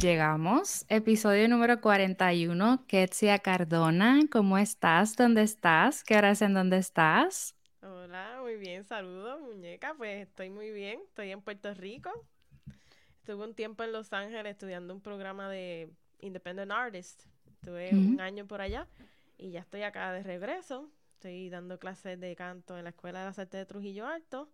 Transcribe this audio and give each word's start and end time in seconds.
Llegamos, 0.00 0.86
episodio 0.88 1.48
número 1.48 1.82
41. 1.82 2.84
Ketsia 2.86 3.38
Cardona, 3.40 4.20
¿cómo 4.32 4.56
estás? 4.56 5.16
¿Dónde 5.16 5.42
estás? 5.42 6.02
¿Qué 6.02 6.16
hora 6.16 6.30
es 6.30 6.40
en 6.40 6.54
dónde 6.54 6.78
estás? 6.78 7.54
Hola, 7.82 8.38
muy 8.40 8.56
bien, 8.56 8.84
saludos, 8.84 9.40
muñeca. 9.42 9.92
Pues 9.98 10.26
estoy 10.26 10.48
muy 10.48 10.70
bien, 10.70 11.00
estoy 11.08 11.30
en 11.30 11.42
Puerto 11.42 11.74
Rico. 11.74 12.10
Estuve 13.18 13.44
un 13.44 13.54
tiempo 13.54 13.84
en 13.84 13.92
Los 13.92 14.12
Ángeles 14.14 14.52
estudiando 14.52 14.94
un 14.94 15.02
programa 15.02 15.50
de 15.50 15.90
Independent 16.20 16.72
Artist. 16.72 17.24
Estuve 17.46 17.90
un 17.90 18.20
año 18.20 18.46
por 18.46 18.60
allá 18.60 18.86
y 19.36 19.50
ya 19.50 19.60
estoy 19.60 19.82
acá 19.82 20.12
de 20.12 20.22
regreso. 20.22 20.90
Estoy 21.14 21.50
dando 21.50 21.78
clases 21.78 22.18
de 22.18 22.34
canto 22.34 22.78
en 22.78 22.84
la 22.84 22.90
Escuela 22.90 23.20
de 23.20 23.26
las 23.26 23.38
Artes 23.38 23.60
de 23.60 23.66
Trujillo 23.66 24.06
Alto. 24.06 24.50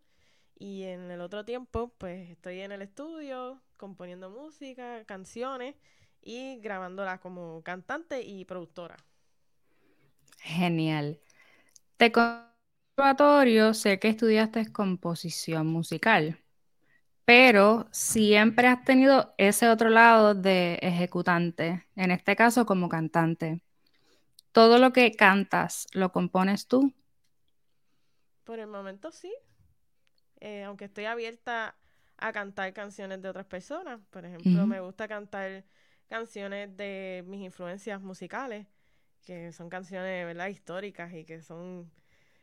Y 0.58 0.84
en 0.84 1.10
el 1.10 1.20
otro 1.20 1.44
tiempo, 1.44 1.92
pues 1.98 2.30
estoy 2.30 2.60
en 2.60 2.72
el 2.72 2.82
estudio 2.82 3.60
componiendo 3.76 4.30
música, 4.30 5.04
canciones 5.04 5.76
y 6.22 6.58
grabándola 6.58 7.18
como 7.18 7.62
cantante 7.62 8.22
y 8.22 8.44
productora. 8.44 8.96
Genial. 10.38 11.20
Te 11.96 12.10
conservatorio 12.12 13.74
sé 13.74 13.98
que 13.98 14.08
estudiaste 14.08 14.72
composición 14.72 15.66
musical, 15.66 16.38
pero 17.26 17.88
siempre 17.90 18.68
has 18.68 18.84
tenido 18.84 19.34
ese 19.36 19.68
otro 19.68 19.90
lado 19.90 20.34
de 20.34 20.78
ejecutante, 20.80 21.84
en 21.96 22.12
este 22.12 22.36
caso 22.36 22.64
como 22.64 22.88
cantante. 22.88 23.60
¿Todo 24.52 24.78
lo 24.78 24.92
que 24.92 25.10
cantas 25.10 25.88
lo 25.92 26.12
compones 26.12 26.68
tú? 26.68 26.94
Por 28.44 28.60
el 28.60 28.68
momento 28.68 29.10
sí. 29.10 29.34
Eh, 30.40 30.62
aunque 30.62 30.84
estoy 30.84 31.06
abierta 31.06 31.74
a 32.16 32.32
cantar 32.32 32.72
canciones 32.72 33.20
de 33.20 33.28
otras 33.28 33.46
personas. 33.46 34.00
Por 34.10 34.24
ejemplo, 34.24 34.64
me 34.68 34.78
gusta 34.78 35.08
cantar 35.08 35.64
canciones 36.08 36.76
de 36.76 37.24
mis 37.26 37.40
influencias 37.40 38.00
musicales, 38.00 38.68
que 39.24 39.52
son 39.52 39.68
canciones, 39.68 40.24
¿verdad?, 40.26 40.46
históricas 40.46 41.12
y 41.12 41.24
que 41.24 41.42
son 41.42 41.90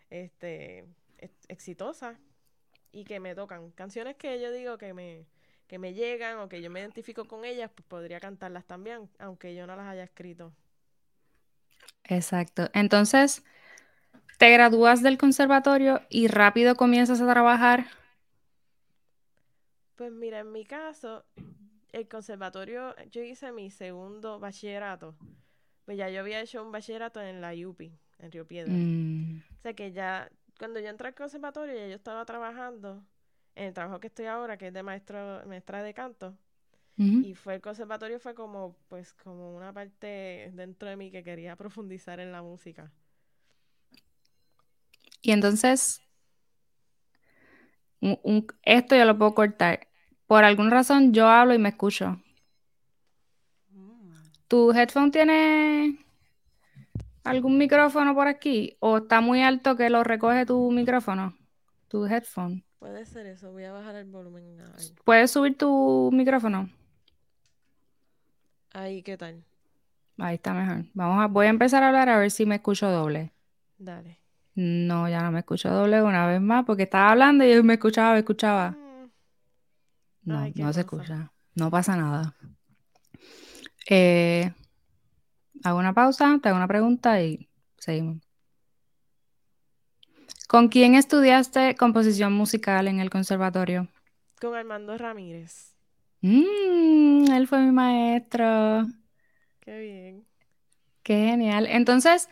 este 0.09 0.85
exitosas 1.47 2.17
y 2.93 3.03
que 3.03 3.19
me 3.19 3.35
tocan. 3.35 3.71
Canciones 3.71 4.15
que 4.15 4.39
yo 4.39 4.51
digo 4.51 4.77
que 4.77 4.93
me, 4.93 5.25
que 5.67 5.79
me 5.79 5.93
llegan 5.93 6.37
o 6.37 6.47
que 6.47 6.61
yo 6.61 6.69
me 6.69 6.79
identifico 6.79 7.25
con 7.25 7.43
ellas, 7.43 7.69
pues 7.75 7.85
podría 7.85 8.21
cantarlas 8.21 8.65
también, 8.65 9.09
aunque 9.19 9.55
yo 9.55 9.67
no 9.67 9.75
las 9.75 9.87
haya 9.87 10.03
escrito. 10.03 10.53
Exacto. 12.05 12.69
Entonces, 12.73 13.43
te 14.37 14.49
gradúas 14.51 15.01
del 15.01 15.17
conservatorio 15.17 16.01
y 16.09 16.27
rápido 16.27 16.75
comienzas 16.75 17.19
a 17.21 17.29
trabajar. 17.29 17.87
Pues 19.95 20.11
mira, 20.11 20.39
en 20.39 20.51
mi 20.51 20.65
caso, 20.65 21.25
el 21.91 22.07
conservatorio, 22.07 22.95
yo 23.09 23.21
hice 23.21 23.51
mi 23.51 23.69
segundo 23.69 24.39
bachillerato. 24.39 25.15
Pues 25.85 25.97
ya 25.97 26.09
yo 26.09 26.21
había 26.21 26.41
hecho 26.41 26.63
un 26.63 26.71
bachillerato 26.71 27.21
en 27.21 27.41
la 27.41 27.53
UPI, 27.53 27.91
en 28.19 28.31
Río 28.31 28.47
Piedra. 28.47 28.73
Mm. 28.73 29.43
O 29.59 29.61
sea 29.61 29.73
que 29.73 29.91
ya, 29.91 30.29
cuando 30.57 30.79
yo 30.79 30.89
entré 30.89 31.07
al 31.07 31.15
conservatorio, 31.15 31.75
ya 31.75 31.87
yo 31.87 31.95
estaba 31.95 32.25
trabajando 32.25 33.03
en 33.55 33.65
el 33.65 33.73
trabajo 33.73 33.99
que 33.99 34.07
estoy 34.07 34.25
ahora, 34.25 34.57
que 34.57 34.67
es 34.67 34.73
de 34.73 34.83
maestro, 34.83 35.43
maestra 35.45 35.83
de 35.83 35.93
canto. 35.93 36.37
Y 36.95 37.33
fue 37.33 37.55
el 37.55 37.61
conservatorio 37.61 38.19
fue 38.19 38.35
como, 38.35 38.77
pues, 38.87 39.13
como 39.13 39.55
una 39.55 39.73
parte 39.73 40.51
dentro 40.53 40.87
de 40.87 40.95
mí 40.95 41.09
que 41.09 41.23
quería 41.23 41.55
profundizar 41.55 42.19
en 42.19 42.31
la 42.31 42.43
música. 42.43 42.91
Y 45.23 45.31
entonces, 45.31 46.01
esto 48.63 48.95
ya 48.95 49.05
lo 49.05 49.17
puedo 49.17 49.33
cortar. 49.33 49.87
Por 50.27 50.43
alguna 50.43 50.69
razón 50.69 51.13
yo 51.13 51.27
hablo 51.27 51.55
y 51.55 51.57
me 51.57 51.69
escucho. 51.69 52.21
Mm. 53.69 54.13
¿Tu 54.47 54.71
headphone 54.71 55.11
tiene 55.11 56.02
algún 57.23 57.57
micrófono 57.57 58.13
por 58.13 58.27
aquí? 58.27 58.77
¿O 58.79 58.97
está 58.97 59.21
muy 59.21 59.41
alto 59.41 59.75
que 59.75 59.89
lo 59.89 60.03
recoge 60.03 60.45
tu 60.45 60.71
micrófono? 60.71 61.37
Tu 61.87 62.05
headphone. 62.05 62.63
Puede 62.79 63.05
ser 63.05 63.27
eso, 63.27 63.51
voy 63.51 63.63
a 63.63 63.71
bajar 63.71 63.95
el 63.95 64.05
volumen. 64.05 64.57
¿Puedes 65.05 65.31
subir 65.31 65.57
tu 65.57 66.09
micrófono? 66.11 66.69
Ahí, 68.73 69.03
¿qué 69.03 69.17
tal? 69.17 69.43
Ahí 70.17 70.35
está 70.35 70.53
mejor. 70.53 70.85
Vamos 70.93 71.23
a, 71.23 71.27
voy 71.27 71.45
a 71.45 71.49
empezar 71.49 71.83
a 71.83 71.87
hablar 71.87 72.09
a 72.09 72.17
ver 72.17 72.31
si 72.31 72.45
me 72.45 72.55
escucho 72.55 72.89
doble. 72.89 73.31
Dale. 73.77 74.19
No, 74.55 75.09
ya 75.09 75.21
no 75.21 75.31
me 75.31 75.39
escucho 75.39 75.69
doble 75.69 76.01
una 76.01 76.27
vez 76.27 76.41
más 76.41 76.65
porque 76.65 76.83
estaba 76.83 77.11
hablando 77.11 77.43
y 77.43 77.53
yo 77.53 77.63
me 77.63 77.73
escuchaba, 77.73 78.13
me 78.13 78.19
escuchaba. 78.19 78.71
Mm. 78.71 79.09
No, 80.25 80.47
no 80.55 80.73
se 80.73 80.81
escucha. 80.81 81.31
No 81.55 81.71
pasa 81.71 81.95
nada. 81.95 82.35
Eh, 83.89 84.51
hago 85.63 85.79
una 85.79 85.93
pausa, 85.93 86.39
te 86.41 86.49
hago 86.49 86.57
una 86.57 86.67
pregunta 86.67 87.21
y 87.21 87.49
seguimos. 87.77 88.17
¿Con 90.47 90.67
quién 90.67 90.95
estudiaste 90.95 91.75
composición 91.75 92.33
musical 92.33 92.87
en 92.87 92.99
el 92.99 93.09
conservatorio? 93.09 93.87
Con 94.39 94.55
Armando 94.55 94.97
Ramírez. 94.97 95.75
Mm, 96.21 97.31
él 97.31 97.47
fue 97.47 97.59
mi 97.59 97.71
maestro. 97.71 98.85
Qué 99.59 99.79
bien. 99.79 100.27
Qué 101.01 101.25
genial. 101.29 101.65
Entonces, 101.67 102.29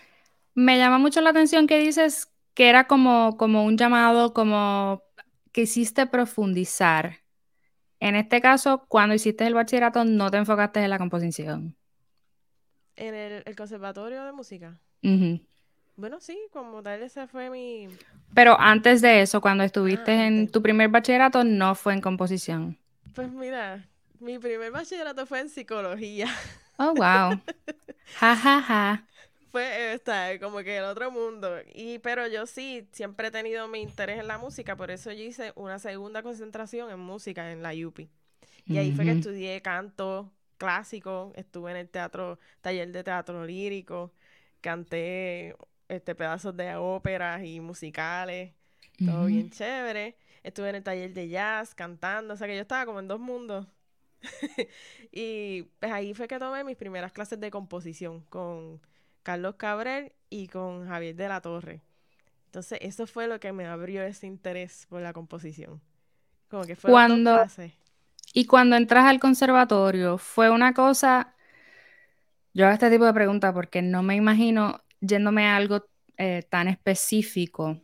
me 0.54 0.78
llama 0.78 0.98
mucho 0.98 1.22
la 1.22 1.32
atención 1.32 1.68
que 1.68 1.80
dices 1.80 2.32
que 2.54 2.70
era 2.70 2.88
como, 2.88 3.38
como 3.38 3.66
un 3.66 3.78
llamado, 3.78 4.34
como 4.34 5.02
que 5.52 5.62
hiciste 5.62 6.06
profundizar. 6.06 7.22
En 8.00 8.16
este 8.16 8.42
caso, 8.42 8.86
cuando 8.88 9.16
hiciste 9.16 9.46
el 9.46 9.54
bachillerato, 9.54 10.06
no 10.06 10.32
te 10.32 10.38
enfocaste 10.38 10.84
en 10.84 10.90
la 10.90 10.98
composición. 10.98 11.76
¿En 13.02 13.16
el, 13.16 13.56
conservatorio 13.56 14.24
de 14.24 14.32
música? 14.32 14.78
Bueno, 15.96 16.20
sí, 16.20 16.40
como 16.54 16.84
tal, 16.84 17.02
ese 17.02 17.26
fue 17.26 17.50
mi... 17.50 17.88
Pero 18.36 18.56
antes 18.60 19.02
de 19.02 19.24
eso, 19.24 19.42
cuando 19.42 19.64
estuviste 19.64 20.12
ah, 20.12 20.28
en 20.28 20.48
tu 20.48 20.62
primer 20.62 20.88
bachillerato, 20.90 21.44
no 21.44 21.74
fue 21.74 21.94
en 21.94 22.02
composición. 22.02 22.78
Pues 23.16 23.32
mira, 23.32 23.88
mi 24.20 24.38
primer 24.38 24.72
bachillerato 24.72 25.26
fue 25.26 25.40
en 25.40 25.50
psicología. 25.50 26.28
Oh, 26.78 26.94
wow. 26.94 27.42
Ja, 28.20 28.36
ja, 28.36 28.62
ja 28.62 29.04
fue 29.52 29.94
esta, 29.94 30.40
como 30.40 30.60
que 30.60 30.78
el 30.78 30.84
otro 30.84 31.10
mundo. 31.10 31.58
Y, 31.74 31.98
pero 32.00 32.28
yo 32.28 32.46
sí, 32.46 32.88
siempre 32.92 33.30
he 33.30 33.32
tenido 33.32 33.68
mi 33.68 33.82
interés 33.82 34.20
en 34.20 34.28
la 34.28 34.38
música, 34.38 34.76
por 34.76 34.92
eso 34.92 35.12
yo 35.12 35.24
hice 35.24 35.54
una 35.56 35.80
segunda 35.80 36.22
concentración 36.22 36.92
en 36.92 37.00
música 37.00 37.52
en 37.52 37.64
la 37.64 37.72
UPI. 37.74 38.10
Y 38.68 38.78
ahí 38.78 38.92
fue 38.92 39.06
que 39.06 39.12
estudié 39.12 39.60
canto 39.62 40.32
clásico, 40.62 41.34
estuve 41.36 41.72
en 41.72 41.78
el 41.78 41.90
teatro, 41.90 42.38
taller 42.62 42.92
de 42.92 43.04
teatro 43.04 43.44
lírico, 43.44 44.14
canté 44.62 45.56
este 45.90 46.14
pedazos 46.14 46.56
de 46.56 46.76
óperas 46.76 47.44
y 47.44 47.60
musicales, 47.60 48.54
todo 49.04 49.26
bien 49.26 49.50
chévere. 49.50 50.16
Estuve 50.44 50.70
en 50.70 50.76
el 50.76 50.84
taller 50.84 51.12
de 51.14 51.30
jazz 51.30 51.74
cantando, 51.74 52.36
o 52.36 52.38
sea 52.38 52.46
que 52.46 52.56
yo 52.56 52.62
estaba 52.62 52.86
como 52.86 53.00
en 53.00 53.08
dos 53.08 53.20
mundos. 53.20 53.66
y 55.12 55.64
pues 55.80 55.92
ahí 55.92 56.14
fue 56.14 56.28
que 56.28 56.38
tomé 56.38 56.64
mis 56.64 56.78
primeras 56.78 57.12
clases 57.12 57.40
de 57.40 57.50
composición 57.50 58.22
con 58.30 58.80
Carlos 59.24 59.56
Cabrel 59.56 60.14
y 60.30 60.48
con 60.48 60.88
Javier 60.88 61.16
de 61.16 61.28
la 61.28 61.42
Torre. 61.42 61.82
Entonces, 62.46 62.78
eso 62.84 63.08
fue 63.08 63.28
lo 63.28 63.40
que 63.40 63.52
me 63.52 63.66
abrió 63.66 64.04
ese 64.04 64.28
interés 64.28 64.86
por 64.90 65.02
la 65.02 65.12
composición. 65.12 65.82
Como 66.50 66.66
que 66.66 66.76
fue 66.76 66.92
cuando 66.92 67.48
Y 68.34 68.46
cuando 68.46 68.76
entras 68.76 69.06
al 69.06 69.20
conservatorio, 69.20 70.18
fue 70.18 70.50
una 70.50 70.74
cosa. 70.74 71.36
Yo 72.54 72.66
hago 72.66 72.74
este 72.74 72.90
tipo 72.90 73.06
de 73.06 73.14
preguntas 73.14 73.54
porque 73.54 73.82
no 73.82 74.04
me 74.04 74.16
imagino 74.16 74.84
yéndome 75.00 75.48
a 75.48 75.56
algo 75.56 75.86
eh, 76.18 76.44
tan 76.50 76.68
específico 76.68 77.82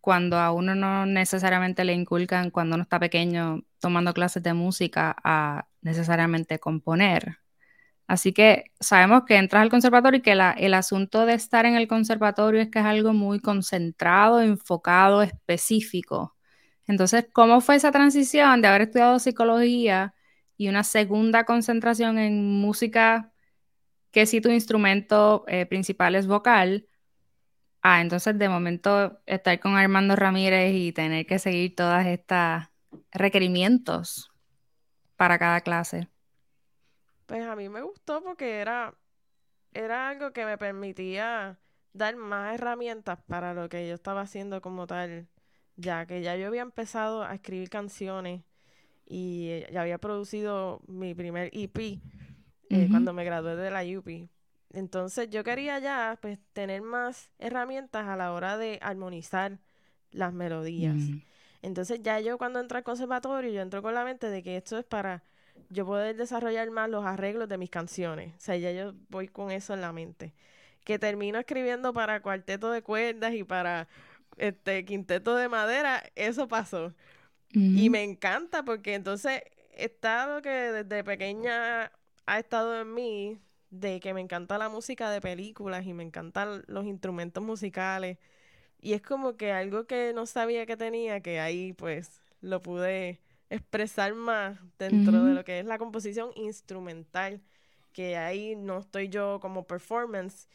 cuando 0.00 0.38
a 0.38 0.52
uno 0.52 0.74
no 0.76 1.06
necesariamente 1.06 1.84
le 1.84 1.94
inculcan 1.94 2.50
cuando 2.50 2.76
uno 2.76 2.84
está 2.84 3.00
pequeño 3.00 3.64
tomando 3.80 4.14
clases 4.14 4.42
de 4.42 4.54
música 4.54 5.16
a 5.24 5.66
necesariamente 5.82 6.60
componer. 6.60 7.38
Así 8.06 8.32
que 8.32 8.66
sabemos 8.80 9.24
que 9.26 9.36
entras 9.36 9.62
al 9.62 9.70
conservatorio 9.70 10.18
y 10.20 10.22
que 10.22 10.32
el 10.32 10.74
asunto 10.74 11.26
de 11.26 11.34
estar 11.34 11.66
en 11.66 11.74
el 11.74 11.88
conservatorio 11.88 12.62
es 12.62 12.70
que 12.70 12.78
es 12.78 12.84
algo 12.84 13.12
muy 13.14 13.40
concentrado, 13.40 14.40
enfocado, 14.42 15.22
específico. 15.22 16.35
Entonces, 16.86 17.26
¿cómo 17.32 17.60
fue 17.60 17.76
esa 17.76 17.90
transición 17.92 18.62
de 18.62 18.68
haber 18.68 18.82
estudiado 18.82 19.18
psicología 19.18 20.14
y 20.56 20.68
una 20.68 20.84
segunda 20.84 21.44
concentración 21.44 22.18
en 22.18 22.60
música, 22.60 23.32
que 24.12 24.26
si 24.26 24.40
tu 24.40 24.50
instrumento 24.50 25.44
eh, 25.48 25.66
principal 25.66 26.14
es 26.14 26.26
vocal? 26.26 26.86
Ah, 27.82 28.00
entonces 28.00 28.38
de 28.38 28.48
momento 28.48 29.20
estar 29.26 29.60
con 29.60 29.76
Armando 29.76 30.16
Ramírez 30.16 30.74
y 30.74 30.92
tener 30.92 31.26
que 31.26 31.38
seguir 31.38 31.76
todas 31.76 32.06
estas 32.06 32.68
requerimientos 33.12 34.32
para 35.16 35.38
cada 35.38 35.60
clase. 35.60 36.08
Pues 37.26 37.46
a 37.46 37.56
mí 37.56 37.68
me 37.68 37.82
gustó 37.82 38.22
porque 38.22 38.58
era, 38.60 38.94
era 39.72 40.08
algo 40.08 40.32
que 40.32 40.44
me 40.44 40.58
permitía 40.58 41.58
dar 41.92 42.16
más 42.16 42.54
herramientas 42.54 43.18
para 43.26 43.54
lo 43.54 43.68
que 43.68 43.88
yo 43.88 43.94
estaba 43.94 44.22
haciendo 44.22 44.60
como 44.60 44.86
tal, 44.86 45.28
ya 45.76 46.06
que 46.06 46.22
ya 46.22 46.36
yo 46.36 46.46
había 46.46 46.62
empezado 46.62 47.22
a 47.22 47.34
escribir 47.34 47.70
canciones 47.70 48.42
y 49.06 49.62
ya 49.72 49.82
había 49.82 49.98
producido 49.98 50.80
mi 50.88 51.14
primer 51.14 51.50
EP 51.52 52.00
eh, 52.68 52.88
cuando 52.90 53.12
me 53.12 53.24
gradué 53.24 53.54
de 53.56 53.70
la 53.70 53.82
UP. 53.82 54.28
Entonces 54.72 55.30
yo 55.30 55.44
quería 55.44 55.78
ya 55.78 56.18
pues 56.20 56.38
tener 56.52 56.82
más 56.82 57.30
herramientas 57.38 58.06
a 58.06 58.16
la 58.16 58.32
hora 58.32 58.58
de 58.58 58.78
armonizar 58.82 59.58
las 60.10 60.32
melodías. 60.32 60.96
Mm. 60.96 61.22
Entonces 61.62 62.00
ya 62.02 62.20
yo 62.20 62.36
cuando 62.38 62.60
entro 62.60 62.78
al 62.78 62.84
conservatorio, 62.84 63.50
yo 63.50 63.62
entro 63.62 63.82
con 63.82 63.94
la 63.94 64.04
mente 64.04 64.28
de 64.28 64.42
que 64.42 64.56
esto 64.56 64.78
es 64.78 64.84
para 64.84 65.22
yo 65.70 65.86
poder 65.86 66.16
desarrollar 66.16 66.70
más 66.70 66.90
los 66.90 67.04
arreglos 67.04 67.48
de 67.48 67.58
mis 67.58 67.70
canciones. 67.70 68.34
O 68.36 68.40
sea, 68.40 68.56
ya 68.56 68.72
yo 68.72 68.94
voy 69.08 69.28
con 69.28 69.50
eso 69.50 69.74
en 69.74 69.80
la 69.80 69.92
mente. 69.92 70.34
Que 70.84 70.98
termino 70.98 71.38
escribiendo 71.38 71.92
para 71.92 72.20
cuarteto 72.20 72.70
de 72.70 72.82
cuerdas 72.82 73.34
y 73.34 73.44
para 73.44 73.88
este 74.36 74.84
quinteto 74.84 75.34
de 75.36 75.48
madera, 75.48 76.02
eso 76.14 76.48
pasó. 76.48 76.94
Y 77.52 77.88
me 77.88 78.02
encanta 78.02 78.64
porque 78.64 78.94
entonces 78.94 79.40
está 79.76 80.26
lo 80.26 80.42
que 80.42 80.50
desde 80.50 81.04
pequeña 81.04 81.90
ha 82.26 82.38
estado 82.38 82.78
en 82.78 82.92
mí, 82.92 83.38
de 83.70 84.00
que 84.00 84.14
me 84.14 84.20
encanta 84.20 84.58
la 84.58 84.68
música 84.68 85.10
de 85.10 85.20
películas 85.20 85.86
y 85.86 85.94
me 85.94 86.02
encantan 86.02 86.64
los 86.66 86.84
instrumentos 86.84 87.42
musicales. 87.42 88.18
Y 88.80 88.92
es 88.92 89.02
como 89.02 89.36
que 89.36 89.52
algo 89.52 89.86
que 89.86 90.12
no 90.14 90.26
sabía 90.26 90.66
que 90.66 90.76
tenía, 90.76 91.20
que 91.20 91.40
ahí 91.40 91.72
pues 91.72 92.22
lo 92.40 92.60
pude 92.62 93.20
expresar 93.50 94.14
más 94.14 94.58
dentro 94.78 95.24
de 95.24 95.34
lo 95.34 95.44
que 95.44 95.60
es 95.60 95.66
la 95.66 95.78
composición 95.78 96.30
instrumental, 96.34 97.40
que 97.92 98.16
ahí 98.16 98.54
no 98.56 98.78
estoy 98.80 99.08
yo 99.08 99.40
como 99.40 99.66
performance. 99.66 100.48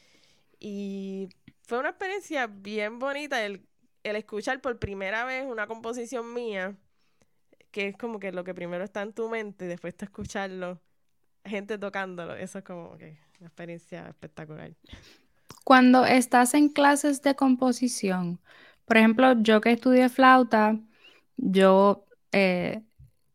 Y 0.59 1.29
fue 1.63 1.79
una 1.79 1.89
experiencia 1.89 2.47
bien 2.47 2.99
bonita 2.99 3.43
el, 3.45 3.65
el 4.03 4.15
escuchar 4.15 4.61
por 4.61 4.79
primera 4.79 5.25
vez 5.25 5.45
una 5.45 5.67
composición 5.67 6.33
mía, 6.33 6.75
que 7.71 7.87
es 7.87 7.97
como 7.97 8.19
que 8.19 8.31
lo 8.31 8.43
que 8.43 8.53
primero 8.53 8.83
está 8.83 9.01
en 9.01 9.13
tu 9.13 9.29
mente 9.29 9.65
y 9.65 9.67
después 9.67 9.97
de 9.97 10.05
escucharlo, 10.05 10.81
gente 11.45 11.77
tocándolo. 11.77 12.35
Eso 12.35 12.59
es 12.59 12.63
como 12.63 12.97
que 12.97 13.17
una 13.39 13.47
experiencia 13.47 14.07
espectacular. 14.07 14.73
Cuando 15.63 16.05
estás 16.05 16.53
en 16.53 16.69
clases 16.69 17.21
de 17.21 17.35
composición, 17.35 18.39
por 18.85 18.97
ejemplo, 18.97 19.41
yo 19.41 19.61
que 19.61 19.71
estudié 19.71 20.09
flauta, 20.09 20.77
yo 21.37 22.05
eh, 22.31 22.81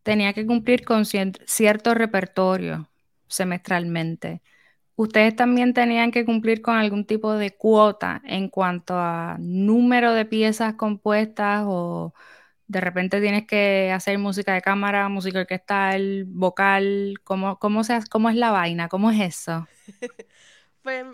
tenía 0.03 0.33
que 0.33 0.47
cumplir 0.47 0.85
con 0.85 1.05
cierto 1.05 1.95
repertorio 1.95 2.89
semestralmente. 3.29 4.43
¿Ustedes 4.97 5.37
también 5.37 5.75
tenían 5.75 6.11
que 6.11 6.25
cumplir 6.25 6.63
con 6.63 6.77
algún 6.77 7.05
tipo 7.05 7.35
de 7.35 7.55
cuota 7.55 8.23
en 8.25 8.49
cuanto 8.49 8.95
a 8.97 9.37
número 9.39 10.13
de 10.13 10.25
piezas 10.25 10.75
compuestas 10.75 11.65
o 11.67 12.15
de 12.67 12.81
repente 12.81 13.21
tienes 13.21 13.47
que 13.47 13.93
hacer 13.93 14.19
música 14.19 14.55
de 14.55 14.63
cámara, 14.63 15.09
música 15.11 15.41
orquestal, 15.41 16.25
vocal? 16.27 17.21
¿Cómo, 17.25 17.59
cómo, 17.59 17.85
se, 17.85 18.01
cómo 18.11 18.31
es 18.31 18.37
la 18.37 18.51
vaina? 18.51 18.89
¿Cómo 18.89 19.11
es 19.11 19.21
eso? 19.21 19.69
pues 20.83 21.05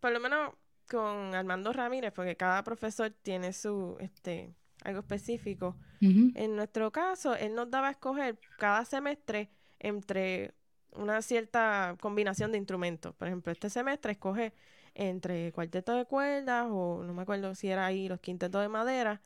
por 0.00 0.12
lo 0.12 0.20
menos 0.20 0.52
con 0.90 1.34
Armando 1.34 1.72
Ramírez, 1.72 2.12
porque 2.12 2.36
cada 2.36 2.62
profesor 2.64 3.10
tiene 3.22 3.52
su, 3.52 3.96
este, 4.00 4.54
algo 4.82 5.00
específico. 5.00 5.76
En 6.00 6.56
nuestro 6.56 6.92
caso, 6.92 7.34
él 7.34 7.54
nos 7.54 7.70
daba 7.70 7.88
a 7.88 7.90
escoger 7.92 8.38
cada 8.58 8.84
semestre 8.84 9.50
entre 9.78 10.54
una 10.96 11.22
cierta 11.22 11.96
combinación 12.00 12.52
de 12.52 12.58
instrumentos. 12.58 13.14
Por 13.14 13.28
ejemplo, 13.28 13.52
este 13.52 13.70
semestre 13.70 14.12
escoge 14.12 14.52
entre 14.94 15.52
cuarteto 15.52 15.94
de 15.94 16.06
cuerdas 16.06 16.66
o 16.70 17.02
no 17.04 17.12
me 17.12 17.22
acuerdo 17.22 17.54
si 17.54 17.68
era 17.68 17.86
ahí 17.86 18.08
los 18.08 18.20
quintetos 18.20 18.62
de 18.62 18.68
madera. 18.68 19.20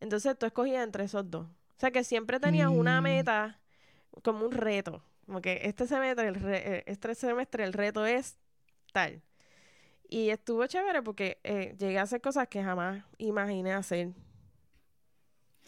Entonces 0.00 0.36
tú 0.38 0.46
escogías 0.46 0.84
entre 0.84 1.04
esos 1.04 1.30
dos. 1.30 1.46
O 1.46 1.78
sea 1.78 1.90
que 1.90 2.04
siempre 2.04 2.40
tenías 2.40 2.68
una 2.68 3.00
mm. 3.00 3.04
meta 3.04 3.60
como 4.22 4.44
un 4.44 4.52
reto. 4.52 5.02
Como 5.26 5.40
que 5.40 5.60
este 5.64 5.86
semestre, 5.86 6.28
el 6.28 6.36
eh, 6.44 6.84
este 6.86 7.14
semestre 7.14 7.64
el 7.64 7.72
reto 7.72 8.04
es 8.06 8.36
tal. 8.92 9.22
Y 10.08 10.30
estuvo 10.30 10.66
chévere 10.66 11.02
porque 11.02 11.38
eh, 11.44 11.74
llegué 11.78 11.98
a 11.98 12.02
hacer 12.02 12.20
cosas 12.20 12.48
que 12.48 12.62
jamás 12.62 13.04
imaginé 13.18 13.72
hacer. 13.72 14.12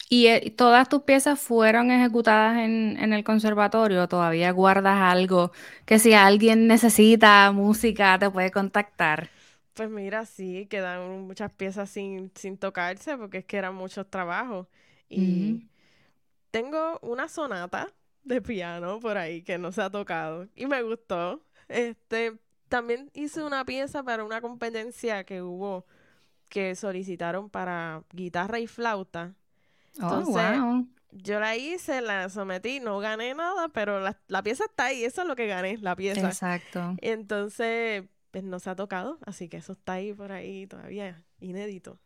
¿Y 0.09 0.27
eh, 0.27 0.53
todas 0.55 0.87
tus 0.89 1.03
piezas 1.03 1.39
fueron 1.39 1.91
ejecutadas 1.91 2.57
en, 2.59 2.97
en 2.99 3.13
el 3.13 3.23
conservatorio? 3.23 4.07
¿Todavía 4.07 4.51
guardas 4.51 4.99
algo 5.01 5.51
que 5.85 5.99
si 5.99 6.13
alguien 6.13 6.67
necesita 6.67 7.51
música 7.51 8.17
te 8.19 8.29
puede 8.29 8.51
contactar? 8.51 9.29
Pues 9.73 9.89
mira, 9.89 10.25
sí, 10.25 10.65
quedan 10.69 11.21
muchas 11.27 11.51
piezas 11.51 11.89
sin, 11.89 12.31
sin 12.35 12.57
tocarse 12.57 13.15
porque 13.17 13.39
es 13.39 13.45
que 13.45 13.57
eran 13.57 13.75
muchos 13.75 14.09
trabajos. 14.09 14.67
Y 15.09 15.59
tengo 16.51 16.99
una 17.03 17.27
sonata 17.29 17.93
de 18.23 18.41
piano 18.41 18.99
por 19.01 19.17
ahí 19.17 19.43
que 19.43 19.57
no 19.59 19.71
se 19.71 19.81
ha 19.83 19.89
tocado 19.91 20.49
y 20.55 20.67
me 20.67 20.81
gustó. 20.83 21.43
Este, 21.69 22.37
también 22.69 23.11
hice 23.13 23.43
una 23.43 23.65
pieza 23.65 24.03
para 24.03 24.23
una 24.25 24.41
competencia 24.41 25.23
que 25.25 25.41
hubo 25.43 25.85
que 26.49 26.75
solicitaron 26.75 27.49
para 27.49 28.03
guitarra 28.13 28.59
y 28.59 28.67
flauta. 28.67 29.35
Oh, 29.99 30.19
Entonces, 30.19 30.87
yo 31.11 31.39
la 31.39 31.55
hice, 31.55 32.01
la 32.01 32.29
sometí, 32.29 32.79
no 32.79 32.99
gané 32.99 33.33
nada, 33.33 33.69
pero 33.69 33.99
la, 33.99 34.19
la, 34.27 34.43
pieza 34.43 34.65
está 34.65 34.85
ahí, 34.85 35.03
eso 35.03 35.21
es 35.21 35.27
lo 35.27 35.35
que 35.35 35.47
gané, 35.47 35.77
la 35.77 35.95
pieza. 35.95 36.27
Exacto. 36.27 36.95
Entonces, 37.01 38.03
pues 38.31 38.43
no 38.43 38.59
se 38.59 38.69
ha 38.69 38.75
tocado, 38.75 39.17
así 39.25 39.49
que 39.49 39.57
eso 39.57 39.73
está 39.73 39.93
ahí 39.93 40.13
por 40.13 40.31
ahí 40.31 40.67
todavía 40.67 41.23
inédito. 41.39 41.99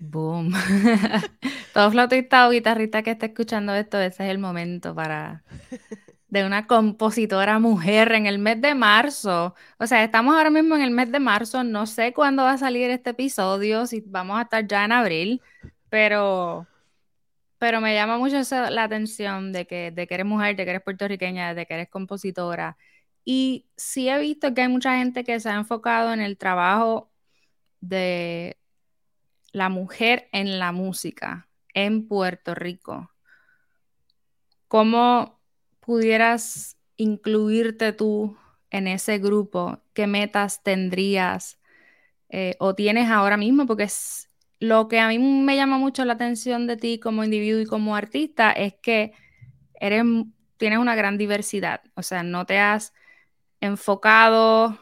Boom. 0.00 0.52
Todo 1.74 1.90
flautista 1.90 2.46
o 2.48 2.50
guitarrista 2.50 3.02
que 3.02 3.10
esté 3.10 3.26
escuchando 3.26 3.74
esto, 3.74 4.00
ese 4.00 4.24
es 4.24 4.30
el 4.30 4.38
momento 4.38 4.94
para 4.94 5.44
de 6.28 6.44
una 6.44 6.66
compositora 6.66 7.58
mujer 7.58 8.12
en 8.12 8.26
el 8.26 8.38
mes 8.38 8.60
de 8.60 8.74
marzo. 8.74 9.54
O 9.78 9.86
sea, 9.86 10.02
estamos 10.02 10.34
ahora 10.34 10.50
mismo 10.50 10.74
en 10.74 10.82
el 10.82 10.90
mes 10.90 11.12
de 11.12 11.20
marzo, 11.20 11.62
no 11.64 11.86
sé 11.86 12.12
cuándo 12.12 12.42
va 12.42 12.52
a 12.52 12.58
salir 12.58 12.90
este 12.90 13.10
episodio, 13.10 13.86
si 13.86 14.02
vamos 14.06 14.38
a 14.38 14.42
estar 14.42 14.66
ya 14.66 14.84
en 14.84 14.92
abril, 14.92 15.42
pero, 15.88 16.66
pero 17.58 17.80
me 17.80 17.94
llama 17.94 18.18
mucho 18.18 18.36
la 18.70 18.84
atención 18.84 19.52
de 19.52 19.66
que, 19.66 19.90
de 19.90 20.06
que 20.06 20.14
eres 20.14 20.26
mujer, 20.26 20.56
de 20.56 20.64
que 20.64 20.70
eres 20.70 20.82
puertorriqueña, 20.82 21.54
de 21.54 21.66
que 21.66 21.74
eres 21.74 21.88
compositora. 21.88 22.76
Y 23.24 23.66
sí 23.76 24.08
he 24.08 24.18
visto 24.18 24.54
que 24.54 24.62
hay 24.62 24.68
mucha 24.68 24.96
gente 24.98 25.24
que 25.24 25.40
se 25.40 25.48
ha 25.48 25.56
enfocado 25.56 26.12
en 26.12 26.20
el 26.20 26.38
trabajo 26.38 27.10
de 27.80 28.58
la 29.52 29.68
mujer 29.68 30.28
en 30.32 30.58
la 30.58 30.72
música 30.72 31.48
en 31.74 32.06
Puerto 32.08 32.54
Rico. 32.54 33.10
¿Cómo, 34.68 35.36
pudieras 35.86 36.76
incluirte 36.96 37.92
tú 37.92 38.36
en 38.70 38.88
ese 38.88 39.18
grupo, 39.18 39.78
¿qué 39.94 40.08
metas 40.08 40.62
tendrías 40.64 41.58
eh, 42.28 42.56
o 42.58 42.74
tienes 42.74 43.08
ahora 43.08 43.36
mismo? 43.36 43.66
Porque 43.66 43.84
es, 43.84 44.28
lo 44.58 44.88
que 44.88 45.00
a 45.00 45.08
mí 45.08 45.18
me 45.18 45.56
llama 45.56 45.78
mucho 45.78 46.04
la 46.04 46.14
atención 46.14 46.66
de 46.66 46.76
ti 46.76 46.98
como 46.98 47.24
individuo 47.24 47.60
y 47.60 47.66
como 47.66 47.96
artista 47.96 48.52
es 48.52 48.74
que 48.74 49.12
eres, 49.74 50.04
tienes 50.56 50.78
una 50.78 50.94
gran 50.94 51.18
diversidad, 51.18 51.82
o 51.94 52.02
sea, 52.02 52.22
no 52.22 52.46
te 52.46 52.58
has 52.58 52.92
enfocado 53.60 54.78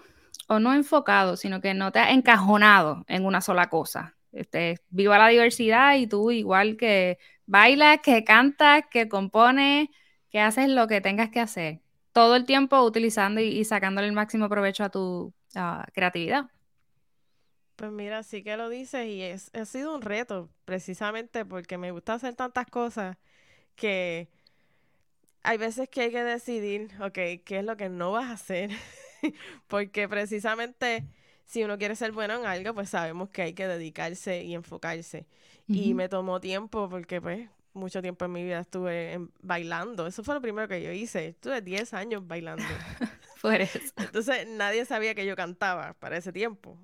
o 0.48 0.58
no 0.60 0.74
enfocado, 0.74 1.36
sino 1.36 1.60
que 1.60 1.74
no 1.74 1.92
te 1.92 1.98
has 2.00 2.10
encajonado 2.10 3.04
en 3.08 3.24
una 3.24 3.40
sola 3.40 3.68
cosa. 3.68 4.16
Este, 4.32 4.80
viva 4.90 5.16
la 5.16 5.28
diversidad 5.28 5.94
y 5.96 6.06
tú 6.06 6.30
igual 6.30 6.76
que 6.76 7.18
bailas, 7.46 8.00
que 8.02 8.24
cantas, 8.24 8.84
que 8.90 9.08
compones, 9.08 9.88
que 10.30 10.40
haces 10.40 10.68
lo 10.68 10.88
que 10.88 11.00
tengas 11.00 11.30
que 11.30 11.40
hacer, 11.40 11.80
todo 12.12 12.36
el 12.36 12.44
tiempo 12.44 12.82
utilizando 12.82 13.40
y, 13.40 13.64
sacándole 13.64 14.08
el 14.08 14.12
máximo 14.12 14.48
provecho 14.48 14.84
a 14.84 14.88
tu 14.90 15.32
creatividad. 15.92 16.46
Pues 17.76 17.90
mira, 17.90 18.22
sí 18.22 18.42
que 18.42 18.56
lo 18.56 18.68
dices 18.68 19.06
y 19.06 19.22
es, 19.22 19.50
ha 19.54 19.64
sido 19.64 19.94
un 19.94 20.02
reto, 20.02 20.48
precisamente 20.64 21.44
porque 21.44 21.76
me 21.76 21.90
gusta 21.90 22.14
hacer 22.14 22.34
tantas 22.34 22.66
cosas 22.66 23.16
que 23.74 24.28
hay 25.42 25.58
veces 25.58 25.88
que 25.88 26.02
hay 26.02 26.10
que 26.10 26.22
decidir, 26.22 26.90
ok, 27.00 27.12
qué 27.44 27.58
es 27.58 27.64
lo 27.64 27.76
que 27.76 27.88
no 27.88 28.12
vas 28.12 28.30
a 28.30 28.32
hacer, 28.32 28.70
porque 29.68 30.08
precisamente 30.08 31.04
si 31.44 31.64
uno 31.64 31.78
quiere 31.78 31.96
ser 31.96 32.12
bueno 32.12 32.34
en 32.38 32.46
algo, 32.46 32.74
pues 32.74 32.90
sabemos 32.90 33.28
que 33.30 33.42
hay 33.42 33.54
que 33.54 33.66
dedicarse 33.66 34.42
y 34.44 34.54
enfocarse. 34.54 35.26
Y 35.66 35.94
me 35.94 36.08
tomó 36.08 36.40
tiempo 36.40 36.88
porque 36.90 37.20
pues 37.22 37.48
mucho 37.72 38.02
tiempo 38.02 38.24
en 38.26 38.32
mi 38.32 38.44
vida 38.44 38.60
estuve 38.60 39.18
bailando. 39.40 40.06
Eso 40.06 40.22
fue 40.22 40.34
lo 40.34 40.40
primero 40.40 40.68
que 40.68 40.82
yo 40.82 40.92
hice. 40.92 41.28
Estuve 41.28 41.62
10 41.62 41.94
años 41.94 42.26
bailando. 42.26 42.64
Por 43.42 43.54
eso. 43.60 43.78
Entonces 43.96 44.46
nadie 44.46 44.84
sabía 44.84 45.14
que 45.14 45.26
yo 45.26 45.36
cantaba 45.36 45.94
para 45.94 46.16
ese 46.16 46.32
tiempo. 46.32 46.78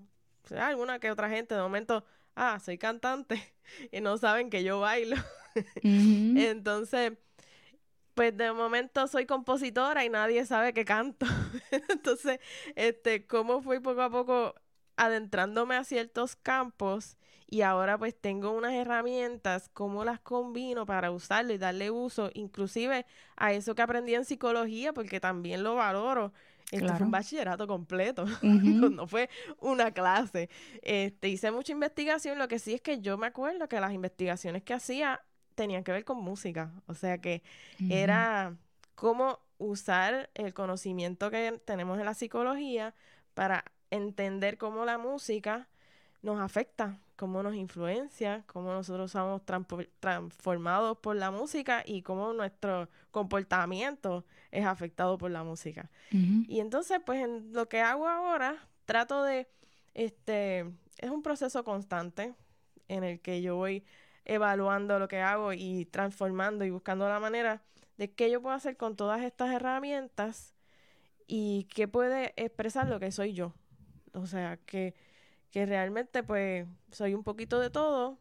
Sea, 0.51 0.67
alguna 0.67 0.99
que 0.99 1.13
otra 1.13 1.31
gente 1.31 1.55
de 1.55 1.61
momento, 1.61 2.05
ah, 2.35 2.59
soy 2.59 2.77
cantante 2.77 3.55
y 3.93 4.01
no 4.01 4.19
saben 4.19 4.51
que 4.51 4.65
yo 4.65 4.81
bailo. 4.81 5.17
Entonces, 5.85 7.13
pues 8.15 8.37
de 8.37 8.53
momento 8.53 9.07
soy 9.07 9.27
compositora 9.27 10.05
y 10.05 10.09
nadie 10.09 10.45
sabe 10.45 10.73
que 10.75 10.85
canto. 10.85 11.25
Entonces, 11.89 12.41
este, 12.75 13.29
cómo 13.29 13.63
fui 13.63 13.79
poco 13.79 14.03
a 14.03 14.11
poco 14.11 14.55
adentrándome 14.97 15.77
a 15.77 15.85
ciertos 15.85 16.35
campos 16.35 17.17
y 17.47 17.63
ahora 17.63 17.97
pues 17.97 18.21
tengo 18.21 18.51
unas 18.51 18.73
herramientas, 18.73 19.69
cómo 19.73 20.05
las 20.05 20.19
combino 20.19 20.85
para 20.85 21.13
usarlo 21.13 21.53
y 21.53 21.59
darle 21.59 21.93
uso, 21.93 22.29
inclusive 22.35 23.07
a 23.37 23.53
eso 23.53 23.77
que 23.77 23.83
aprendí 23.83 24.15
en 24.15 24.25
psicología, 24.25 24.93
porque 24.93 25.21
también 25.21 25.63
lo 25.63 25.77
valoro. 25.77 26.33
Esto 26.71 26.95
fue 26.95 27.07
un 27.07 27.11
bachillerato 27.11 27.67
completo, 27.67 28.25
no 28.43 29.07
fue 29.07 29.29
una 29.59 29.91
clase. 29.91 30.49
Este, 30.83 31.29
hice 31.29 31.51
mucha 31.51 31.73
investigación, 31.73 32.39
lo 32.39 32.49
que 32.49 32.59
sí 32.59 32.75
es 32.75 32.81
que 32.81 33.01
yo 33.01 33.19
me 33.19 33.27
acuerdo 33.27 33.69
que 33.69 33.81
las 33.81 33.93
investigaciones 33.93 34.63
que 34.63 34.75
hacía 34.75 35.21
tenían 35.55 35.83
que 35.85 35.93
ver 35.93 36.05
con 36.05 36.19
música, 36.19 36.73
o 36.87 36.95
sea 36.95 37.19
que 37.19 37.43
era 37.91 38.57
cómo 38.95 39.41
usar 39.59 40.31
el 40.35 40.55
conocimiento 40.55 41.31
que 41.31 41.61
tenemos 41.65 41.99
en 41.99 42.07
la 42.07 42.15
psicología 42.15 42.95
para 43.35 43.65
entender 43.91 44.57
cómo 44.57 44.85
la 44.85 44.97
música 44.97 45.69
nos 46.23 46.41
afecta, 46.41 46.99
cómo 47.21 47.43
nos 47.43 47.55
influencia, 47.55 48.45
cómo 48.47 48.73
nosotros 48.73 49.11
somos 49.11 49.43
transformados 49.45 50.97
por 50.97 51.17
la 51.17 51.31
música 51.31 51.83
y 51.85 52.01
cómo 52.01 52.33
nuestro 52.33 52.89
comportamiento 53.11 54.25
es 54.51 54.65
afectado 54.65 55.19
por 55.19 55.31
la 55.31 55.45
música. 55.45 55.91
Y 56.11 56.61
entonces, 56.61 56.99
pues 57.05 57.23
en 57.23 57.53
lo 57.53 57.69
que 57.69 57.83
hago 57.83 58.09
ahora, 58.09 58.57
trato 58.87 59.23
de, 59.23 59.47
este, 59.93 60.61
es 60.97 61.11
un 61.11 61.23
proceso 61.23 61.63
constante 61.63 62.33
en 62.89 63.05
el 63.05 63.21
que 63.21 63.43
yo 63.43 63.55
voy 63.55 63.85
evaluando 64.25 64.99
lo 64.99 65.07
que 65.07 65.21
hago 65.21 65.53
y 65.53 65.85
transformando 65.85 66.65
y 66.65 66.71
buscando 66.71 67.07
la 67.07 67.21
manera 67.21 67.63
de 67.99 68.11
qué 68.11 68.31
yo 68.31 68.41
puedo 68.41 68.55
hacer 68.55 68.79
con 68.79 68.97
todas 68.97 69.21
estas 69.21 69.53
herramientas 69.53 70.55
y 71.27 71.65
qué 71.65 71.87
puede 71.87 72.33
expresar 72.37 72.89
lo 72.89 72.99
que 72.99 73.13
soy 73.13 73.35
yo. 73.35 73.53
O 74.15 74.27
sea, 74.27 74.57
que, 74.65 74.95
que 75.51 75.67
realmente 75.67 76.23
pues 76.23 76.67
soy 76.91 77.15
un 77.15 77.25
poquito 77.25 77.59
de 77.61 77.71
todo 77.71 78.19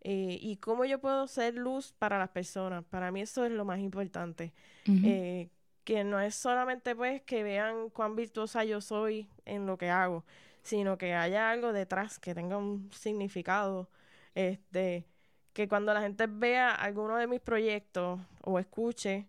eh, 0.00 0.38
y 0.40 0.56
cómo 0.56 0.84
yo 0.84 1.00
puedo 1.00 1.26
ser 1.26 1.54
luz 1.54 1.92
para 1.98 2.18
las 2.18 2.28
personas. 2.30 2.84
Para 2.84 3.10
mí 3.10 3.22
eso 3.22 3.44
es 3.44 3.52
lo 3.52 3.64
más 3.64 3.80
importante. 3.80 4.52
Eh, 4.84 5.50
que 5.84 6.02
no 6.04 6.20
es 6.20 6.34
solamente 6.34 6.96
pues 6.96 7.22
que 7.22 7.42
vean 7.44 7.90
cuán 7.90 8.16
virtuosa 8.16 8.64
yo 8.64 8.80
soy 8.80 9.28
en 9.44 9.66
lo 9.66 9.78
que 9.78 9.90
hago, 9.90 10.24
sino 10.62 10.98
que 10.98 11.14
haya 11.14 11.50
algo 11.50 11.72
detrás 11.72 12.18
que 12.18 12.34
tenga 12.34 12.56
un 12.56 12.90
significado. 12.92 13.88
Este, 14.34 15.06
que 15.52 15.68
cuando 15.68 15.94
la 15.94 16.02
gente 16.02 16.26
vea 16.26 16.74
alguno 16.74 17.16
de 17.16 17.26
mis 17.26 17.40
proyectos 17.40 18.20
o 18.42 18.58
escuche, 18.58 19.28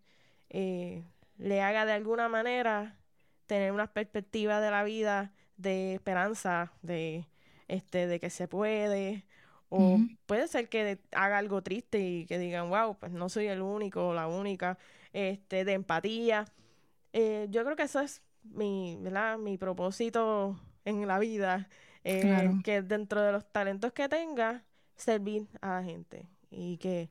eh, 0.49 1.03
le 1.37 1.61
haga 1.61 1.85
de 1.85 1.93
alguna 1.93 2.27
manera 2.27 2.97
tener 3.45 3.71
una 3.71 3.93
perspectiva 3.93 4.59
de 4.59 4.71
la 4.71 4.83
vida 4.83 5.31
de 5.57 5.95
esperanza, 5.95 6.71
de, 6.81 7.27
este, 7.67 8.07
de 8.07 8.19
que 8.19 8.29
se 8.29 8.47
puede, 8.47 9.25
o 9.69 9.99
puede 10.25 10.47
ser 10.47 10.69
que 10.69 10.99
haga 11.11 11.37
algo 11.37 11.61
triste 11.61 11.99
y 11.99 12.25
que 12.25 12.39
digan, 12.39 12.69
wow, 12.69 12.97
pues 12.97 13.11
no 13.11 13.29
soy 13.29 13.47
el 13.47 13.61
único 13.61 14.09
o 14.09 14.13
la 14.13 14.27
única, 14.27 14.77
este, 15.13 15.65
de 15.65 15.73
empatía. 15.73 16.45
Eh, 17.13 17.47
yo 17.49 17.63
creo 17.63 17.75
que 17.75 17.83
eso 17.83 17.99
es 17.99 18.21
mi, 18.43 18.97
¿verdad? 19.01 19.37
mi 19.37 19.57
propósito 19.57 20.59
en 20.85 21.05
la 21.07 21.19
vida, 21.19 21.67
eh, 22.03 22.49
que 22.63 22.81
dentro 22.81 23.21
de 23.21 23.31
los 23.33 23.45
talentos 23.51 23.91
que 23.91 24.07
tenga, 24.07 24.63
servir 24.95 25.47
a 25.61 25.75
la 25.75 25.83
gente 25.83 26.27
y 26.49 26.77
que, 26.77 27.09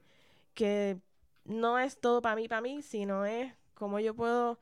que 0.54 0.98
no 1.44 1.78
es 1.78 2.00
todo 2.00 2.22
para 2.22 2.36
mí, 2.36 2.48
para 2.48 2.60
mí, 2.62 2.82
sino 2.82 3.24
es 3.24 3.52
como 3.74 4.00
yo 4.00 4.14
puedo, 4.14 4.58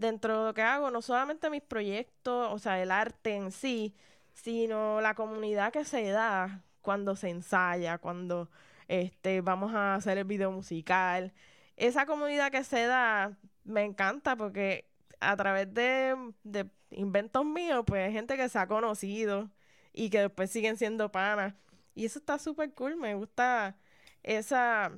dentro 0.00 0.40
de 0.40 0.46
lo 0.46 0.54
que 0.54 0.62
hago, 0.62 0.90
no 0.90 1.02
solamente 1.02 1.50
mis 1.50 1.62
proyectos, 1.62 2.48
o 2.52 2.58
sea, 2.58 2.82
el 2.82 2.90
arte 2.90 3.36
en 3.36 3.52
sí, 3.52 3.94
sino 4.32 5.00
la 5.00 5.14
comunidad 5.14 5.72
que 5.72 5.84
se 5.84 6.08
da 6.10 6.64
cuando 6.82 7.16
se 7.16 7.28
ensaya, 7.28 7.98
cuando 7.98 8.50
este, 8.88 9.42
vamos 9.42 9.74
a 9.74 9.94
hacer 9.94 10.18
el 10.18 10.24
video 10.24 10.50
musical. 10.52 11.32
Esa 11.76 12.06
comunidad 12.06 12.50
que 12.50 12.64
se 12.64 12.86
da 12.86 13.36
me 13.64 13.84
encanta 13.84 14.36
porque 14.36 14.86
a 15.20 15.36
través 15.36 15.72
de, 15.74 16.16
de 16.44 16.66
inventos 16.90 17.44
míos, 17.44 17.84
pues 17.86 18.06
hay 18.06 18.12
gente 18.12 18.36
que 18.36 18.48
se 18.48 18.58
ha 18.58 18.66
conocido 18.66 19.50
y 19.92 20.10
que 20.10 20.20
después 20.20 20.50
siguen 20.50 20.78
siendo 20.78 21.12
panas. 21.12 21.54
Y 21.94 22.06
eso 22.06 22.18
está 22.20 22.38
súper 22.38 22.72
cool, 22.74 22.96
me 22.96 23.14
gusta 23.14 23.76
esa, 24.22 24.92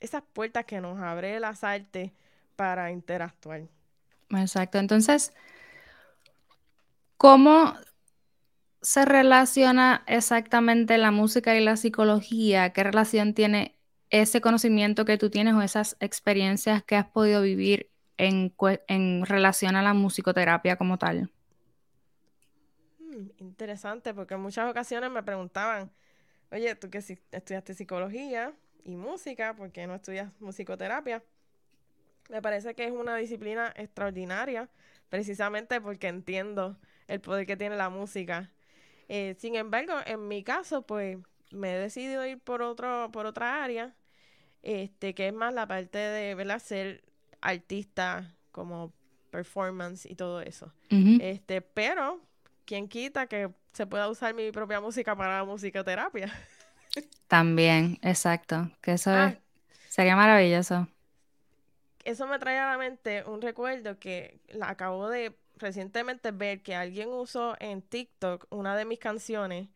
esas 0.00 0.22
puertas 0.32 0.64
que 0.64 0.80
nos 0.80 0.98
abre 0.98 1.38
las 1.40 1.62
artes 1.64 2.12
para 2.56 2.90
interactuar. 2.90 3.68
Exacto, 4.30 4.78
entonces, 4.78 5.32
¿cómo 7.16 7.74
se 8.82 9.04
relaciona 9.04 10.04
exactamente 10.06 10.98
la 10.98 11.10
música 11.10 11.56
y 11.56 11.64
la 11.64 11.76
psicología? 11.76 12.72
¿Qué 12.72 12.84
relación 12.84 13.34
tiene 13.34 13.76
ese 14.10 14.40
conocimiento 14.40 15.04
que 15.04 15.18
tú 15.18 15.30
tienes 15.30 15.54
o 15.54 15.62
esas 15.62 15.96
experiencias 16.00 16.82
que 16.82 16.96
has 16.96 17.06
podido 17.06 17.42
vivir 17.42 17.90
en, 18.16 18.54
relación 19.24 19.76
a 19.76 19.82
la 19.82 19.94
musicoterapia 19.94 20.76
como 20.76 20.98
tal? 20.98 21.30
Hmm, 22.98 23.28
interesante, 23.38 24.14
porque 24.14 24.34
en 24.34 24.40
muchas 24.40 24.70
ocasiones 24.70 25.10
me 25.10 25.22
preguntaban, 25.22 25.90
oye, 26.50 26.74
tú 26.74 26.90
que 26.90 26.98
estudiaste 26.98 27.74
psicología 27.74 28.52
y 28.84 28.96
música, 28.96 29.54
¿por 29.54 29.72
qué 29.72 29.86
no 29.86 29.94
estudias 29.94 30.32
musicoterapia? 30.40 31.22
Me 32.30 32.40
parece 32.40 32.74
que 32.74 32.84
es 32.84 32.92
una 32.92 33.16
disciplina 33.16 33.72
extraordinaria, 33.76 34.68
precisamente 35.08 35.80
porque 35.80 36.08
entiendo 36.08 36.78
el 37.08 37.20
poder 37.20 37.46
que 37.46 37.56
tiene 37.56 37.76
la 37.76 37.90
música. 37.90 38.50
Eh, 39.08 39.34
sin 39.38 39.56
embargo, 39.56 39.94
en 40.06 40.28
mi 40.28 40.44
caso, 40.44 40.82
pues 40.82 41.18
me 41.50 41.74
he 41.74 41.78
decidido 41.78 42.24
ir 42.24 42.38
por 42.38 42.62
otro, 42.62 43.10
por 43.12 43.26
otra 43.26 43.64
área, 43.64 43.94
este, 44.62 45.14
que 45.14 45.28
es 45.28 45.34
más 45.34 45.52
la 45.52 45.66
parte 45.66 45.98
de 45.98 46.34
¿verdad? 46.36 46.60
ser 46.60 47.02
artista 47.40 48.32
como 48.52 48.92
performance 49.30 50.06
y 50.06 50.14
todo 50.14 50.40
eso. 50.40 50.72
Este, 50.88 51.60
pero 51.60 52.20
quién 52.64 52.88
quita 52.88 53.26
que 53.26 53.50
se 53.72 53.86
pueda 53.86 54.08
usar 54.08 54.34
mi 54.34 54.50
propia 54.52 54.80
música 54.80 55.16
para 55.16 55.38
la 55.38 55.44
musicoterapia. 55.44 56.32
También, 57.28 57.98
exacto. 58.02 58.70
Que 58.80 58.92
eso 58.92 59.10
ah. 59.10 59.34
sería 59.88 60.16
maravilloso. 60.16 60.88
Eso 62.10 62.26
me 62.26 62.40
trae 62.40 62.58
a 62.58 62.72
la 62.72 62.76
mente 62.76 63.22
un 63.24 63.40
recuerdo 63.40 64.00
que 64.00 64.40
la 64.48 64.70
acabo 64.70 65.08
de 65.08 65.38
recientemente 65.56 66.32
ver 66.32 66.60
que 66.60 66.74
alguien 66.74 67.08
usó 67.08 67.54
en 67.60 67.82
TikTok 67.82 68.46
una 68.50 68.76
de 68.76 68.84
mis 68.84 68.98
canciones. 68.98 69.68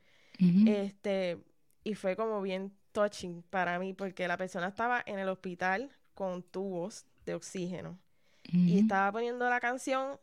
Este, 0.67 1.39
y 1.85 1.95
fue 1.95 2.17
como 2.17 2.43
bien 2.43 2.73
touching 2.91 3.43
para 3.51 3.79
mí, 3.79 3.95
porque 3.95 4.27
la 4.27 4.37
persona 4.37 4.67
estaba 4.67 5.01
en 5.07 5.21
el 5.21 5.29
hospital 5.29 5.93
con 6.15 6.43
tubos 6.43 7.07
de 7.25 7.35
oxígeno. 7.35 8.01
Y 8.43 8.81
estaba 8.81 9.13
poniendo 9.13 9.49
la 9.49 9.61
canción 9.61 10.19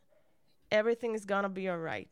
Everything 0.70 1.12
is 1.12 1.25
gonna 1.25 1.48
be 1.48 1.70
alright. 1.70 2.12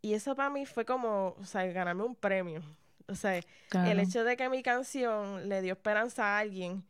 Y 0.00 0.14
eso 0.14 0.34
para 0.34 0.48
mí 0.48 0.64
fue 0.64 0.86
como, 0.86 1.36
o 1.38 1.44
sea, 1.44 1.64
ganarme 1.66 2.02
un 2.02 2.16
premio. 2.16 2.62
O 3.08 3.14
sea, 3.14 3.36
el 3.36 4.00
hecho 4.00 4.24
de 4.24 4.38
que 4.38 4.48
mi 4.48 4.62
canción 4.62 5.50
le 5.50 5.60
dio 5.60 5.74
esperanza 5.74 6.24
a 6.24 6.38
alguien 6.38 6.82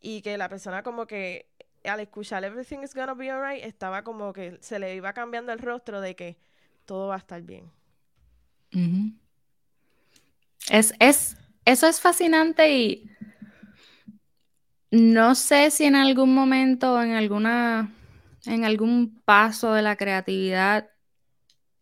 y 0.00 0.22
que 0.22 0.38
la 0.38 0.48
persona 0.48 0.82
como 0.82 1.06
que 1.06 1.50
al 1.84 2.00
escuchar 2.00 2.44
Everything 2.44 2.80
is 2.82 2.94
gonna 2.94 3.14
be 3.14 3.30
alright 3.30 3.64
estaba 3.64 4.02
como 4.02 4.32
que 4.32 4.58
se 4.60 4.78
le 4.78 4.94
iba 4.94 5.12
cambiando 5.12 5.52
el 5.52 5.58
rostro 5.58 6.00
de 6.00 6.14
que 6.14 6.36
todo 6.84 7.08
va 7.08 7.16
a 7.16 7.18
estar 7.18 7.42
bien. 7.42 7.70
es, 10.70 10.94
es, 10.98 11.36
eso 11.64 11.86
es 11.86 12.00
fascinante 12.00 12.70
y 12.70 13.10
no 14.90 15.34
sé 15.34 15.70
si 15.70 15.84
en 15.84 15.96
algún 15.96 16.34
momento, 16.34 17.02
en 17.02 17.12
alguna, 17.12 17.92
en 18.46 18.64
algún 18.64 19.20
paso 19.24 19.74
de 19.74 19.82
la 19.82 19.96
creatividad, 19.96 20.88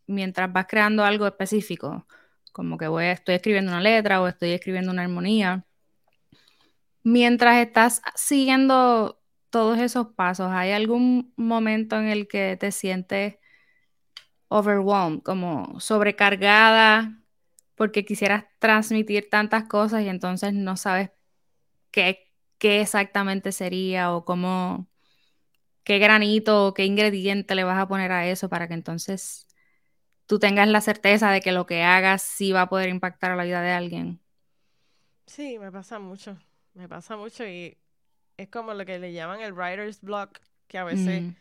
mientras 0.06 0.52
vas 0.52 0.66
creando 0.68 1.04
algo 1.04 1.26
específico, 1.26 2.06
como 2.52 2.76
que 2.76 2.88
voy, 2.88 3.04
estoy 3.06 3.37
escribiendo 3.37 3.70
una 3.70 3.80
letra 3.80 4.20
o 4.20 4.26
estoy 4.26 4.50
escribiendo 4.50 4.90
una 4.90 5.02
armonía. 5.02 5.64
Mientras 7.09 7.59
estás 7.59 8.03
siguiendo 8.17 9.23
todos 9.51 9.79
esos 9.79 10.09
pasos, 10.09 10.49
¿hay 10.51 10.73
algún 10.73 11.33
momento 11.37 11.95
en 11.97 12.09
el 12.09 12.27
que 12.27 12.57
te 12.57 12.73
sientes 12.73 13.37
overwhelmed, 14.49 15.23
como 15.23 15.79
sobrecargada, 15.81 17.23
porque 17.77 18.05
quisieras 18.05 18.47
transmitir 18.59 19.29
tantas 19.31 19.65
cosas 19.69 20.03
y 20.03 20.09
entonces 20.09 20.53
no 20.55 20.77
sabes 20.77 21.11
qué, 21.93 22.33
qué 22.59 22.81
exactamente 22.83 23.53
sería 23.53 24.13
o 24.15 24.25
cómo, 24.25 24.89
qué 25.85 25.99
granito 25.99 26.69
o 26.69 26.75
qué 26.75 26.85
ingrediente 26.87 27.55
le 27.55 27.65
vas 27.65 27.79
a 27.79 27.89
poner 27.89 28.13
a 28.13 28.29
eso 28.29 28.49
para 28.49 28.69
que 28.69 28.75
entonces 28.75 29.47
tú 30.27 30.39
tengas 30.39 30.69
la 30.69 30.81
certeza 30.83 31.31
de 31.31 31.41
que 31.43 31.53
lo 31.53 31.67
que 31.67 31.83
hagas 31.85 32.23
sí 32.23 32.53
va 32.53 32.63
a 32.63 32.69
poder 32.71 32.91
impactar 32.91 33.33
a 33.33 33.37
la 33.37 33.45
vida 33.45 33.63
de 33.63 33.73
alguien. 33.73 34.21
Sí, 35.27 35.59
me 35.59 35.71
pasa 35.71 35.99
mucho, 35.99 36.37
me 36.76 36.88
pasa 36.88 37.16
mucho 37.18 37.47
y 37.47 37.78
es 38.38 38.49
como 38.50 38.75
lo 38.75 38.85
que 38.87 38.99
le 38.99 39.12
llaman 39.12 39.40
el 39.42 39.54
writer's 39.54 40.00
block, 40.02 40.40
que 40.68 40.78
a 40.78 40.85
veces 40.85 41.26
Mm, 41.26 41.35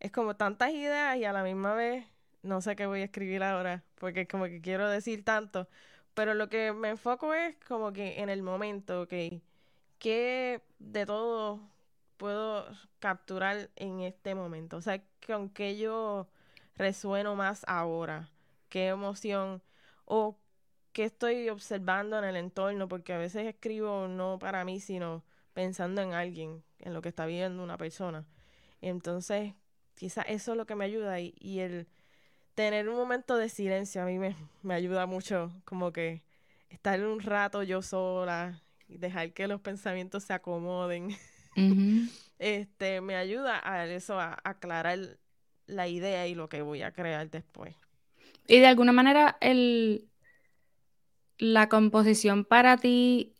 es 0.00 0.12
como 0.12 0.36
tantas 0.36 0.72
ideas 0.72 1.16
y 1.18 1.24
a 1.24 1.32
la 1.32 1.42
misma 1.44 1.74
vez 1.74 2.06
no 2.42 2.60
sé 2.62 2.76
qué 2.76 2.86
voy 2.86 3.02
a 3.02 3.04
escribir 3.06 3.42
ahora, 3.44 3.84
porque 3.96 4.22
es 4.22 4.28
como 4.28 4.46
que 4.46 4.60
quiero 4.62 4.88
decir 4.90 5.24
tanto, 5.24 5.68
pero 6.14 6.34
lo 6.34 6.48
que 6.50 6.72
me 6.72 6.90
enfoco 6.90 7.34
es 7.34 7.56
como 7.68 7.92
que 7.92 8.20
en 8.20 8.30
el 8.30 8.42
momento, 8.42 9.02
ok, 9.02 9.14
¿qué 9.98 10.62
de 10.78 11.06
todo 11.06 11.60
puedo 12.16 12.66
capturar 12.98 13.70
en 13.76 14.00
este 14.00 14.34
momento? 14.34 14.76
O 14.78 14.82
sea, 14.82 15.02
con 15.26 15.50
qué 15.50 15.76
yo 15.78 16.28
resueno 16.76 17.36
más 17.36 17.64
ahora, 17.68 18.30
qué 18.68 18.88
emoción 18.88 19.62
o 20.06 20.38
qué 20.92 21.04
estoy 21.04 21.48
observando 21.48 22.18
en 22.18 22.24
el 22.24 22.36
entorno, 22.36 22.88
porque 22.88 23.12
a 23.12 23.18
veces 23.18 23.46
escribo 23.46 24.08
no 24.08 24.38
para 24.38 24.64
mí, 24.64 24.80
sino 24.80 25.24
pensando 25.52 26.02
en 26.02 26.14
alguien, 26.14 26.62
en 26.78 26.94
lo 26.94 27.02
que 27.02 27.08
está 27.08 27.26
viendo 27.26 27.62
una 27.62 27.76
persona. 27.76 28.26
Entonces, 28.80 29.54
quizás 29.94 30.24
eso 30.28 30.52
es 30.52 30.56
lo 30.56 30.66
que 30.66 30.74
me 30.74 30.84
ayuda 30.84 31.20
y, 31.20 31.34
y 31.38 31.60
el 31.60 31.86
tener 32.54 32.88
un 32.88 32.96
momento 32.96 33.36
de 33.36 33.48
silencio 33.48 34.02
a 34.02 34.04
mí 34.06 34.18
me, 34.18 34.36
me 34.62 34.74
ayuda 34.74 35.06
mucho, 35.06 35.52
como 35.64 35.92
que 35.92 36.22
estar 36.68 37.00
un 37.04 37.20
rato 37.20 37.62
yo 37.62 37.82
sola 37.82 38.62
y 38.88 38.98
dejar 38.98 39.32
que 39.32 39.46
los 39.46 39.60
pensamientos 39.60 40.24
se 40.24 40.32
acomoden, 40.32 41.16
este, 42.38 43.00
me 43.00 43.16
ayuda 43.16 43.60
a 43.62 43.86
eso, 43.86 44.18
a 44.18 44.38
aclarar 44.44 45.18
la 45.66 45.88
idea 45.88 46.26
y 46.26 46.34
lo 46.34 46.48
que 46.48 46.62
voy 46.62 46.82
a 46.82 46.92
crear 46.92 47.30
después. 47.30 47.74
Y 48.46 48.58
de 48.58 48.66
alguna 48.66 48.92
manera, 48.92 49.36
el, 49.40 50.09
la 51.40 51.68
composición 51.68 52.44
para 52.46 52.78
ti 52.78 53.34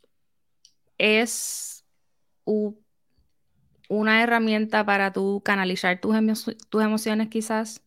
es 0.99 1.85
una 3.89 4.23
herramienta 4.23 4.85
para 4.87 5.13
tú 5.13 5.43
canalizar 5.45 6.01
tus, 6.01 6.15
emo- 6.17 6.57
tus 6.69 6.83
emociones 6.83 7.29
quizás, 7.29 7.83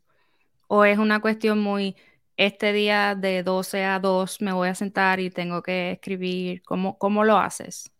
o 0.68 0.86
es 0.86 0.98
una 1.00 1.22
cuestión 1.22 1.60
muy, 1.62 1.96
este 2.38 2.74
día 2.74 3.16
de 3.16 3.44
12 3.44 3.86
a 3.86 4.00
2 4.00 4.42
me 4.42 4.54
voy 4.54 4.70
a 4.70 4.76
sentar 4.76 5.20
y 5.20 5.32
tengo 5.32 5.64
que 5.64 5.92
escribir, 5.94 6.64
¿cómo, 6.64 6.98
cómo 7.00 7.24
lo 7.26 7.38
haces? 7.38 7.92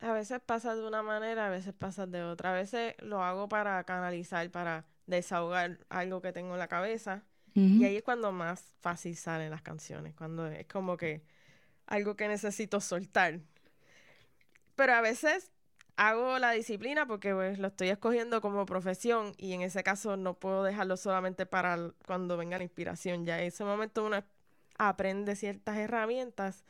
A 0.00 0.12
veces 0.12 0.40
pasa 0.40 0.74
de 0.76 0.86
una 0.86 1.02
manera, 1.02 1.46
a 1.46 1.50
veces 1.50 1.74
pasa 1.74 2.06
de 2.06 2.22
otra. 2.22 2.50
A 2.50 2.54
veces 2.54 2.94
lo 3.00 3.22
hago 3.22 3.48
para 3.48 3.82
canalizar, 3.84 4.50
para 4.50 4.86
desahogar 5.06 5.78
algo 5.88 6.20
que 6.22 6.32
tengo 6.32 6.52
en 6.54 6.58
la 6.60 6.68
cabeza. 6.68 7.24
Y 7.54 7.84
ahí 7.84 7.96
es 7.96 8.02
cuando 8.02 8.32
más 8.32 8.72
fácil 8.80 9.16
salen 9.16 9.50
las 9.50 9.62
canciones, 9.62 10.14
cuando 10.14 10.46
es 10.48 10.66
como 10.66 10.96
que 10.96 11.22
algo 11.86 12.16
que 12.16 12.26
necesito 12.26 12.80
soltar. 12.80 13.40
Pero 14.74 14.94
a 14.94 15.00
veces 15.00 15.52
hago 15.96 16.38
la 16.38 16.50
disciplina 16.50 17.06
porque 17.06 17.32
pues, 17.34 17.58
lo 17.58 17.68
estoy 17.68 17.88
escogiendo 17.88 18.40
como 18.40 18.66
profesión 18.66 19.34
y 19.38 19.52
en 19.52 19.62
ese 19.62 19.82
caso 19.84 20.16
no 20.16 20.34
puedo 20.34 20.64
dejarlo 20.64 20.96
solamente 20.96 21.46
para 21.46 21.92
cuando 22.06 22.36
venga 22.36 22.58
la 22.58 22.64
inspiración. 22.64 23.24
Ya 23.24 23.40
en 23.40 23.46
ese 23.46 23.64
momento 23.64 24.04
uno 24.04 24.24
aprende 24.78 25.36
ciertas 25.36 25.76
herramientas 25.76 26.64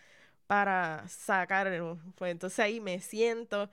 para 0.46 1.08
sacarlo. 1.08 1.98
Pues 2.16 2.32
entonces 2.32 2.58
ahí 2.58 2.80
me 2.80 3.00
siento, 3.00 3.70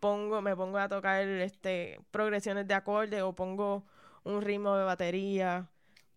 pongo, 0.00 0.40
me 0.42 0.56
pongo 0.56 0.78
a 0.78 0.88
tocar 0.88 1.22
este, 1.28 2.00
progresiones 2.10 2.66
de 2.66 2.74
acorde 2.74 3.22
o 3.22 3.34
pongo 3.34 3.84
un 4.24 4.40
ritmo 4.42 4.76
de 4.76 4.84
batería 4.84 5.68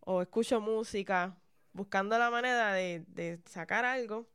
o 0.10 0.22
escucho 0.22 0.62
música, 0.62 1.38
buscando 1.74 2.18
la 2.20 2.30
manera 2.32 2.74
de, 2.74 3.04
de 3.10 3.40
sacar 3.46 3.86
algo. 3.86 4.28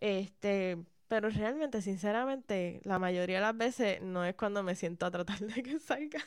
Este, 0.00 0.78
pero 1.08 1.28
realmente, 1.30 1.82
sinceramente, 1.82 2.80
la 2.84 2.98
mayoría 2.98 3.36
de 3.36 3.42
las 3.42 3.56
veces 3.56 4.00
no 4.02 4.24
es 4.24 4.34
cuando 4.36 4.62
me 4.62 4.76
siento 4.76 5.06
a 5.06 5.10
tratar 5.10 5.40
de 5.40 5.62
que 5.62 5.78
salga. 5.78 6.20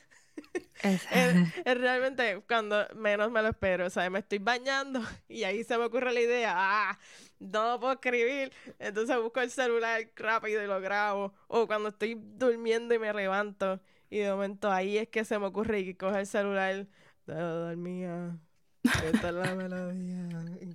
es- 1.12 1.40
Es, 1.66 1.78
realmente 1.78 2.44
cuando 2.48 2.88
menos 2.96 3.32
me 3.32 3.42
lo 3.42 3.50
espero. 3.50 3.86
O 3.88 3.90
sea, 3.90 4.10
me 4.10 4.20
estoy 4.20 4.40
bañando 4.40 5.02
y 5.28 5.44
ahí 5.44 5.64
se 5.64 5.78
me 5.78 5.86
ocurre 5.86 6.14
la 6.14 6.22
idea. 6.22 6.54
Ah, 6.58 7.00
no 7.40 7.80
puedo 7.80 7.94
escribir. 7.94 8.52
Entonces 8.80 9.18
busco 9.22 9.42
el 9.42 9.52
celular 9.52 10.02
rápido 10.16 10.64
y 10.64 10.68
lo 10.68 10.80
grabo. 10.82 11.34
O 11.48 11.68
cuando 11.68 11.90
estoy 11.90 12.16
durmiendo 12.20 12.94
y 12.96 13.00
me 13.00 13.14
levanto. 13.14 13.80
Y 14.10 14.20
de 14.20 14.32
momento 14.32 14.72
ahí 14.72 14.98
es 14.98 15.08
que 15.10 15.24
se 15.26 15.40
me 15.40 15.46
ocurre 15.48 15.80
y 15.82 15.96
coge 15.96 16.20
el 16.22 16.28
celular. 16.28 16.88
Dormía. 17.36 18.38
Esta 18.84 19.30
es 19.30 19.34
la 19.34 19.56
melodía. 19.56 20.28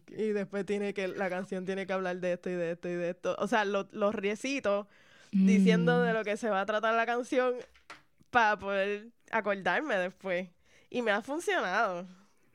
Y 0.09 0.29
después 0.29 0.65
tiene 0.65 0.95
que, 0.95 1.09
la 1.09 1.29
canción 1.29 1.65
tiene 1.65 1.87
que 1.87 1.93
hablar 1.93 2.17
de 2.19 2.33
esto 2.35 2.51
y 2.51 2.55
de 2.55 2.73
esto 2.73 2.89
y 2.89 2.95
de 2.95 3.11
esto. 3.11 3.35
O 3.39 3.49
sea, 3.49 3.65
lo- 3.65 3.89
los 3.93 4.15
riecitos 4.15 4.87
diciendo 5.33 6.01
de 6.03 6.13
Mm, 6.13 6.17
lo 6.17 6.25
que 6.25 6.37
se 6.37 6.49
va 6.49 6.61
a 6.63 6.67
tratar 6.67 6.95
la 6.95 7.05
canción 7.05 7.55
para 8.31 8.59
poder 8.59 9.09
acordarme 9.31 9.97
después. 9.97 10.49
Y 10.89 11.03
me 11.03 11.11
ha 11.11 11.21
funcionado. 11.23 12.07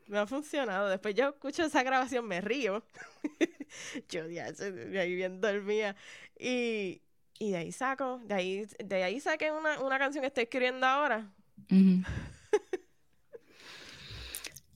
Me 0.07 0.17
ha 0.19 0.25
funcionado. 0.25 0.89
Después 0.89 1.15
yo 1.15 1.29
escucho 1.29 1.63
esa 1.63 1.83
grabación, 1.83 2.25
me 2.27 2.41
río. 2.41 2.83
yo 4.09 4.27
ya 4.29 4.51
de 4.51 4.99
ahí 4.99 5.15
bien 5.15 5.41
dormía. 5.41 5.95
Y, 6.39 7.01
y 7.39 7.51
de 7.51 7.57
ahí 7.57 7.71
saco, 7.71 8.19
de 8.25 8.33
ahí, 8.33 8.67
de 8.83 9.03
ahí 9.03 9.19
saqué 9.19 9.51
una, 9.51 9.79
una 9.81 9.99
canción 9.99 10.21
que 10.21 10.27
estoy 10.27 10.43
escribiendo 10.43 10.85
ahora. 10.87 11.29
ujú. 11.69 12.03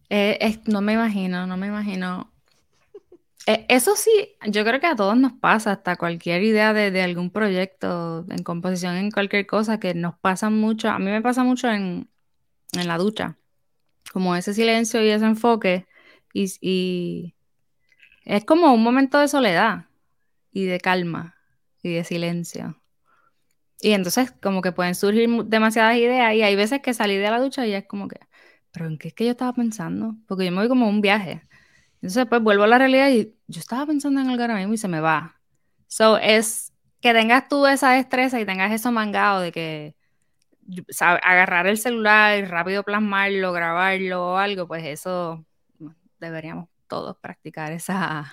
Eh, 0.09 0.59
no 0.67 0.81
me 0.81 0.93
imagino, 0.93 1.47
no 1.47 1.57
me 1.57 1.67
imagino. 1.67 2.31
Eh, 3.47 3.65
eso 3.69 3.95
sí, 3.95 4.35
yo 4.47 4.63
creo 4.63 4.79
que 4.79 4.87
a 4.87 4.95
todos 4.95 5.15
nos 5.17 5.33
pasa, 5.33 5.71
hasta 5.73 5.97
cualquier 5.97 6.41
idea 6.43 6.73
de, 6.73 7.01
algún 7.01 7.29
proyecto 7.29 8.25
en 8.29 8.43
composición, 8.43 8.95
en 8.95 9.11
cualquier 9.11 9.45
cosa, 9.45 9.79
que 9.79 9.93
nos 9.93 10.17
pasa 10.17 10.49
mucho. 10.49 10.89
A 10.89 10.97
mí 10.99 11.05
me 11.05 11.21
pasa 11.21 11.43
mucho 11.43 11.69
en, 11.69 12.09
la 12.73 12.97
ducha, 12.97 13.37
como 14.11 14.35
ese 14.35 14.53
silencio 14.53 15.03
y 15.03 15.09
ese 15.09 15.25
enfoque. 15.25 15.87
Y, 16.33 17.35
es 18.25 18.45
como 18.45 18.73
un 18.73 18.83
momento 18.83 19.19
de 19.19 19.27
soledad 19.27 19.85
y 20.51 20.65
de 20.65 20.79
calma 20.79 21.35
y 21.83 21.93
de 21.93 22.03
silencio. 22.03 22.81
Y 23.81 23.91
entonces 23.91 24.31
como 24.41 24.61
que 24.61 24.71
pueden 24.71 24.95
surgir 24.95 25.29
demasiadas 25.45 25.97
ideas 25.97 26.33
y 26.33 26.41
hay 26.41 26.55
veces 26.55 26.81
que 26.81 26.93
salí 26.93 27.17
de 27.17 27.29
la 27.29 27.39
ducha 27.39 27.67
y 27.67 27.73
es 27.73 27.85
como 27.85 28.07
que, 28.07 28.19
pero 28.75 28.87
¿en 28.87 28.97
qué 28.97 29.07
es 29.07 29.13
que 29.13 29.23
yo 29.23 29.31
estaba 29.31 29.53
pensando? 29.53 30.17
Porque 30.27 30.43
yo 30.43 30.51
me 30.51 30.57
voy 30.57 30.67
como 30.67 30.85
a 30.85 30.89
un 30.89 30.99
viaje. 30.99 31.41
Entonces 31.95 32.15
después 32.15 32.41
vuelvo 32.43 32.63
a 32.63 32.67
la 32.67 32.77
realidad 32.77 33.09
y 33.09 33.33
yo 33.47 33.59
estaba 33.61 33.85
pensando 33.85 34.19
en 34.19 34.27
algo 34.27 34.41
ahora 34.41 34.57
mismo 34.57 34.73
y 34.73 34.77
se 34.77 34.89
me 34.89 34.99
va. 34.99 35.39
So 35.87 36.17
es 36.17 36.73
que 36.99 37.13
tengas 37.13 37.47
tú 37.47 37.65
esa 37.67 37.91
destreza 37.91 38.37
y 38.37 38.45
tengas 38.45 38.73
eso 38.73 38.91
mangado 38.91 39.39
de 39.39 39.53
que 39.53 39.95
agarrar 40.99 41.67
el 41.67 41.77
celular 41.77 42.49
rápido 42.49 42.83
plasmarlo, 42.83 43.53
grabarlo 43.53 44.33
o 44.33 44.37
algo, 44.37 44.67
pues 44.67 44.83
eso 44.83 45.45
deberíamos 46.19 46.67
todos 46.87 47.15
practicar 47.17 47.71
esa, 47.71 48.29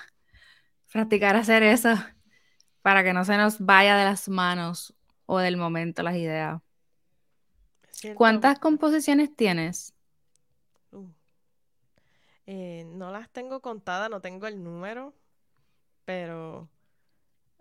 practicar 0.91 1.37
hacer 1.37 1.63
eso 1.63 1.95
para 2.81 3.05
que 3.05 3.13
no 3.13 3.25
se 3.25 3.37
nos 3.37 3.61
vaya 3.61 3.97
de 3.97 4.05
las 4.07 4.29
manos 4.29 4.93
o 5.27 5.39
del 5.39 5.57
momento 5.57 6.03
las 6.03 6.17
ideas. 6.17 6.61
¿Cuántas 8.17 8.59
composiciones 8.59 9.37
tienes? 9.37 9.92
Eh, 12.47 12.85
no 12.87 13.13
las 13.13 13.31
tengo 13.31 13.61
contadas, 13.61 14.11
no 14.11 14.21
tengo 14.21 14.47
el 14.47 14.63
número, 14.63 15.15
pero 16.05 16.69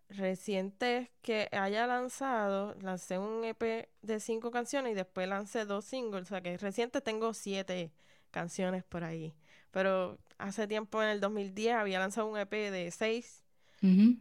recientes 0.09 1.09
que 1.21 1.47
haya 1.51 1.87
lanzado, 1.87 2.75
lancé 2.81 3.17
un 3.17 3.43
EP 3.45 3.89
de 4.01 4.19
cinco 4.19 4.51
canciones 4.51 4.91
y 4.91 4.95
después 4.95 5.27
lancé 5.27 5.65
dos 5.65 5.85
singles, 5.85 6.23
o 6.23 6.25
sea 6.25 6.41
que 6.41 6.57
reciente 6.57 6.99
tengo 7.01 7.33
siete 7.33 7.91
canciones 8.31 8.83
por 8.83 9.03
ahí. 9.03 9.33
Pero 9.71 10.17
hace 10.37 10.67
tiempo, 10.67 11.01
en 11.01 11.09
el 11.09 11.21
2010, 11.21 11.75
había 11.75 11.99
lanzado 11.99 12.27
un 12.27 12.37
EP 12.37 12.71
de 12.71 12.91
seis, 12.91 13.43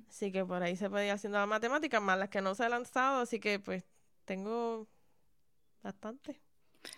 así 0.08 0.30
que 0.30 0.44
por 0.44 0.62
ahí 0.62 0.76
se 0.76 0.88
podía 0.88 1.06
ir 1.06 1.12
haciendo 1.12 1.38
la 1.38 1.46
matemática, 1.46 1.98
más 2.00 2.18
las 2.18 2.28
que 2.28 2.40
no 2.40 2.54
se 2.54 2.64
han 2.64 2.70
lanzado, 2.70 3.20
así 3.22 3.40
que 3.40 3.58
pues 3.58 3.84
tengo 4.24 4.86
bastante. 5.82 6.40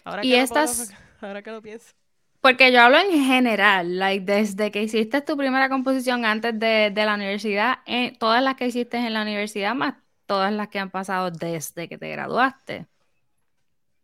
Ahora 0.05 0.25
Y 0.25 0.31
que 0.31 0.41
lo 0.43 0.47
pongo- 0.49 0.65
estas, 0.65 0.95
ahora 1.23 1.43
que 1.43 1.51
lo 1.51 1.63
pienso. 1.63 1.95
Porque 2.43 2.73
yo 2.73 2.83
hablo 2.83 2.99
en 2.99 3.25
general, 3.25 3.99
like, 3.99 4.27
desde 4.27 4.73
que 4.73 4.85
hiciste 4.85 5.23
tu 5.23 5.37
primera 5.39 5.71
composición 5.71 6.27
antes 6.27 6.59
de, 6.61 6.93
de 6.93 7.07
la 7.07 7.17
universidad, 7.17 7.81
eh, 7.87 8.17
todas 8.21 8.43
las 8.45 8.57
que 8.57 8.69
hiciste 8.69 8.99
en 8.99 9.15
la 9.15 9.23
universidad, 9.23 9.75
más 9.77 9.97
todas 10.27 10.53
las 10.53 10.69
que 10.69 10.81
han 10.81 10.91
pasado 10.93 11.33
desde 11.33 11.89
que 11.89 11.99
te 11.99 12.11
graduaste. 12.11 12.89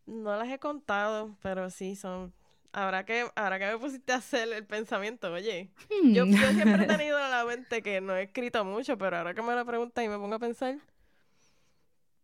No 0.06 0.36
las 0.36 0.48
he 0.48 0.58
contado, 0.58 1.36
pero 1.42 1.70
sí 1.70 1.94
son. 1.96 2.34
Ahora 2.72 3.04
que, 3.04 3.30
ahora 3.34 3.58
que 3.58 3.66
me 3.66 3.78
pusiste 3.78 4.12
a 4.12 4.16
hacer 4.16 4.52
el 4.52 4.66
pensamiento, 4.66 5.32
oye, 5.32 5.70
yo, 6.10 6.26
Hmm. 6.26 6.34
yo 6.38 6.52
siempre 6.52 6.84
he 6.84 6.86
tenido 6.88 7.18
en 7.22 7.30
la 7.30 7.44
mente 7.44 7.82
que 7.82 8.00
no 8.00 8.16
he 8.16 8.24
escrito 8.24 8.64
mucho, 8.64 8.96
pero 8.98 9.18
ahora 9.18 9.34
que 9.34 9.42
me 9.42 9.54
lo 9.54 9.64
preguntas 9.66 10.04
y 10.04 10.08
me 10.08 10.18
pongo 10.18 10.36
a 10.36 10.38
pensar, 10.38 10.78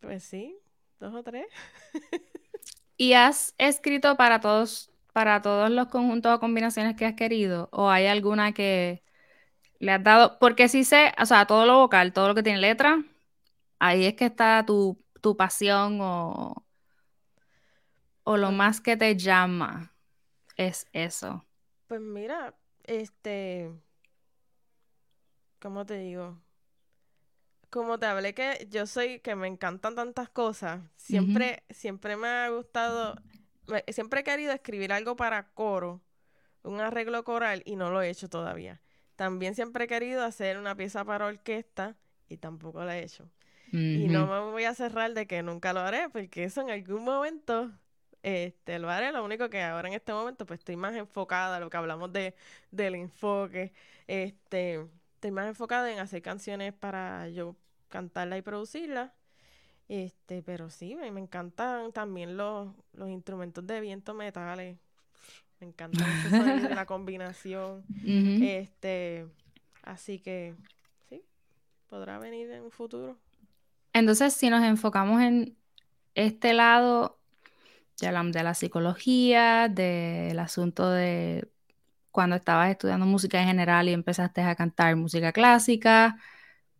pues 0.00 0.22
sí, 0.24 0.56
dos 1.00 1.14
o 1.14 1.22
tres. 1.22 1.46
¿Y 2.96 3.12
has 3.14 3.54
escrito 3.58 4.16
para 4.16 4.40
todos, 4.40 4.90
para 5.14 5.42
todos 5.42 5.70
los 5.70 5.88
conjuntos 5.88 6.34
o 6.36 6.40
combinaciones 6.40 6.96
que 6.96 7.06
has 7.06 7.14
querido? 7.16 7.70
¿O 7.72 7.90
hay 7.90 8.08
alguna 8.08 8.52
que 8.54 9.04
le 9.80 9.92
has 9.92 10.02
dado? 10.04 10.38
Porque 10.40 10.68
sí 10.68 10.84
sé, 10.84 11.14
o 11.20 11.26
sea, 11.26 11.46
todo 11.46 11.66
lo 11.66 11.78
vocal, 11.80 12.12
todo 12.12 12.28
lo 12.28 12.34
que 12.36 12.42
tiene 12.44 12.60
letra, 12.60 13.04
ahí 13.80 14.06
es 14.06 14.14
que 14.16 14.26
está 14.26 14.64
tu, 14.66 15.02
tu 15.22 15.36
pasión 15.36 16.00
o, 16.02 16.66
o 18.24 18.36
lo 18.36 18.48
Pues- 18.48 18.56
más 18.58 18.80
que 18.80 18.96
te 18.96 19.16
llama 19.16 19.94
es 20.56 20.86
eso? 20.92 21.46
Pues 21.86 22.00
mira, 22.00 22.54
este, 22.84 23.70
¿cómo 25.58 25.84
te 25.86 25.98
digo? 25.98 26.40
Como 27.70 27.98
te 27.98 28.06
hablé 28.06 28.34
que 28.34 28.66
yo 28.70 28.86
soy, 28.86 29.18
que 29.20 29.34
me 29.34 29.48
encantan 29.48 29.96
tantas 29.96 30.28
cosas, 30.30 30.80
siempre, 30.96 31.64
siempre 31.70 32.16
me 32.16 32.28
ha 32.28 32.48
gustado, 32.50 33.16
siempre 33.88 34.20
he 34.20 34.24
querido 34.24 34.52
escribir 34.52 34.92
algo 34.92 35.16
para 35.16 35.48
coro, 35.48 36.00
un 36.62 36.80
arreglo 36.80 37.24
coral, 37.24 37.62
y 37.64 37.76
no 37.76 37.90
lo 37.90 38.02
he 38.02 38.10
hecho 38.10 38.28
todavía. 38.28 38.80
También 39.16 39.54
siempre 39.54 39.84
he 39.84 39.88
querido 39.88 40.24
hacer 40.24 40.58
una 40.58 40.74
pieza 40.74 41.04
para 41.04 41.26
orquesta, 41.26 41.96
y 42.28 42.36
tampoco 42.36 42.84
lo 42.84 42.90
he 42.90 43.02
hecho. 43.02 43.28
Y 43.72 44.06
no 44.06 44.26
me 44.26 44.52
voy 44.52 44.64
a 44.64 44.74
cerrar 44.74 45.14
de 45.14 45.26
que 45.26 45.42
nunca 45.42 45.72
lo 45.72 45.80
haré, 45.80 46.08
porque 46.08 46.44
eso 46.44 46.60
en 46.60 46.70
algún 46.70 47.02
momento 47.02 47.72
este, 48.22 48.78
lo 48.78 48.88
haré. 48.88 49.10
Lo 49.10 49.24
único 49.24 49.50
que 49.50 49.62
ahora 49.62 49.88
en 49.88 49.94
este 49.94 50.12
momento 50.12 50.46
pues 50.46 50.60
estoy 50.60 50.76
más 50.76 50.94
enfocada, 50.94 51.58
lo 51.60 51.70
que 51.70 51.76
hablamos 51.76 52.12
de, 52.12 52.34
del 52.70 52.94
enfoque, 52.94 53.72
este, 54.06 54.86
estoy 55.14 55.30
más 55.30 55.48
enfocada 55.48 55.92
en 55.92 55.98
hacer 55.98 56.22
canciones 56.22 56.72
para 56.72 57.28
yo 57.28 57.56
cantarla 57.88 58.36
y 58.36 58.42
producirla. 58.42 59.12
Este, 59.88 60.42
pero 60.42 60.70
sí, 60.70 60.94
me, 60.94 61.10
me 61.10 61.20
encantan 61.20 61.92
también 61.92 62.36
los, 62.36 62.68
los 62.94 63.08
instrumentos 63.08 63.66
de 63.66 63.80
viento 63.80 64.14
metales. 64.14 64.78
Me 65.60 65.68
encanta 65.68 66.04
la 66.74 66.86
combinación. 66.86 67.84
Este, 68.04 69.26
así 69.82 70.18
que 70.18 70.54
sí, 71.08 71.22
podrá 71.88 72.18
venir 72.18 72.50
en 72.50 72.62
un 72.62 72.70
futuro. 72.70 73.18
Entonces, 73.92 74.34
si 74.34 74.50
nos 74.50 74.64
enfocamos 74.64 75.22
en 75.22 75.56
este 76.14 76.52
lado 76.52 77.18
de 78.00 78.10
la, 78.10 78.22
de 78.24 78.42
la 78.42 78.54
psicología, 78.54 79.68
del 79.68 80.38
asunto 80.38 80.90
de 80.90 81.48
cuando 82.10 82.36
estabas 82.36 82.70
estudiando 82.70 83.06
música 83.06 83.40
en 83.40 83.48
general 83.48 83.88
y 83.88 83.92
empezaste 83.92 84.40
a 84.42 84.54
cantar 84.54 84.94
música 84.96 85.32
clásica, 85.32 86.16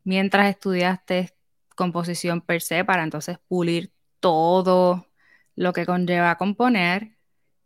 mientras 0.04 0.48
estudiaste 0.48 1.33
composición 1.74 2.40
per 2.40 2.62
se 2.62 2.84
para 2.84 3.04
entonces 3.04 3.38
pulir 3.48 3.92
todo 4.20 5.08
lo 5.56 5.72
que 5.72 5.86
conlleva 5.86 6.36
componer, 6.36 7.16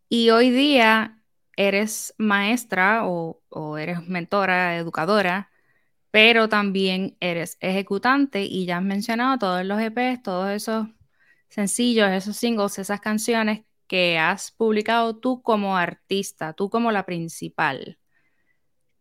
y 0.09 0.31
hoy 0.31 0.51
día 0.51 1.23
eres 1.57 2.14
maestra 2.18 3.07
o, 3.07 3.42
eres 3.79 4.07
mentora, 4.09 4.77
educadora, 4.77 5.51
pero 6.11 6.49
también 6.49 7.16
eres 7.21 7.59
ejecutante 7.61 8.42
y 8.44 8.66
ya 8.66 8.79
has 8.79 8.83
mencionado 8.85 9.38
todos 9.38 9.64
los 9.66 9.81
EPs, 9.81 10.23
todos 10.23 10.51
esos 10.51 10.88
sencillos, 11.51 12.11
esos 12.11 12.37
singles, 12.37 12.79
esas 12.79 13.01
canciones 13.01 13.64
que 13.87 14.18
has 14.18 14.53
publicado 14.53 15.16
tú 15.16 15.42
como 15.42 15.77
artista, 15.77 16.55
tú 16.55 16.71
como 16.71 16.92
la 16.92 17.05
principal. 17.07 17.99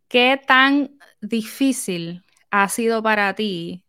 ¿Qué 0.08 0.42
tan 0.46 0.98
difícil 1.22 2.24
ha 2.52 2.70
sido 2.70 3.04
para 3.04 3.34
ti 3.36 3.86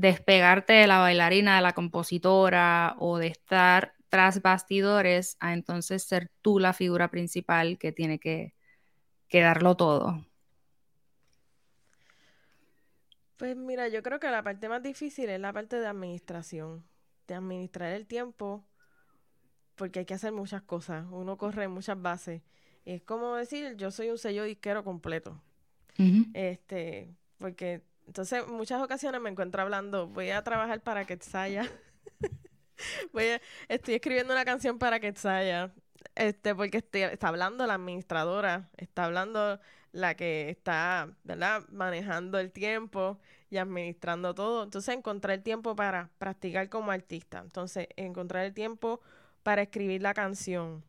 despegarte 0.00 0.72
de 0.72 0.86
la 0.86 0.98
bailarina, 0.98 1.56
de 1.56 1.62
la 1.62 1.74
compositora 1.74 2.96
o 2.98 3.18
de 3.18 3.26
estar 3.28 3.94
tras 4.08 4.42
bastidores 4.42 5.36
a 5.40 5.52
entonces 5.52 6.02
ser 6.02 6.30
tú 6.42 6.58
la 6.58 6.72
figura 6.72 7.10
principal 7.10 7.78
que 7.78 7.92
tiene 7.92 8.18
que, 8.18 8.54
que 9.28 9.40
darlo 9.40 9.76
todo? 9.76 10.26
Pues 13.36 13.56
mira, 13.56 13.88
yo 13.88 14.02
creo 14.02 14.18
que 14.18 14.30
la 14.30 14.42
parte 14.42 14.68
más 14.68 14.82
difícil 14.82 15.28
es 15.28 15.40
la 15.40 15.52
parte 15.52 15.76
de 15.76 15.86
administración, 15.86 16.84
de 17.26 17.34
administrar 17.34 17.92
el 17.92 18.06
tiempo, 18.06 18.66
porque 19.76 20.00
hay 20.00 20.04
que 20.06 20.14
hacer 20.14 20.32
muchas 20.32 20.62
cosas, 20.62 21.06
uno 21.10 21.38
corre 21.38 21.68
muchas 21.68 22.00
bases. 22.00 22.42
Es 22.84 23.02
como 23.02 23.36
decir, 23.36 23.76
yo 23.76 23.90
soy 23.90 24.10
un 24.10 24.18
sello 24.18 24.44
disquero 24.44 24.82
completo. 24.82 25.42
Este, 26.32 27.14
porque 27.38 27.82
entonces 28.10 28.42
en 28.44 28.52
muchas 28.54 28.82
ocasiones 28.82 29.20
me 29.20 29.30
encuentro 29.30 29.62
hablando, 29.62 30.08
voy 30.08 30.30
a 30.30 30.42
trabajar 30.42 30.80
para 30.80 31.04
Quetzaya. 31.04 31.62
voy 33.12 33.24
a- 33.28 33.40
estoy 33.68 33.94
escribiendo 33.94 34.32
una 34.34 34.44
canción 34.44 34.80
para 34.80 34.98
Quetzaya. 34.98 35.72
Este, 36.16 36.52
porque 36.56 36.78
estoy- 36.78 37.02
está 37.02 37.28
hablando 37.28 37.64
la 37.68 37.74
administradora, 37.74 38.68
está 38.76 39.04
hablando 39.04 39.60
la 39.92 40.16
que 40.16 40.50
está, 40.50 41.08
¿verdad? 41.22 41.62
Manejando 41.70 42.40
el 42.40 42.50
tiempo 42.50 43.20
y 43.48 43.58
administrando 43.58 44.34
todo. 44.34 44.64
Entonces, 44.64 44.92
encontrar 44.96 45.36
el 45.36 45.44
tiempo 45.44 45.76
para 45.76 46.10
practicar 46.18 46.68
como 46.68 46.90
artista. 46.90 47.38
Entonces, 47.38 47.86
encontrar 47.94 48.44
el 48.44 48.54
tiempo 48.54 49.00
para 49.44 49.62
escribir 49.62 50.02
la 50.02 50.14
canción. 50.14 50.82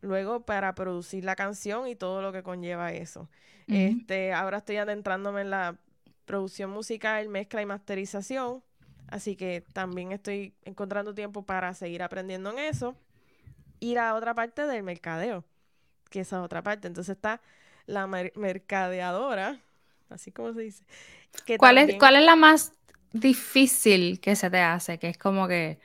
Luego, 0.00 0.46
para 0.46 0.74
producir 0.74 1.24
la 1.24 1.36
canción 1.36 1.88
y 1.88 1.94
todo 1.94 2.22
lo 2.22 2.32
que 2.32 2.42
conlleva 2.42 2.90
eso. 2.92 3.28
Este, 3.66 4.32
ahora 4.32 4.58
estoy 4.58 4.76
adentrándome 4.76 5.42
en 5.42 5.50
la 5.50 5.76
producción 6.24 6.70
musical, 6.70 7.28
mezcla 7.28 7.62
y 7.62 7.66
masterización. 7.66 8.62
Así 9.08 9.36
que 9.36 9.64
también 9.72 10.12
estoy 10.12 10.54
encontrando 10.64 11.14
tiempo 11.14 11.44
para 11.44 11.74
seguir 11.74 12.02
aprendiendo 12.02 12.50
en 12.50 12.58
eso. 12.58 12.96
Y 13.80 13.94
la 13.94 14.14
otra 14.14 14.34
parte 14.34 14.66
del 14.66 14.82
mercadeo, 14.82 15.44
que 16.10 16.20
esa 16.20 16.36
es 16.38 16.42
otra 16.42 16.62
parte. 16.62 16.88
Entonces 16.88 17.16
está 17.16 17.40
la 17.86 18.06
mer- 18.06 18.32
mercadeadora, 18.34 19.60
así 20.08 20.32
como 20.32 20.54
se 20.54 20.62
dice. 20.62 20.84
que 21.44 21.58
¿Cuál 21.58 21.78
es, 21.78 21.96
cuál 21.98 22.16
es 22.16 22.24
la 22.24 22.36
más 22.36 22.72
difícil 23.12 24.20
que 24.20 24.36
se 24.36 24.50
te 24.50 24.60
hace? 24.60 24.98
Que 24.98 25.10
es 25.10 25.18
como 25.18 25.46
que 25.46 25.78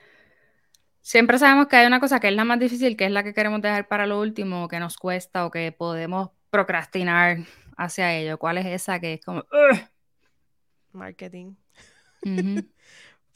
siempre 1.02 1.38
sabemos 1.39 1.67
que 1.67 1.75
hay 1.75 1.88
una 1.88 1.99
cosa 1.99 2.19
que 2.19 2.30
es 2.30 2.36
la 2.36 2.45
más 2.45 2.60
difícil, 2.60 2.95
que 2.95 3.06
es 3.06 3.12
la 3.12 3.23
que 3.23 3.34
queremos 3.34 3.62
dejar 3.62 3.88
para 3.88 4.08
lo 4.08 4.19
último, 4.21 4.69
que 4.69 4.80
nos 4.80 4.95
cuesta 4.95 5.45
o 5.45 5.52
que 5.52 5.71
podemos 5.73 6.30
procrastinar 6.49 7.39
hacia 7.75 8.15
ello. 8.15 8.38
¿Cuál 8.38 8.60
es 8.60 8.65
esa 8.67 8.99
que 8.99 9.15
es 9.15 9.25
como... 9.25 9.43
Marketing. 10.93 11.56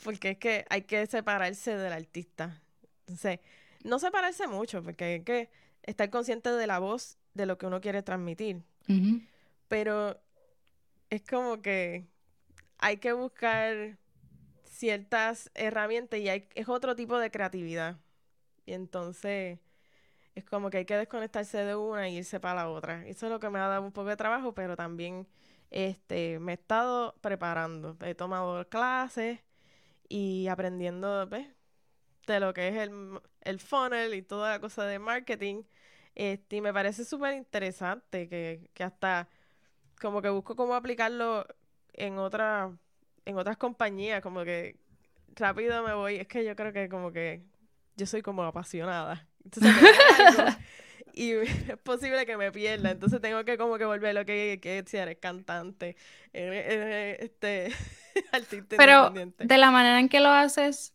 Porque 0.03 0.31
es 0.31 0.37
que 0.37 0.65
hay 0.69 0.81
que 0.83 1.05
separarse 1.07 1.77
del 1.77 1.93
artista. 1.93 2.61
Entonces, 3.01 3.39
no 3.83 3.99
separarse 3.99 4.47
mucho, 4.47 4.81
porque 4.81 5.03
hay 5.05 5.23
que 5.23 5.49
estar 5.83 6.09
consciente 6.09 6.49
de 6.49 6.67
la 6.67 6.79
voz, 6.79 7.17
de 7.33 7.45
lo 7.45 7.57
que 7.57 7.65
uno 7.65 7.81
quiere 7.81 8.01
transmitir. 8.01 8.63
Pero 9.67 10.19
es 11.09 11.21
como 11.23 11.61
que 11.61 12.07
hay 12.79 12.97
que 12.97 13.13
buscar 13.13 13.97
ciertas 14.65 15.51
herramientas 15.53 16.19
y 16.19 16.29
hay, 16.29 16.49
es 16.55 16.67
otro 16.67 16.95
tipo 16.95 17.17
de 17.17 17.31
creatividad. 17.31 17.97
Y 18.65 18.73
entonces 18.73 19.59
es 20.35 20.43
como 20.43 20.69
que 20.69 20.77
hay 20.77 20.85
que 20.85 20.97
desconectarse 20.97 21.59
de 21.59 21.75
una 21.75 22.09
y 22.09 22.17
irse 22.17 22.39
para 22.39 22.63
la 22.63 22.69
otra. 22.69 23.05
Eso 23.07 23.27
es 23.27 23.31
lo 23.31 23.39
que 23.39 23.49
me 23.49 23.59
ha 23.59 23.67
dado 23.67 23.83
un 23.83 23.91
poco 23.91 24.09
de 24.09 24.17
trabajo, 24.17 24.53
pero 24.53 24.75
también 24.75 25.27
este, 25.73 26.39
me 26.39 26.53
he 26.53 26.55
estado 26.55 27.15
preparando. 27.21 27.97
He 28.01 28.15
tomado 28.15 28.67
clases 28.69 29.39
y 30.07 30.47
aprendiendo 30.47 31.27
¿ves? 31.27 31.47
de 32.27 32.39
lo 32.39 32.53
que 32.53 32.69
es 32.69 32.75
el, 32.75 33.19
el 33.41 33.59
funnel 33.59 34.13
y 34.13 34.21
toda 34.21 34.51
la 34.51 34.59
cosa 34.59 34.85
de 34.85 34.99
marketing. 34.99 35.63
Este, 36.15 36.57
y 36.57 36.61
me 36.61 36.73
parece 36.73 37.03
súper 37.03 37.33
interesante 37.33 38.29
que, 38.29 38.69
que 38.73 38.83
hasta 38.83 39.27
como 39.99 40.21
que 40.21 40.29
busco 40.29 40.55
cómo 40.55 40.75
aplicarlo 40.75 41.45
en 41.93 42.19
otra, 42.19 42.71
en 43.25 43.37
otras 43.37 43.57
compañías, 43.57 44.21
como 44.21 44.43
que 44.43 44.77
rápido 45.35 45.83
me 45.83 45.93
voy, 45.93 46.17
es 46.17 46.27
que 46.27 46.45
yo 46.45 46.55
creo 46.55 46.71
que 46.71 46.87
como 46.89 47.11
que 47.11 47.43
yo 47.95 48.05
soy 48.05 48.21
como 48.21 48.43
apasionada. 48.43 49.27
Entonces 49.43 49.73
y 51.13 51.31
es 51.69 51.77
posible 51.83 52.25
que 52.25 52.37
me 52.37 52.51
pierda, 52.51 52.91
entonces 52.91 53.21
tengo 53.21 53.43
que 53.45 53.57
como 53.57 53.77
que 53.77 53.85
volver 53.85 54.15
lo 54.15 54.25
que, 54.25 54.59
que 54.61 54.83
si 54.87 54.97
eres 54.97 55.17
cantante, 55.19 55.95
eres, 56.33 56.65
eres, 56.73 57.19
este 57.21 57.73
artista 58.31 58.75
Pero 58.75 58.77
independiente. 58.77 59.49
de 59.49 59.57
la 59.57 59.71
manera 59.71 59.99
en 59.99 60.09
que 60.09 60.19
lo 60.19 60.29
haces, 60.29 60.93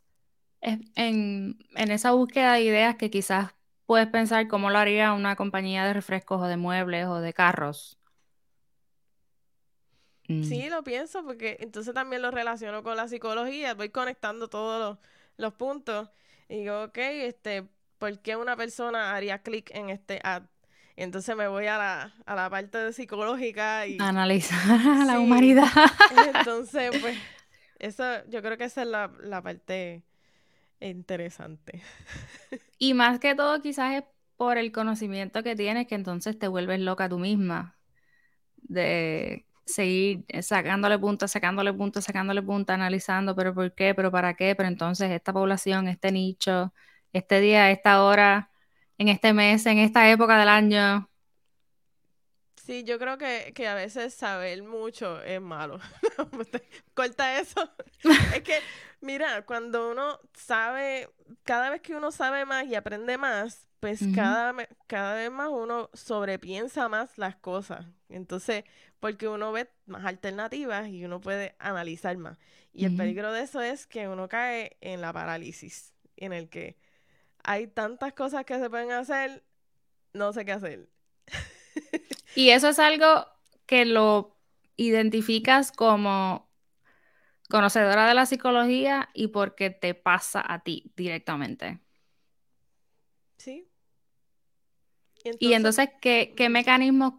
es 0.62 0.80
en, 0.96 1.58
en 1.76 1.92
esa 1.92 2.12
búsqueda 2.12 2.54
de 2.54 2.62
ideas 2.62 2.96
que 2.96 3.10
quizás 3.10 3.54
puedes 3.86 4.08
pensar 4.08 4.48
cómo 4.48 4.70
lo 4.70 4.78
haría 4.78 5.12
una 5.14 5.36
compañía 5.36 5.86
de 5.86 5.94
refrescos 5.94 6.42
o 6.42 6.46
de 6.46 6.56
muebles 6.58 7.06
o 7.08 7.20
de 7.20 7.34
carros. 7.34 7.98
Mm, 10.28 10.62
Sí, 10.62 10.68
lo 10.70 10.82
pienso 10.84 11.24
porque 11.24 11.56
entonces 11.60 11.94
también 11.94 12.22
lo 12.22 12.30
relaciono 12.30 12.82
con 12.82 12.96
la 12.96 13.08
psicología, 13.08 13.74
voy 13.74 13.90
conectando 13.90 14.48
todos 14.48 14.80
los, 14.80 14.98
los 15.36 15.54
puntos 15.54 16.10
y 16.48 16.58
digo, 16.58 16.84
ok, 16.84 16.96
este, 16.98 17.68
¿por 17.98 18.20
qué 18.20 18.36
una 18.36 18.56
persona 18.56 19.14
haría 19.14 19.42
clic 19.42 19.70
en 19.74 19.90
este 19.90 20.20
ad? 20.24 20.44
Y 20.96 21.02
entonces 21.02 21.36
me 21.36 21.48
voy 21.48 21.66
a 21.66 21.78
la, 21.78 22.14
a 22.26 22.34
la 22.34 22.50
parte 22.50 22.78
de 22.78 22.92
psicológica 22.92 23.86
y 23.86 23.98
Analizar 24.00 24.58
a 25.00 25.04
la 25.04 25.12
Sí. 25.12 25.18
humanidad. 25.20 25.66
entonces, 26.10 26.92
pues, 27.00 27.18
eso, 27.78 28.04
yo 28.28 28.42
creo 28.42 28.56
que 28.58 28.64
esa 28.64 28.82
es 28.82 28.88
la, 28.88 29.12
la 29.20 29.42
parte 29.42 30.04
interesante. 30.80 31.82
Y 32.78 32.94
más 32.94 33.18
que 33.20 33.34
todo, 33.34 33.60
quizás 33.62 33.94
es 33.96 34.04
por 34.36 34.58
el 34.58 34.72
conocimiento 34.72 35.42
que 35.42 35.56
tienes 35.56 35.86
que 35.86 35.94
entonces 35.96 36.38
te 36.38 36.48
vuelves 36.48 36.80
loca 36.80 37.08
tú 37.08 37.18
misma. 37.18 37.76
De, 38.56 39.46
seguir 39.66 40.24
sacándole 40.42 40.98
punta, 40.98 41.28
sacándole 41.28 41.72
punta, 41.74 42.00
sacándole 42.02 42.42
punta, 42.42 42.74
analizando, 42.74 43.34
pero 43.36 43.54
por 43.54 43.74
qué, 43.74 43.94
pero 43.94 44.10
para 44.10 44.34
qué, 44.34 44.54
pero 44.56 44.68
entonces 44.68 45.10
esta 45.10 45.32
población, 45.32 45.88
este 45.88 46.12
nicho, 46.12 46.72
este 47.12 47.40
día, 47.40 47.70
esta 47.70 48.02
hora, 48.02 48.50
en 48.98 49.08
este 49.08 49.32
mes, 49.32 49.64
en 49.66 49.78
esta 49.78 50.10
época 50.10 50.38
del 50.38 50.48
año. 50.48 51.08
Sí, 52.56 52.84
yo 52.84 52.98
creo 52.98 53.16
que, 53.16 53.52
que 53.54 53.66
a 53.66 53.74
veces 53.74 54.12
saber 54.12 54.62
mucho 54.62 55.22
es 55.22 55.40
malo. 55.40 55.80
Corta 56.94 57.40
eso. 57.40 57.72
es 58.34 58.42
que, 58.42 58.58
mira, 59.00 59.46
cuando 59.46 59.90
uno 59.90 60.20
sabe, 60.34 61.08
cada 61.44 61.70
vez 61.70 61.80
que 61.80 61.94
uno 61.94 62.10
sabe 62.10 62.44
más 62.44 62.66
y 62.66 62.74
aprende 62.74 63.16
más, 63.16 63.66
pues 63.80 64.00
cada, 64.14 64.54
cada 64.86 65.14
vez 65.14 65.30
más 65.30 65.48
uno 65.50 65.88
sobrepiensa 65.94 66.88
más 66.88 67.16
las 67.16 67.36
cosas. 67.36 67.86
Entonces, 68.08 68.64
porque 69.00 69.28
uno 69.28 69.52
ve 69.52 69.70
más 69.86 70.04
alternativas 70.04 70.88
y 70.88 71.04
uno 71.04 71.20
puede 71.20 71.54
analizar 71.58 72.16
más. 72.18 72.38
Y 72.72 72.84
el 72.84 72.96
peligro 72.96 73.32
de 73.32 73.42
eso 73.42 73.60
es 73.60 73.86
que 73.86 74.08
uno 74.08 74.28
cae 74.28 74.76
en 74.80 75.00
la 75.00 75.12
parálisis, 75.12 75.94
en 76.16 76.32
el 76.32 76.48
que 76.48 76.76
hay 77.48 77.66
tantas 77.66 78.12
cosas 78.12 78.44
que 78.44 78.58
se 78.58 78.68
pueden 78.68 78.92
hacer, 78.92 79.42
no 80.12 80.34
sé 80.34 80.44
qué 80.44 80.52
hacer. 80.52 80.90
y 82.34 82.50
eso 82.50 82.68
es 82.68 82.78
algo 82.78 83.26
que 83.64 83.86
lo 83.86 84.36
identificas 84.76 85.72
como 85.72 86.46
conocedora 87.48 88.06
de 88.06 88.12
la 88.12 88.26
psicología 88.26 89.08
y 89.14 89.28
porque 89.28 89.70
te 89.70 89.94
pasa 89.94 90.44
a 90.46 90.62
ti 90.62 90.92
directamente. 90.94 91.80
Sí. 93.38 93.66
Y 95.40 95.54
entonces, 95.54 95.88
¿qué, 96.02 96.34
qué 96.36 96.50
mecanismos 96.50 97.14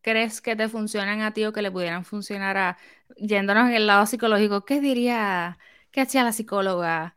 crees 0.00 0.40
que 0.40 0.56
te 0.56 0.70
funcionan 0.70 1.20
a 1.20 1.34
ti 1.34 1.44
o 1.44 1.52
que 1.52 1.60
le 1.60 1.70
pudieran 1.70 2.06
funcionar 2.06 2.56
a, 2.56 2.78
yéndonos 3.18 3.68
en 3.68 3.74
el 3.74 3.86
lado 3.86 4.06
psicológico, 4.06 4.64
¿qué 4.64 4.80
diría, 4.80 5.58
qué 5.90 6.00
hacía 6.00 6.24
la 6.24 6.32
psicóloga 6.32 7.16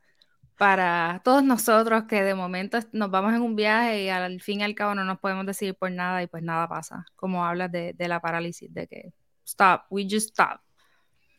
para 0.58 1.22
todos 1.24 1.44
nosotros 1.44 2.06
que 2.06 2.24
de 2.24 2.36
momento 2.36 2.80
nos 2.92 3.12
vamos 3.12 3.34
en 3.34 3.42
un 3.42 3.56
viaje 3.56 4.04
y 4.04 4.10
al 4.10 4.42
fin 4.42 4.62
y 4.62 4.64
al 4.64 4.76
cabo 4.76 4.96
no 4.96 5.04
nos 5.04 5.20
podemos 5.20 5.46
decidir 5.46 5.76
por 5.76 5.92
nada 5.92 6.24
y 6.24 6.28
pues 6.28 6.44
nada 6.44 6.68
pasa? 6.68 7.06
Como 7.16 7.46
hablas 7.46 7.72
de, 7.72 7.94
de 7.94 8.08
la 8.08 8.22
parálisis, 8.22 8.74
de 8.74 8.88
que 8.88 9.14
stop, 9.46 9.84
we 9.90 10.04
just 10.04 10.30
stop. 10.30 10.62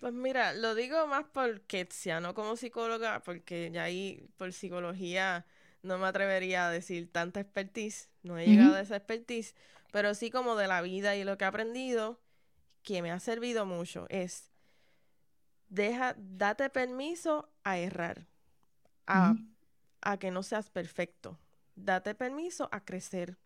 Pues 0.01 0.13
mira, 0.13 0.53
lo 0.53 0.75
digo 0.75 1.07
más 1.07 1.25
por 1.25 1.63
Ketsia, 1.63 2.21
no 2.21 2.35
como 2.35 2.57
psicóloga, 2.57 3.23
porque 3.25 3.71
ya 3.73 3.85
ahí 3.85 4.29
por 4.37 4.53
psicología 4.53 5.47
no 5.83 5.99
me 5.99 6.07
atrevería 6.07 6.69
a 6.69 6.71
decir 6.71 7.11
tanta 7.11 7.41
expertise, 7.41 8.11
no 8.23 8.39
he 8.39 8.47
llegado 8.47 8.75
a 8.75 8.81
esa 8.81 8.97
expertise, 8.97 9.55
pero 9.93 10.15
sí 10.15 10.31
como 10.31 10.57
de 10.57 10.69
la 10.69 10.83
vida 10.83 11.17
y 11.17 11.25
lo 11.25 11.39
que 11.39 11.45
he 11.45 11.49
aprendido, 11.49 12.21
que 12.83 13.03
me 13.03 13.11
ha 13.11 13.19
servido 13.21 13.65
mucho, 13.65 14.07
es 14.11 14.51
deja, 15.69 16.15
date 16.19 16.71
permiso 16.71 17.51
a 17.65 17.79
errar, 17.79 18.27
a, 19.07 19.37
que 20.19 20.31
no 20.31 20.43
seas 20.43 20.71
perfecto, 20.71 21.39
date 21.75 22.15
permiso 22.15 22.69
a 22.73 22.85
crecer, 22.85 23.39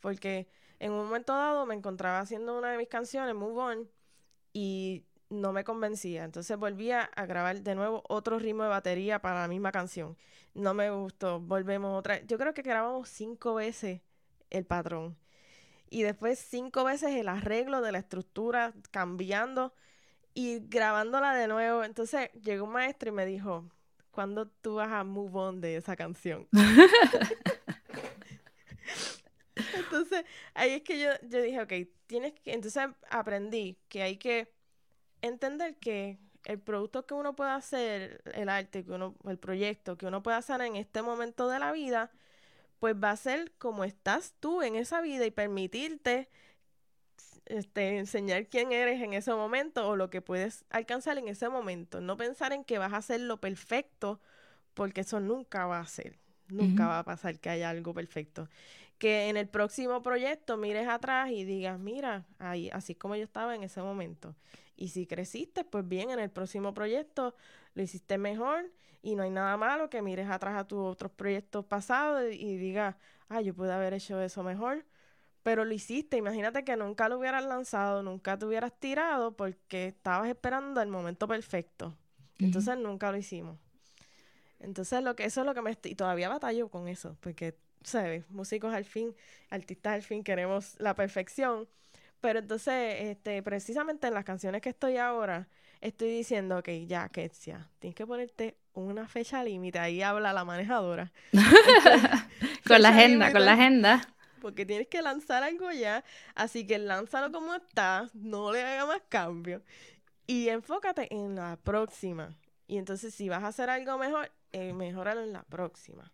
porque 0.00 0.48
en 0.78 0.92
un 0.92 1.04
momento 1.04 1.32
dado 1.32 1.66
me 1.66 1.74
encontraba 1.74 2.20
haciendo 2.20 2.58
una 2.58 2.72
de 2.72 2.78
mis 2.78 2.88
canciones, 2.88 3.34
Move 3.34 3.60
On, 3.60 3.90
y 4.52 5.04
no 5.30 5.52
me 5.52 5.64
convencía. 5.64 6.24
Entonces 6.24 6.56
volvía 6.58 7.02
a 7.02 7.26
grabar 7.26 7.62
de 7.62 7.74
nuevo 7.74 8.02
otro 8.08 8.38
ritmo 8.38 8.64
de 8.64 8.68
batería 8.68 9.20
para 9.20 9.40
la 9.40 9.48
misma 9.48 9.72
canción. 9.72 10.16
No 10.54 10.74
me 10.74 10.90
gustó. 10.90 11.40
Volvemos 11.40 11.98
otra. 11.98 12.20
Yo 12.24 12.38
creo 12.38 12.54
que 12.54 12.62
grabamos 12.62 13.08
cinco 13.08 13.54
veces 13.54 14.02
el 14.50 14.66
patrón. 14.66 15.16
Y 15.88 16.02
después 16.02 16.38
cinco 16.38 16.84
veces 16.84 17.16
el 17.16 17.28
arreglo 17.28 17.80
de 17.82 17.92
la 17.92 17.98
estructura, 17.98 18.72
cambiando 18.90 19.74
y 20.34 20.60
grabándola 20.68 21.34
de 21.34 21.48
nuevo. 21.48 21.84
Entonces 21.84 22.30
llegó 22.32 22.64
un 22.64 22.72
maestro 22.72 23.10
y 23.10 23.12
me 23.12 23.26
dijo, 23.26 23.64
¿cuándo 24.12 24.46
tú 24.46 24.76
vas 24.76 24.92
a 24.92 25.02
move 25.02 25.38
on 25.38 25.60
de 25.60 25.76
esa 25.76 25.96
canción? 25.96 26.46
Entonces, 29.74 30.24
ahí 30.54 30.70
es 30.70 30.82
que 30.82 31.00
yo, 31.00 31.08
yo 31.28 31.42
dije, 31.42 31.60
ok, 31.60 31.72
tienes 32.06 32.32
que, 32.32 32.52
entonces 32.52 32.84
aprendí 33.10 33.78
que 33.88 34.02
hay 34.02 34.16
que 34.16 34.52
entender 35.20 35.76
que 35.76 36.18
el 36.44 36.60
producto 36.60 37.06
que 37.06 37.14
uno 37.14 37.34
puede 37.34 37.50
hacer, 37.50 38.22
el 38.34 38.48
arte, 38.48 38.84
que 38.84 38.92
uno, 38.92 39.16
el 39.26 39.38
proyecto 39.38 39.96
que 39.96 40.06
uno 40.06 40.22
puede 40.22 40.36
hacer 40.36 40.60
en 40.62 40.76
este 40.76 41.02
momento 41.02 41.48
de 41.48 41.58
la 41.58 41.72
vida, 41.72 42.10
pues 42.78 42.94
va 42.96 43.10
a 43.10 43.16
ser 43.16 43.52
como 43.58 43.84
estás 43.84 44.34
tú 44.40 44.62
en 44.62 44.76
esa 44.76 45.00
vida 45.00 45.26
y 45.26 45.30
permitirte 45.30 46.28
este, 47.46 47.98
enseñar 47.98 48.46
quién 48.46 48.72
eres 48.72 49.02
en 49.02 49.12
ese 49.12 49.32
momento 49.32 49.88
o 49.88 49.96
lo 49.96 50.10
que 50.10 50.20
puedes 50.20 50.64
alcanzar 50.70 51.18
en 51.18 51.28
ese 51.28 51.48
momento. 51.48 52.00
No 52.00 52.16
pensar 52.16 52.52
en 52.52 52.64
que 52.64 52.78
vas 52.78 52.92
a 52.92 52.98
hacer 52.98 53.20
lo 53.20 53.40
perfecto, 53.40 54.20
porque 54.74 55.02
eso 55.02 55.20
nunca 55.20 55.66
va 55.66 55.80
a 55.80 55.86
ser. 55.86 56.18
Nunca 56.48 56.86
va 56.86 56.98
a 56.98 57.04
pasar 57.04 57.38
que 57.38 57.48
haya 57.48 57.70
algo 57.70 57.94
perfecto. 57.94 58.48
Que 58.98 59.28
en 59.28 59.36
el 59.36 59.48
próximo 59.48 60.02
proyecto 60.02 60.56
mires 60.56 60.86
atrás 60.86 61.30
y 61.30 61.44
digas, 61.44 61.78
mira, 61.78 62.26
ahí, 62.38 62.68
así 62.72 62.94
como 62.94 63.16
yo 63.16 63.24
estaba 63.24 63.54
en 63.54 63.62
ese 63.62 63.80
momento. 63.80 64.34
Y 64.76 64.88
si 64.88 65.06
creciste, 65.06 65.64
pues 65.64 65.86
bien, 65.88 66.10
en 66.10 66.18
el 66.18 66.30
próximo 66.30 66.74
proyecto 66.74 67.34
lo 67.74 67.82
hiciste 67.82 68.18
mejor 68.18 68.70
y 69.02 69.14
no 69.14 69.22
hay 69.22 69.30
nada 69.30 69.56
malo 69.56 69.90
que 69.90 70.02
mires 70.02 70.28
atrás 70.28 70.56
a 70.56 70.66
tus 70.66 70.80
otros 70.80 71.10
proyectos 71.12 71.64
pasados 71.64 72.24
y, 72.32 72.56
digas, 72.56 72.96
ah, 73.28 73.40
yo 73.40 73.54
pude 73.54 73.72
haber 73.72 73.94
hecho 73.94 74.20
eso 74.20 74.42
mejor. 74.42 74.84
Pero 75.42 75.64
lo 75.64 75.72
hiciste, 75.72 76.16
imagínate 76.16 76.64
que 76.64 76.76
nunca 76.76 77.08
lo 77.08 77.18
hubieras 77.18 77.44
lanzado, 77.44 78.02
nunca 78.02 78.38
te 78.38 78.46
hubieras 78.46 78.72
tirado 78.78 79.36
porque 79.36 79.88
estabas 79.88 80.28
esperando 80.28 80.80
el 80.80 80.88
momento 80.88 81.26
perfecto. 81.26 81.96
Entonces 82.38 82.76
nunca 82.78 83.10
lo 83.10 83.18
hicimos. 83.18 83.58
Entonces 84.60 85.02
lo 85.02 85.16
que 85.16 85.24
eso 85.24 85.40
es 85.40 85.46
lo 85.46 85.54
que 85.54 85.62
me 85.62 85.76
y 85.84 85.94
todavía 85.94 86.28
batallo 86.28 86.68
con 86.68 86.88
eso, 86.88 87.16
porque 87.20 87.56
sabes, 87.82 88.28
músicos 88.30 88.72
al 88.72 88.84
fin, 88.84 89.14
artistas 89.50 89.94
al 89.94 90.02
fin 90.02 90.22
queremos 90.22 90.76
la 90.78 90.94
perfección 90.94 91.68
pero 92.22 92.38
entonces, 92.38 93.00
este, 93.00 93.42
precisamente 93.42 94.06
en 94.06 94.14
las 94.14 94.24
canciones 94.24 94.62
que 94.62 94.68
estoy 94.68 94.96
ahora, 94.96 95.48
estoy 95.80 96.08
diciendo, 96.08 96.56
ok, 96.58 96.68
ya, 96.86 97.08
Ketsia, 97.08 97.68
tienes 97.80 97.96
que 97.96 98.06
ponerte 98.06 98.56
una 98.74 99.08
fecha 99.08 99.42
límite. 99.42 99.80
Ahí 99.80 100.02
habla 100.02 100.32
la 100.32 100.44
manejadora. 100.44 101.10
con 102.68 102.80
la 102.80 102.90
agenda, 102.90 103.32
con 103.32 103.44
la 103.44 103.54
agenda. 103.54 104.08
Porque 104.42 104.66
tienes 104.66 104.88
que 104.88 105.00
lanzar 105.00 105.44
algo 105.44 105.70
ya. 105.70 106.04
Así 106.34 106.66
que 106.66 106.76
lánzalo 106.76 107.30
como 107.30 107.54
está, 107.54 108.10
no 108.12 108.52
le 108.52 108.60
haga 108.62 108.86
más 108.86 109.02
cambios. 109.08 109.62
Y 110.26 110.48
enfócate 110.48 111.14
en 111.14 111.36
la 111.36 111.56
próxima. 111.62 112.36
Y 112.66 112.76
entonces, 112.76 113.14
si 113.14 113.28
vas 113.28 113.44
a 113.44 113.48
hacer 113.48 113.70
algo 113.70 113.96
mejor, 113.98 114.32
eh, 114.50 114.72
mejoralo 114.72 115.22
en 115.22 115.32
la 115.32 115.44
próxima. 115.44 116.12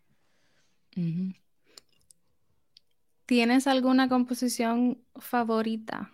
¿Tienes 3.25 3.65
alguna 3.65 4.07
composición 4.07 5.03
favorita? 5.15 6.11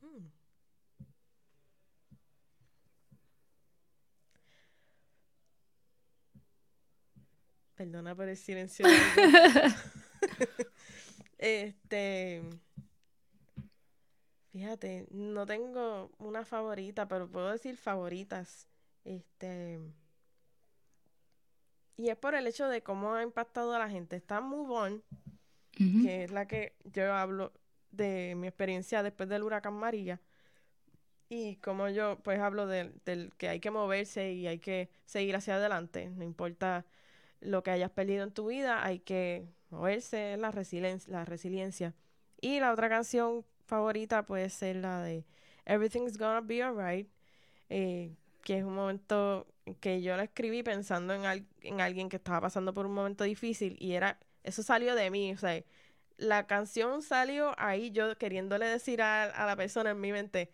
Hmm. 0.00 0.28
Perdona 7.74 8.14
por 8.14 8.28
el 8.28 8.36
silencio. 8.38 8.86
este. 11.38 12.42
Fíjate, 14.52 15.06
no 15.10 15.44
tengo 15.44 16.10
una 16.18 16.44
favorita, 16.44 17.08
pero 17.08 17.30
puedo 17.30 17.50
decir 17.50 17.76
favoritas. 17.76 18.66
Este. 19.04 19.78
Y 21.96 22.08
es 22.10 22.16
por 22.16 22.34
el 22.34 22.46
hecho 22.46 22.68
de 22.68 22.82
cómo 22.82 23.14
ha 23.14 23.22
impactado 23.22 23.74
a 23.74 23.78
la 23.78 23.88
gente. 23.88 24.16
Está 24.16 24.40
Move 24.40 24.74
On, 24.74 25.04
que 25.72 26.24
es 26.24 26.30
la 26.30 26.46
que 26.46 26.74
yo 26.84 27.12
hablo 27.14 27.52
de 27.90 28.34
mi 28.36 28.46
experiencia 28.46 29.02
después 29.02 29.28
del 29.28 29.42
huracán 29.42 29.74
María. 29.74 30.20
Y 31.28 31.56
como 31.56 31.88
yo 31.88 32.20
pues 32.22 32.38
hablo 32.38 32.66
del 32.66 33.00
que 33.36 33.48
hay 33.48 33.60
que 33.60 33.70
moverse 33.70 34.32
y 34.32 34.46
hay 34.46 34.58
que 34.58 34.90
seguir 35.06 35.34
hacia 35.36 35.56
adelante. 35.56 36.10
No 36.10 36.24
importa 36.24 36.86
lo 37.40 37.62
que 37.62 37.70
hayas 37.70 37.90
perdido 37.90 38.24
en 38.24 38.32
tu 38.32 38.46
vida, 38.46 38.84
hay 38.84 39.00
que 39.00 39.46
moverse, 39.70 40.36
la, 40.36 40.50
resiliencia, 40.50 41.12
la 41.12 41.24
resiliencia. 41.24 41.94
Y 42.40 42.60
la 42.60 42.72
otra 42.72 42.88
canción 42.88 43.44
favorita 43.64 44.24
puede 44.24 44.50
ser 44.50 44.76
la 44.76 45.02
de 45.02 45.24
Everything's 45.64 46.18
Gonna 46.18 46.40
Be 46.40 46.62
Alright, 46.62 47.08
eh, 47.68 48.14
que 48.42 48.58
es 48.58 48.64
un 48.64 48.74
momento 48.74 49.46
que 49.80 50.02
yo 50.02 50.16
la 50.16 50.24
escribí 50.24 50.62
pensando 50.62 51.12
en, 51.14 51.46
en 51.60 51.80
alguien 51.80 52.08
que 52.08 52.16
estaba 52.16 52.40
pasando 52.40 52.72
por 52.72 52.86
un 52.86 52.94
momento 52.94 53.24
difícil 53.24 53.76
y 53.80 53.92
era, 53.94 54.18
eso 54.44 54.62
salió 54.62 54.94
de 54.94 55.10
mí, 55.10 55.32
o 55.32 55.38
sea, 55.38 55.62
la 56.18 56.46
canción 56.46 57.02
salió 57.02 57.54
ahí 57.58 57.90
yo 57.90 58.16
queriéndole 58.16 58.66
decir 58.66 59.02
a, 59.02 59.46
la 59.46 59.56
persona 59.56 59.90
en 59.90 60.00
mi 60.00 60.12
mente, 60.12 60.50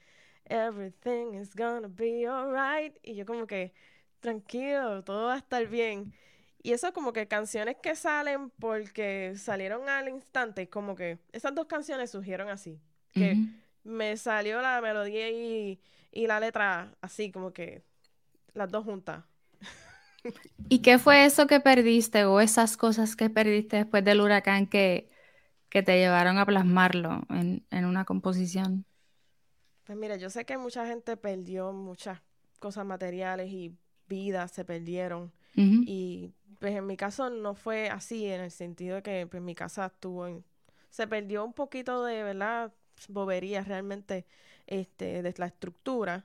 everything 0.46 1.35
is 1.35 1.55
gonna 1.55 1.88
be 1.88 2.27
alright, 2.27 2.96
y 3.03 3.14
yo 3.14 3.27
como 3.27 3.46
que, 3.46 3.72
tranquilo, 4.20 5.05
todo 5.05 5.27
va 5.27 5.35
a 5.35 5.38
estar 5.38 5.66
bien. 5.66 6.14
Y 6.62 6.72
eso 6.72 6.92
como 6.92 7.12
que 7.12 7.27
canciones 7.27 7.77
que 7.83 7.96
salen 7.96 8.51
porque 8.51 9.35
salieron 9.37 9.88
al 9.88 10.09
instante, 10.09 10.68
como 10.68 10.94
que 10.94 11.18
esas 11.33 11.55
dos 11.55 11.66
canciones 11.66 12.11
surgieron 12.11 12.48
así, 12.48 12.81
que 13.12 13.37
me 13.83 14.16
salió 14.16 14.62
la 14.62 14.81
melodía 14.81 15.29
y, 15.29 15.81
y 16.12 16.27
la 16.27 16.38
letra 16.38 16.94
así, 17.01 17.33
como 17.33 17.53
que 17.53 17.83
las 18.55 18.70
dos 18.70 18.85
juntas. 18.85 19.25
¿Y 20.68 20.81
qué 20.81 20.98
fue 20.98 21.25
eso 21.25 21.48
que 21.48 21.59
perdiste 21.59 22.25
o 22.25 22.40
esas 22.40 22.77
cosas 22.77 23.16
que 23.16 23.29
perdiste 23.29 23.79
después 23.79 24.05
del 24.05 24.20
huracán 24.20 24.68
que, 24.68 25.09
que 25.68 25.83
te 25.83 25.98
llevaron 25.98 26.38
a 26.38 26.46
plasmarlo 26.46 27.22
en, 27.31 27.66
en, 27.70 27.85
una 27.87 28.05
composición? 28.05 28.85
Pues 29.85 29.98
mira, 29.98 30.16
yo 30.16 30.31
sé 30.31 30.44
que 30.44 30.59
mucha 30.59 30.87
gente 30.87 31.16
perdió 31.16 31.72
muchas 31.72 32.20
cosas 32.61 32.87
materiales 32.87 33.51
y 33.51 33.77
vidas 34.07 34.53
se 34.53 34.64
perdieron. 34.64 35.33
Y 35.55 36.33
pues 36.62 36.77
en 36.77 36.87
mi 36.87 36.96
caso 36.96 37.29
no 37.29 37.57
fue 37.57 37.90
así, 37.90 38.29
en 38.29 38.40
el 38.40 38.53
sentido 38.53 38.94
de 38.94 39.03
que 39.03 39.27
pues, 39.27 39.42
mi 39.42 39.53
casa 39.53 39.87
estuvo 39.87 40.29
en... 40.29 40.44
Se 40.90 41.09
perdió 41.09 41.44
un 41.44 41.55
poquito 41.55 42.05
de, 42.05 42.22
¿verdad? 42.22 42.72
Boberías 43.09 43.66
realmente 43.66 44.27
este, 44.68 45.22
de 45.22 45.35
la 45.38 45.46
estructura 45.46 46.25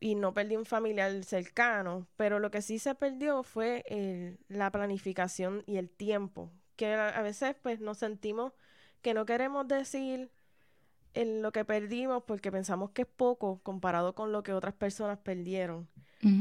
y 0.00 0.16
no 0.16 0.34
perdí 0.34 0.56
un 0.56 0.66
familiar 0.66 1.24
cercano, 1.24 2.06
pero 2.16 2.40
lo 2.40 2.50
que 2.50 2.60
sí 2.60 2.78
se 2.78 2.94
perdió 2.94 3.42
fue 3.42 4.36
la 4.48 4.70
planificación 4.70 5.64
y 5.66 5.78
el 5.78 5.88
tiempo, 5.88 6.52
que 6.76 6.92
a, 6.92 7.22
veces 7.22 7.56
pues 7.62 7.80
nos 7.80 7.96
sentimos 7.96 8.52
que 9.00 9.14
no 9.14 9.24
queremos 9.24 9.66
decir 9.66 10.30
en 11.14 11.40
lo 11.40 11.52
que 11.52 11.64
perdimos 11.64 12.22
porque 12.24 12.52
pensamos 12.52 12.90
que 12.90 13.02
es 13.02 13.08
poco 13.08 13.60
comparado 13.62 14.14
con 14.14 14.30
lo 14.30 14.42
que 14.42 14.52
otras 14.52 14.74
personas 14.74 15.20
perdieron, 15.20 15.88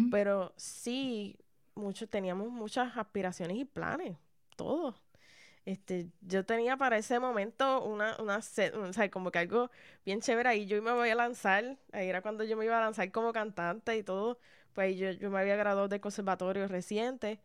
pero 0.10 0.54
sí, 0.58 1.38
muchos 1.82 2.10
teníamos 2.10 2.50
muchas 2.50 2.96
aspiraciones 2.98 3.58
y 3.58 3.66
planes, 3.66 4.18
todos. 4.56 4.96
Este, 5.66 6.10
yo 6.22 6.46
tenía 6.46 6.78
para 6.78 6.98
ese 6.98 7.20
momento 7.20 7.84
una, 7.84 8.16
una, 8.20 8.38
o 8.38 8.94
sea, 8.94 9.12
como 9.12 9.32
que 9.32 9.40
algo 9.40 9.70
bien 10.06 10.22
chévere 10.22 10.50
ahí. 10.50 10.66
Yo 10.66 10.82
me 10.82 10.92
voy 10.92 11.10
a 11.10 11.16
lanzar, 11.16 11.78
ahí 11.92 12.10
era 12.10 12.22
cuando 12.22 12.44
yo 12.44 12.58
me 12.58 12.66
iba 12.66 12.78
a 12.78 12.82
lanzar 12.82 13.12
como 13.12 13.32
cantante 13.34 13.96
y 13.98 14.04
todo. 14.04 14.40
Pues 14.74 14.98
yo, 14.98 15.12
yo 15.12 15.30
me 15.30 15.40
había 15.40 15.56
graduado 15.56 15.88
de 15.88 16.00
conservatorio 16.02 16.68
reciente 16.68 17.42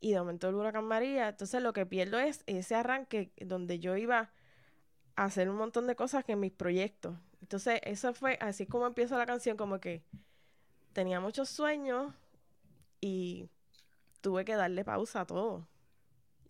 y 0.00 0.12
de 0.12 0.18
momento 0.18 0.48
el 0.48 0.56
huracán 0.56 0.84
María. 0.84 1.28
Entonces 1.28 1.62
lo 1.62 1.72
que 1.72 1.86
pierdo 1.86 2.18
es 2.18 2.42
ese 2.46 2.74
arranque 2.74 3.32
donde 3.40 3.78
yo 3.78 3.96
iba 3.96 4.32
a 5.16 5.24
hacer 5.24 5.48
un 5.50 5.56
montón 5.56 5.86
de 5.86 5.96
cosas 5.96 6.24
que 6.24 6.32
en 6.32 6.40
mis 6.40 6.52
proyectos. 6.52 7.16
Entonces 7.40 7.80
eso 7.84 8.12
fue 8.14 8.38
así 8.40 8.66
como 8.66 8.86
empiezo 8.86 9.16
la 9.18 9.26
canción, 9.26 9.56
como 9.56 9.80
que 9.80 10.02
tenía 10.92 11.20
muchos 11.20 11.48
sueños 11.48 12.12
y 13.00 13.48
tuve 14.20 14.44
que 14.44 14.54
darle 14.54 14.84
pausa 14.84 15.22
a 15.22 15.26
todo. 15.26 15.68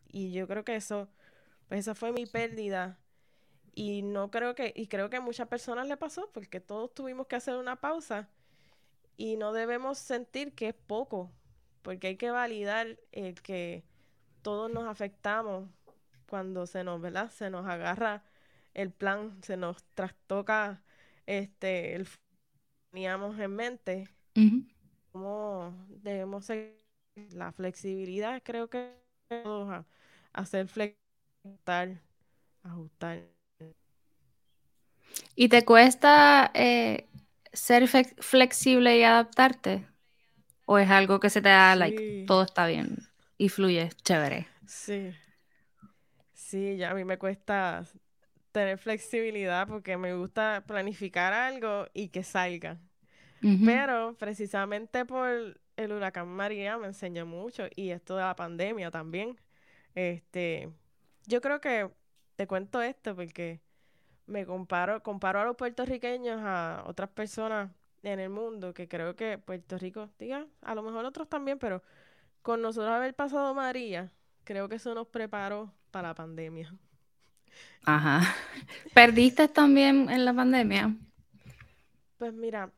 Y 0.09 0.33
yo 0.33 0.47
creo 0.49 0.65
que 0.65 0.77
eso, 0.77 1.09
pues 1.69 1.81
esa 1.81 1.95
fue 1.95 2.13
mi 2.13 2.27
pérdida. 2.27 2.99
Y 3.75 4.03
no 4.03 4.31
creo 4.31 4.55
que, 4.55 4.73
y 4.75 4.89
creo 4.89 5.11
que 5.11 5.17
a 5.17 5.21
muchas 5.21 5.49
personas 5.49 5.87
le 5.87 5.97
pasó, 5.97 6.31
porque 6.33 6.61
todos 6.61 6.95
tuvimos 6.95 7.27
que 7.27 7.37
hacer 7.37 7.57
una 7.57 7.77
pausa. 7.77 8.29
Y 9.17 9.37
no 9.37 9.53
debemos 9.53 9.99
sentir 9.99 10.55
que 10.55 10.69
es 10.69 10.75
poco, 10.75 11.33
porque 11.83 12.09
hay 12.09 12.17
que 12.17 12.31
validar 12.31 12.99
el 13.13 13.41
que 13.43 13.85
todos 14.43 14.71
nos 14.71 14.85
afectamos 14.85 15.69
cuando 16.29 16.67
se 16.67 16.85
nos, 16.85 17.01
¿verdad? 17.01 17.31
Se 17.31 17.51
nos 17.51 17.67
agarra 17.67 18.25
el 18.75 18.93
plan, 18.93 19.43
se 19.43 19.57
nos 19.57 19.83
trastoca 19.95 20.83
este 21.27 21.95
el 21.95 22.09
teníamos 22.91 23.39
en 23.39 23.55
mente. 23.55 24.09
Cómo 25.13 25.75
debemos 25.89 26.47
seguir 26.47 26.88
la 27.33 27.53
flexibilidad, 27.53 28.43
creo 28.45 28.69
que 28.69 28.95
todos 29.29 29.85
hacer 30.33 30.69
flexible, 30.69 32.01
ajustar. 32.63 33.29
¿Y 35.35 35.49
te 35.49 35.65
cuesta 35.65 36.51
eh, 36.55 37.07
ser 37.53 37.89
flexible 38.19 38.99
y 38.99 39.03
adaptarte? 39.03 39.87
¿O 40.67 40.79
es 40.79 40.91
algo 40.91 41.21
que 41.21 41.31
se 41.31 41.43
te 41.43 41.51
da, 41.51 41.77
like, 41.77 42.03
todo 42.27 42.45
está 42.45 42.67
bien 42.67 42.99
y 43.39 43.49
fluye, 43.51 43.91
chévere? 44.05 44.49
Sí. 44.67 45.15
Sí, 46.33 46.77
ya 46.77 46.91
a 46.91 46.95
mí 46.95 47.05
me 47.05 47.19
cuesta 47.19 47.85
tener 48.53 48.79
flexibilidad 48.79 49.67
porque 49.69 49.97
me 49.97 50.15
gusta 50.15 50.65
planificar 50.67 51.33
algo 51.33 51.87
y 51.95 52.09
que 52.11 52.23
salga. 52.25 52.79
Pero 53.63 54.17
precisamente 54.19 55.05
por 55.07 55.61
el 55.79 55.93
huracán 55.93 56.29
María 56.29 56.77
me 56.77 56.89
enseñó 56.89 57.25
mucho 57.25 57.65
y 57.77 57.91
esto 57.91 58.17
de 58.17 58.23
la 58.23 58.35
pandemia 58.35 58.91
también. 58.91 59.39
Este, 59.95 60.69
yo 61.27 61.41
creo 61.41 61.61
que 61.61 61.89
te 62.35 62.47
cuento 62.49 62.83
esto 62.83 63.15
porque 63.15 63.61
me 64.27 64.45
comparo, 64.45 65.03
comparo 65.03 65.41
a 65.41 65.45
los 65.45 65.57
puertorriqueños 65.57 66.41
a 66.43 66.83
otras 66.87 67.11
personas 67.11 67.71
en 68.03 68.19
el 68.19 68.29
mundo 68.29 68.75
que 68.75 68.89
creo 68.89 69.15
que 69.15 69.39
Puerto 69.39 69.79
Rico, 69.79 70.11
diga, 70.19 70.47
a 70.63 70.75
lo 70.75 70.83
mejor 70.83 71.05
otros 71.05 71.29
también, 71.29 71.59
pero 71.59 71.83
con 72.43 72.61
nosotros 72.61 72.91
haber 72.91 73.15
pasado 73.15 73.55
María, 73.55 74.13
creo 74.43 74.69
que 74.69 74.77
eso 74.77 74.95
nos 74.95 75.07
preparó 75.07 75.73
para 75.93 76.09
la 76.09 76.15
pandemia. 76.15 76.75
Ajá. 77.85 78.35
¿Perdiste 78.95 79.47
también 79.47 80.11
en 80.11 80.25
la 80.25 80.35
pandemia? 80.35 80.95
Pues 82.19 82.35
mira, 82.35 82.73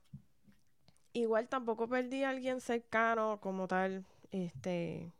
igual 1.12 1.48
tampoco 1.48 1.88
perdí 1.88 2.24
a 2.24 2.30
alguien 2.30 2.60
cercano 2.60 3.40
como 3.40 3.68
tal, 3.68 4.04
este, 4.30 5.12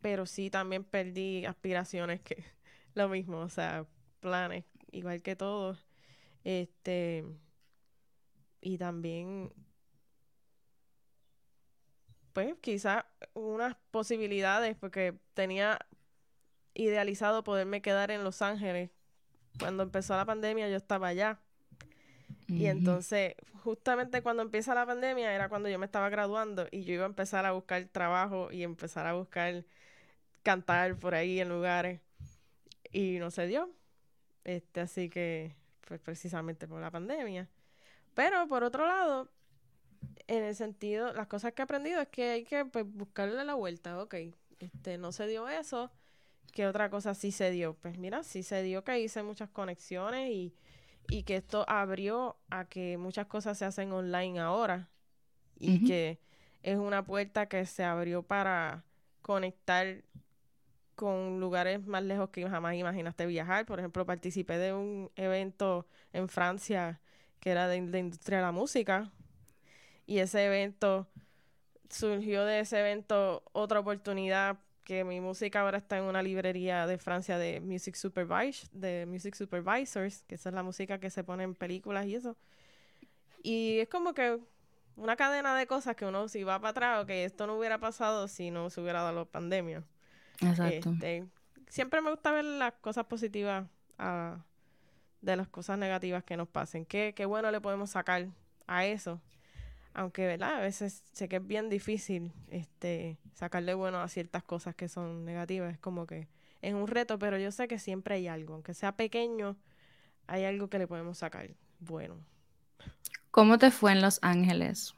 pero 0.00 0.26
sí 0.26 0.50
también 0.50 0.84
perdí 0.84 1.44
aspiraciones 1.44 2.20
que 2.20 2.44
lo 2.94 3.08
mismo, 3.08 3.38
o 3.38 3.48
sea, 3.48 3.86
planes, 4.20 4.64
igual 4.90 5.22
que 5.22 5.36
todos. 5.36 5.86
Este, 6.44 7.24
y 8.60 8.78
también, 8.78 9.52
pues 12.32 12.54
quizás 12.60 13.04
unas 13.34 13.76
posibilidades, 13.90 14.76
porque 14.76 15.18
tenía 15.34 15.78
idealizado 16.74 17.44
poderme 17.44 17.82
quedar 17.82 18.10
en 18.10 18.24
Los 18.24 18.42
Ángeles. 18.42 18.90
Cuando 19.58 19.82
empezó 19.82 20.16
la 20.16 20.24
pandemia 20.24 20.68
yo 20.68 20.76
estaba 20.76 21.08
allá. 21.08 21.40
Y 22.50 22.66
entonces, 22.66 23.34
justamente 23.62 24.22
cuando 24.22 24.42
empieza 24.42 24.74
la 24.74 24.84
pandemia, 24.84 25.32
era 25.32 25.48
cuando 25.48 25.68
yo 25.68 25.78
me 25.78 25.86
estaba 25.86 26.08
graduando 26.08 26.66
y 26.72 26.82
yo 26.82 26.94
iba 26.94 27.04
a 27.04 27.08
empezar 27.08 27.46
a 27.46 27.52
buscar 27.52 27.84
trabajo 27.86 28.50
y 28.50 28.64
empezar 28.64 29.06
a 29.06 29.12
buscar 29.12 29.64
cantar 30.42 30.96
por 30.96 31.14
ahí 31.14 31.40
en 31.40 31.48
lugares 31.48 32.00
y 32.90 33.18
no 33.18 33.30
se 33.30 33.46
dio. 33.46 33.70
Este, 34.44 34.80
así 34.80 35.08
que 35.08 35.54
pues 35.86 36.00
precisamente 36.00 36.66
por 36.66 36.80
la 36.80 36.90
pandemia. 36.90 37.48
Pero 38.14 38.48
por 38.48 38.64
otro 38.64 38.86
lado, 38.86 39.28
en 40.26 40.42
el 40.42 40.56
sentido, 40.56 41.12
las 41.12 41.28
cosas 41.28 41.52
que 41.52 41.62
he 41.62 41.64
aprendido 41.64 42.00
es 42.00 42.08
que 42.08 42.30
hay 42.30 42.44
que 42.44 42.64
pues, 42.64 42.84
buscarle 42.86 43.44
la 43.44 43.54
vuelta, 43.54 44.00
ok, 44.02 44.14
este, 44.58 44.98
no 44.98 45.12
se 45.12 45.26
dio 45.26 45.48
eso, 45.48 45.90
¿qué 46.52 46.66
otra 46.66 46.90
cosa 46.90 47.14
sí 47.14 47.32
se 47.32 47.50
dio? 47.50 47.74
Pues 47.74 47.98
mira, 47.98 48.22
sí 48.22 48.42
se 48.42 48.62
dio 48.62 48.82
que 48.82 48.98
hice 49.00 49.22
muchas 49.22 49.50
conexiones 49.50 50.30
y, 50.30 50.54
y 51.10 51.24
que 51.24 51.36
esto 51.36 51.64
abrió 51.68 52.36
a 52.50 52.64
que 52.66 52.96
muchas 52.96 53.26
cosas 53.26 53.58
se 53.58 53.64
hacen 53.64 53.92
online 53.92 54.38
ahora 54.40 54.88
y 55.58 55.84
que 55.84 56.18
es 56.62 56.78
una 56.78 57.04
puerta 57.04 57.46
que 57.46 57.66
se 57.66 57.84
abrió 57.84 58.22
para 58.22 58.84
conectar 59.20 60.02
con 60.94 61.40
lugares 61.40 61.86
más 61.86 62.02
lejos 62.02 62.30
que 62.30 62.48
jamás 62.48 62.74
imaginaste 62.74 63.26
viajar. 63.26 63.66
Por 63.66 63.78
ejemplo, 63.78 64.06
participé 64.06 64.58
de 64.58 64.72
un 64.72 65.10
evento 65.16 65.86
en 66.12 66.28
Francia 66.28 67.00
que 67.40 67.50
era 67.50 67.68
de, 67.68 67.80
de 67.80 67.98
industria 67.98 68.38
de 68.38 68.44
la 68.44 68.52
música. 68.52 69.10
Y 70.06 70.18
ese 70.18 70.44
evento, 70.44 71.08
surgió 71.88 72.44
de 72.44 72.60
ese 72.60 72.80
evento 72.80 73.42
otra 73.52 73.80
oportunidad 73.80 74.58
que 74.90 75.04
mi 75.04 75.20
música 75.20 75.60
ahora 75.60 75.78
está 75.78 75.98
en 75.98 76.02
una 76.02 76.20
librería 76.20 76.84
de 76.84 76.98
Francia 76.98 77.38
de 77.38 77.60
Music 77.60 77.94
Supervise, 77.94 78.66
de 78.72 79.06
Music 79.06 79.36
Supervisors, 79.36 80.24
que 80.24 80.34
esa 80.34 80.48
es 80.48 80.54
la 80.56 80.64
música 80.64 80.98
que 80.98 81.10
se 81.10 81.22
pone 81.22 81.44
en 81.44 81.54
películas 81.54 82.06
y 82.06 82.16
eso. 82.16 82.36
Y 83.40 83.78
es 83.78 83.88
como 83.88 84.14
que 84.14 84.40
una 84.96 85.14
cadena 85.14 85.54
de 85.54 85.68
cosas 85.68 85.94
que 85.94 86.06
uno 86.06 86.26
si 86.26 86.42
va 86.42 86.58
para 86.58 86.70
atrás, 86.70 87.06
que 87.06 87.24
esto 87.24 87.46
no 87.46 87.56
hubiera 87.56 87.78
pasado 87.78 88.26
si 88.26 88.50
no 88.50 88.68
se 88.68 88.80
hubiera 88.80 89.02
dado 89.02 89.20
la 89.20 89.24
pandemia. 89.26 89.84
Exacto. 90.40 90.90
Este, 90.90 91.24
siempre 91.68 92.00
me 92.00 92.10
gusta 92.10 92.32
ver 92.32 92.46
las 92.46 92.72
cosas 92.80 93.06
positivas 93.06 93.68
ah, 93.96 94.38
de 95.20 95.36
las 95.36 95.46
cosas 95.46 95.78
negativas 95.78 96.24
que 96.24 96.36
nos 96.36 96.48
pasen. 96.48 96.84
¿Qué, 96.84 97.12
qué 97.14 97.26
bueno 97.26 97.52
le 97.52 97.60
podemos 97.60 97.90
sacar 97.90 98.26
a 98.66 98.86
eso? 98.86 99.20
Aunque, 99.92 100.26
¿verdad? 100.26 100.56
A 100.56 100.60
veces 100.60 101.02
sé 101.12 101.28
que 101.28 101.36
es 101.36 101.46
bien 101.46 101.68
difícil 101.68 102.32
este, 102.48 103.18
sacarle 103.34 103.74
bueno 103.74 104.00
a 104.00 104.08
ciertas 104.08 104.42
cosas 104.44 104.74
que 104.74 104.88
son 104.88 105.24
negativas. 105.24 105.72
Es 105.72 105.78
como 105.78 106.06
que 106.06 106.28
es 106.62 106.74
un 106.74 106.86
reto, 106.86 107.18
pero 107.18 107.38
yo 107.38 107.50
sé 107.50 107.68
que 107.68 107.78
siempre 107.78 108.16
hay 108.16 108.28
algo. 108.28 108.54
Aunque 108.54 108.74
sea 108.74 108.96
pequeño, 108.96 109.56
hay 110.26 110.44
algo 110.44 110.68
que 110.68 110.78
le 110.78 110.86
podemos 110.86 111.18
sacar 111.18 111.50
bueno. 111.80 112.16
¿Cómo 113.30 113.58
te 113.58 113.70
fue 113.70 113.92
en 113.92 114.02
Los 114.02 114.18
Ángeles? 114.22 114.94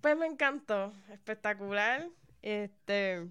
Pues 0.00 0.16
me 0.16 0.26
encantó. 0.26 0.92
Espectacular. 1.10 2.08
Este 2.42 3.26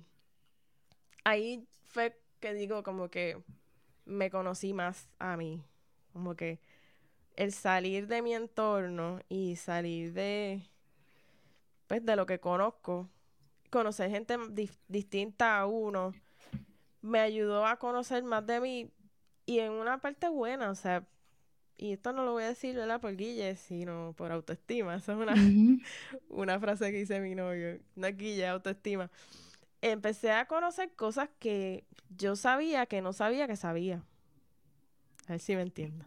ahí 1.23 1.67
fue 1.83 2.19
que 2.39 2.53
digo 2.53 2.83
como 2.83 3.09
que 3.09 3.41
me 4.05 4.29
conocí 4.29 4.73
más 4.73 5.09
a 5.19 5.37
mí. 5.37 5.63
Como 6.11 6.35
que 6.35 6.59
el 7.35 7.53
salir 7.53 8.07
de 8.07 8.21
mi 8.21 8.33
entorno 8.33 9.19
y 9.29 9.55
salir 9.55 10.13
de, 10.13 10.63
pues, 11.87 12.05
de 12.05 12.15
lo 12.15 12.25
que 12.25 12.39
conozco, 12.39 13.09
conocer 13.69 14.09
gente 14.09 14.37
distinta 14.87 15.59
a 15.59 15.65
uno, 15.65 16.13
me 17.01 17.19
ayudó 17.19 17.65
a 17.65 17.77
conocer 17.77 18.23
más 18.23 18.45
de 18.45 18.59
mí 18.59 18.91
y 19.45 19.59
en 19.59 19.71
una 19.71 19.97
parte 19.97 20.29
buena, 20.29 20.69
o 20.69 20.75
sea, 20.75 21.05
y 21.77 21.93
esto 21.93 22.13
no 22.13 22.23
lo 22.23 22.33
voy 22.33 22.43
a 22.43 22.49
decir, 22.49 22.75
¿verdad? 22.75 23.01
Por 23.01 23.15
Guille, 23.15 23.55
sino 23.55 24.13
por 24.15 24.31
autoestima. 24.31 24.95
Esa 24.95 25.13
es 25.13 25.17
una, 25.17 25.33
una 26.29 26.59
frase 26.59 26.91
que 26.91 26.99
dice 26.99 27.19
mi 27.19 27.35
novio. 27.35 27.79
No 27.95 28.07
es 28.07 28.15
Guille, 28.15 28.47
autoestima. 28.47 29.09
Empecé 29.81 30.31
a 30.31 30.45
conocer 30.47 30.93
cosas 30.95 31.29
que 31.39 31.85
yo 32.15 32.35
sabía 32.35 32.85
que 32.85 33.01
no 33.01 33.11
sabía 33.11 33.47
que 33.47 33.55
sabía. 33.55 34.03
A 35.27 35.33
ver 35.33 35.39
si 35.39 35.55
me 35.55 35.61
entiendo. 35.61 36.05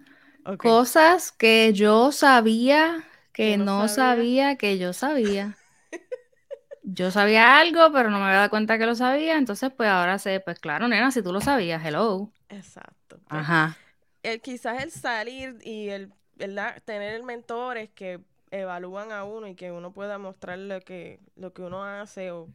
Cosas 0.59 1.33
que 1.33 1.73
yo 1.73 2.13
sabía 2.13 3.05
que, 3.33 3.59
no, 3.59 3.89
sabía. 3.89 4.57
que 4.57 4.79
yo 4.79 4.93
sabía. 4.93 5.57
yo 6.83 7.11
sabía 7.11 7.59
algo, 7.59 7.91
pero 7.93 8.11
no 8.11 8.19
me 8.19 8.25
había 8.25 8.37
dado 8.39 8.51
cuenta 8.51 8.79
que 8.79 8.87
lo 8.87 8.95
sabía, 8.95 9.37
entonces 9.37 9.73
pues 9.77 9.89
ahora 9.89 10.19
sé, 10.19 10.41
pues 10.41 10.59
claro, 10.59 10.89
nena, 10.89 11.11
si 11.11 11.23
tú 11.23 11.33
lo 11.33 11.41
sabías, 11.41 11.85
hello. 11.85 12.33
Exacto. 12.49 13.19
Pues, 13.29 13.41
Ajá. 13.41 13.77
El, 14.23 14.41
quizás 14.41 14.83
el 14.83 14.91
salir 14.91 15.59
y 15.63 15.89
el, 15.89 16.13
¿verdad? 16.37 16.81
Tener 16.85 17.23
mentores 17.25 17.91
que 17.91 18.21
evalúan 18.51 19.13
a 19.13 19.25
uno 19.25 19.49
y 19.49 19.55
que 19.55 19.73
uno 19.73 19.93
pueda 19.93 20.19
mostrarle 20.19 20.81
que, 20.81 21.21
lo 21.35 21.53
que 21.53 21.63
uno 21.63 21.85
hace 21.85 22.31
o, 22.31 22.49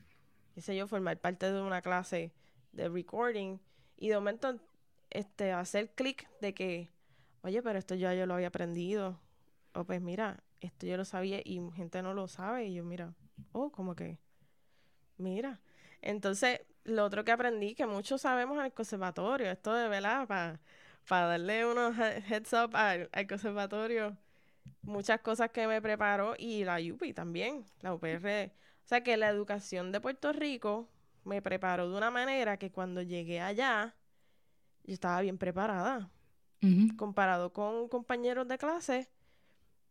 qué 0.55 0.61
sé 0.61 0.75
yo, 0.75 0.87
formar 0.87 1.17
parte 1.17 1.51
de 1.51 1.61
una 1.61 1.81
clase 1.81 2.31
de 2.71 2.89
recording 2.89 3.59
y 3.97 4.09
de 4.09 4.15
momento 4.15 4.55
este, 5.09 5.51
hacer 5.51 5.91
clic 5.93 6.27
de 6.39 6.53
que 6.53 6.89
oye, 7.43 7.61
pero 7.61 7.79
esto 7.79 7.95
ya 7.95 8.13
yo 8.13 8.25
lo 8.25 8.35
había 8.35 8.47
aprendido. 8.47 9.19
O 9.73 9.83
pues 9.85 10.01
mira, 10.01 10.43
esto 10.59 10.85
yo 10.85 10.97
lo 10.97 11.05
sabía 11.05 11.41
y 11.43 11.61
gente 11.75 12.01
no 12.01 12.13
lo 12.13 12.27
sabe. 12.27 12.65
Y 12.65 12.75
yo, 12.75 12.83
mira, 12.83 13.13
oh, 13.51 13.71
como 13.71 13.95
que, 13.95 14.19
mira. 15.17 15.61
Entonces, 16.01 16.61
lo 16.83 17.05
otro 17.05 17.23
que 17.23 17.31
aprendí, 17.31 17.75
que 17.75 17.85
muchos 17.85 18.21
sabemos 18.21 18.57
en 18.57 18.65
el 18.65 18.73
conservatorio, 18.73 19.51
esto 19.51 19.73
de 19.73 19.87
verdad, 19.87 20.27
para 21.07 21.27
darle 21.27 21.65
unos 21.65 21.97
heads 21.97 22.53
up 22.53 22.75
al, 22.75 23.09
conservatorio, 23.27 24.17
muchas 24.83 25.21
cosas 25.21 25.51
que 25.51 25.67
me 25.67 25.81
preparó 25.81 26.35
y 26.37 26.63
la 26.63 26.77
UPI 26.79 27.13
también, 27.13 27.65
la 27.81 27.93
UPR. 27.93 28.51
O 28.85 28.87
sea 28.87 29.03
que 29.03 29.17
la 29.17 29.29
educación 29.29 29.91
de 29.91 30.01
Puerto 30.01 30.33
Rico 30.33 30.89
me 31.23 31.41
preparó 31.41 31.89
de 31.89 31.97
una 31.97 32.11
manera 32.11 32.57
que 32.57 32.71
cuando 32.71 33.01
llegué 33.01 33.41
allá, 33.41 33.95
yo 34.83 34.93
estaba 34.93 35.21
bien 35.21 35.37
preparada 35.37 36.09
comparado 36.95 37.53
con 37.53 37.87
compañeros 37.87 38.47
de 38.47 38.57
clase, 38.57 39.09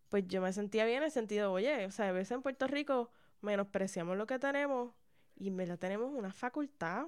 pues 0.09 0.27
yo 0.27 0.41
me 0.41 0.53
sentía 0.53 0.85
bien 0.85 0.99
en 0.99 1.05
el 1.05 1.11
sentido, 1.11 1.53
oye, 1.53 1.87
o 1.87 1.91
sea, 1.91 2.09
a 2.09 2.12
veces 2.12 2.33
en 2.33 2.43
Puerto 2.43 2.66
Rico 2.66 3.11
menospreciamos 3.41 4.16
lo 4.16 4.27
que 4.27 4.39
tenemos 4.39 4.93
y 5.37 5.49
en 5.49 5.57
verdad 5.57 5.79
tenemos 5.79 6.12
una 6.12 6.33
facultad, 6.33 7.07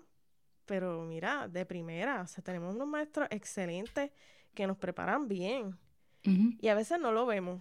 pero 0.66 1.02
mira, 1.02 1.48
de 1.48 1.66
primera, 1.66 2.22
o 2.22 2.26
sea, 2.26 2.42
tenemos 2.42 2.74
unos 2.74 2.88
maestros 2.88 3.28
excelentes 3.30 4.10
que 4.54 4.66
nos 4.66 4.76
preparan 4.78 5.28
bien 5.28 5.78
y 6.24 6.68
a 6.68 6.74
veces 6.74 7.00
no 7.00 7.12
lo 7.12 7.26
vemos. 7.26 7.60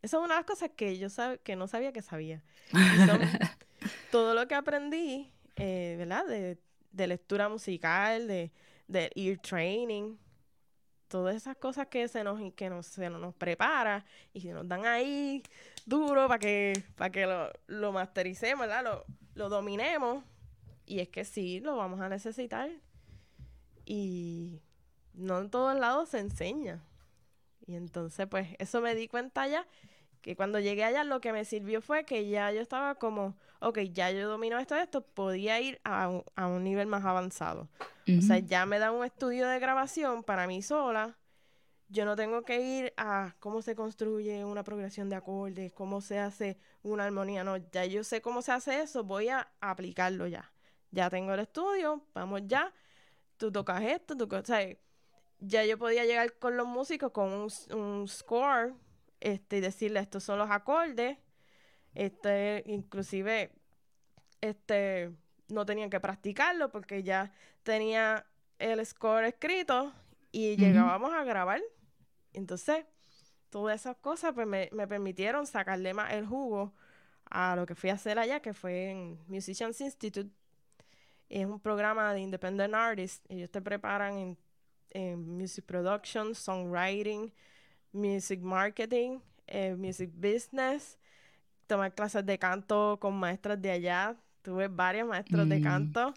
Esa 0.00 0.16
es 0.16 0.22
una 0.24 0.34
de 0.34 0.40
las 0.40 0.46
cosas 0.46 0.70
que 0.74 0.96
yo 0.98 1.10
sab 1.10 1.40
que 1.40 1.56
no 1.56 1.66
sabía 1.66 1.92
que 1.92 2.02
sabía. 2.02 2.42
todo 4.10 4.34
lo 4.34 4.48
que 4.48 4.54
aprendí, 4.54 5.30
eh, 5.56 5.96
¿verdad? 5.98 6.26
De, 6.26 6.58
de, 6.92 7.06
lectura 7.06 7.48
musical, 7.48 8.26
de, 8.28 8.52
de 8.86 9.10
ear 9.14 9.38
training, 9.38 10.16
todas 11.08 11.34
esas 11.34 11.56
cosas 11.56 11.88
que 11.88 12.06
se 12.08 12.22
nos, 12.22 12.40
que 12.54 12.70
nos, 12.70 12.86
se 12.86 13.10
nos 13.10 13.34
prepara 13.34 14.04
y 14.32 14.40
se 14.40 14.52
nos 14.52 14.68
dan 14.68 14.86
ahí 14.86 15.42
duro 15.86 16.28
para 16.28 16.38
que, 16.38 16.84
para 16.96 17.10
que 17.10 17.26
lo, 17.26 17.50
lo 17.66 17.92
mastericemos. 17.92 18.66
Lo, 18.82 19.04
lo 19.34 19.48
dominemos. 19.48 20.24
Y 20.86 21.00
es 21.00 21.08
que 21.08 21.24
sí, 21.24 21.60
lo 21.60 21.76
vamos 21.76 22.00
a 22.00 22.08
necesitar. 22.08 22.70
Y 23.84 24.60
no 25.14 25.40
en 25.40 25.50
todos 25.50 25.78
lados 25.78 26.10
se 26.10 26.18
enseña. 26.18 26.82
Y 27.66 27.74
entonces, 27.74 28.26
pues, 28.26 28.48
eso 28.58 28.80
me 28.80 28.94
di 28.94 29.08
cuenta 29.08 29.46
ya, 29.46 29.66
que 30.22 30.36
cuando 30.36 30.58
llegué 30.60 30.84
allá 30.84 31.04
lo 31.04 31.20
que 31.20 31.32
me 31.32 31.44
sirvió 31.44 31.82
fue 31.82 32.04
que 32.04 32.28
ya 32.28 32.50
yo 32.52 32.60
estaba 32.60 32.94
como, 32.94 33.36
ok, 33.60 33.78
ya 33.92 34.10
yo 34.10 34.28
domino 34.28 34.58
esto, 34.58 34.76
esto, 34.76 35.02
podía 35.02 35.60
ir 35.60 35.80
a 35.84 36.08
un, 36.08 36.24
a 36.36 36.46
un 36.46 36.64
nivel 36.64 36.86
más 36.86 37.04
avanzado. 37.04 37.68
O 38.16 38.22
sea, 38.22 38.38
ya 38.38 38.64
me 38.64 38.78
da 38.78 38.90
un 38.90 39.04
estudio 39.04 39.46
de 39.46 39.58
grabación 39.58 40.22
para 40.22 40.46
mí 40.46 40.62
sola. 40.62 41.18
Yo 41.90 42.06
no 42.06 42.16
tengo 42.16 42.42
que 42.42 42.60
ir 42.60 42.94
a 42.96 43.34
cómo 43.38 43.60
se 43.60 43.74
construye 43.74 44.46
una 44.46 44.62
progresión 44.62 45.10
de 45.10 45.16
acordes, 45.16 45.72
cómo 45.72 46.00
se 46.00 46.18
hace 46.18 46.58
una 46.82 47.04
armonía. 47.04 47.44
No, 47.44 47.58
ya 47.58 47.84
yo 47.84 48.04
sé 48.04 48.22
cómo 48.22 48.40
se 48.40 48.52
hace 48.52 48.80
eso, 48.80 49.04
voy 49.04 49.28
a 49.28 49.50
aplicarlo 49.60 50.26
ya. 50.26 50.50
Ya 50.90 51.10
tengo 51.10 51.34
el 51.34 51.40
estudio, 51.40 52.02
vamos 52.14 52.42
ya. 52.46 52.72
Tú 53.36 53.52
tocas 53.52 53.82
esto, 53.82 54.16
tú 54.16 54.26
o 54.34 54.44
sea, 54.44 54.66
ya 55.38 55.64
yo 55.66 55.78
podía 55.78 56.06
llegar 56.06 56.32
con 56.38 56.56
los 56.56 56.66
músicos 56.66 57.12
con 57.12 57.30
un, 57.30 57.50
un 57.76 58.08
score 58.08 58.74
este, 59.20 59.58
y 59.58 59.60
decirle 59.60 60.00
estos 60.00 60.24
son 60.24 60.38
los 60.38 60.50
acordes. 60.50 61.18
Este, 61.94 62.62
inclusive, 62.66 63.50
este, 64.40 65.12
no 65.48 65.66
tenían 65.66 65.90
que 65.90 66.00
practicarlo 66.00 66.70
porque 66.70 67.02
ya 67.02 67.32
tenía 67.62 68.26
el 68.58 68.84
score 68.84 69.24
escrito 69.24 69.92
y 70.32 70.56
llegábamos 70.56 71.12
a 71.12 71.24
grabar. 71.24 71.60
Entonces, 72.32 72.84
todas 73.50 73.80
esas 73.80 73.96
cosas 73.96 74.32
pues 74.34 74.46
me, 74.46 74.68
permitieron 74.86 75.46
sacarle 75.46 75.94
más 75.94 76.12
el 76.12 76.26
jugo 76.26 76.72
a 77.30 77.56
lo 77.56 77.66
que 77.66 77.74
fui 77.74 77.90
a 77.90 77.94
hacer 77.94 78.18
allá, 78.18 78.40
que 78.40 78.54
fue 78.54 78.90
en 78.90 79.18
Musicians 79.26 79.80
Institute. 79.80 80.30
Es 81.28 81.44
un 81.44 81.60
programa 81.60 82.14
de 82.14 82.20
independent 82.20 82.74
artists. 82.74 83.24
Ellos 83.28 83.50
te 83.50 83.60
preparan 83.60 84.18
en, 84.18 84.38
en 84.90 85.36
music 85.36 85.64
production, 85.66 86.34
songwriting, 86.34 87.32
music 87.92 88.40
marketing, 88.40 89.20
eh, 89.46 89.74
music 89.74 90.10
business, 90.14 90.98
tomar 91.68 91.94
clases 91.94 92.26
de 92.26 92.38
canto 92.38 92.98
con 93.00 93.14
maestras 93.14 93.62
de 93.62 93.70
allá, 93.70 94.16
tuve 94.42 94.66
varios 94.66 95.06
maestros 95.06 95.48
de 95.48 95.60
mm. 95.60 95.62
canto. 95.62 96.14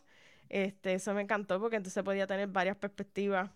Este, 0.50 0.96
eso 0.96 1.14
me 1.14 1.22
encantó 1.22 1.60
porque 1.60 1.76
entonces 1.76 2.04
podía 2.04 2.26
tener 2.26 2.48
varias 2.48 2.76
perspectivas 2.76 3.52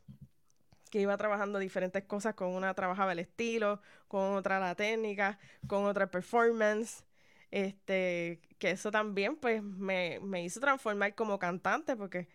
que 0.92 1.02
iba 1.02 1.18
trabajando 1.18 1.58
diferentes 1.58 2.04
cosas, 2.04 2.36
con 2.36 2.50
una 2.50 2.74
trabajaba 2.74 3.12
el 3.14 3.20
estilo, 3.20 3.82
con 4.08 4.36
otra 4.36 4.60
la 4.60 4.76
técnica, 4.76 5.40
con 5.68 5.86
otra 5.86 6.12
performance, 6.12 7.04
este, 7.52 8.40
que 8.60 8.72
eso 8.72 8.92
también 8.92 9.36
pues 9.36 9.64
me, 9.64 10.20
me 10.22 10.44
hizo 10.44 10.60
transformar 10.60 11.16
como 11.16 11.40
cantante 11.40 11.96
porque 11.96 12.28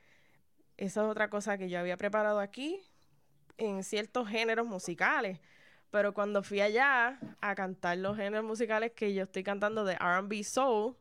esa 0.77 1.03
es 1.03 1.07
otra 1.11 1.31
cosa 1.31 1.59
que 1.59 1.69
yo 1.69 1.79
había 1.79 1.97
preparado 1.97 2.41
aquí 2.41 2.83
en 3.59 3.85
ciertos 3.85 4.29
géneros 4.29 4.67
musicales, 4.67 5.39
pero 5.91 6.15
cuando 6.15 6.43
fui 6.43 6.61
allá 6.61 7.19
a 7.41 7.55
cantar 7.55 7.99
los 7.99 8.17
géneros 8.17 8.45
musicales 8.45 8.93
que 8.93 9.13
yo 9.13 9.25
estoy 9.25 9.43
cantando 9.43 9.85
de 9.85 9.97
RB 9.97 10.45
Soul, 10.45 10.97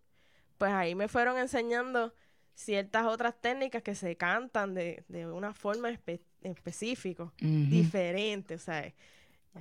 pues 0.58 0.72
ahí 0.72 0.96
me 0.96 1.08
fueron 1.08 1.38
enseñando 1.38 2.14
ciertas 2.56 3.06
otras 3.06 3.40
técnicas 3.40 3.84
que 3.84 3.96
se 3.96 4.18
cantan 4.18 4.74
de, 4.74 5.06
una 5.32 5.54
forma 5.54 5.90
específica, 6.42 7.32
diferente. 7.40 8.56
O 8.56 8.60
sea, 8.60 8.94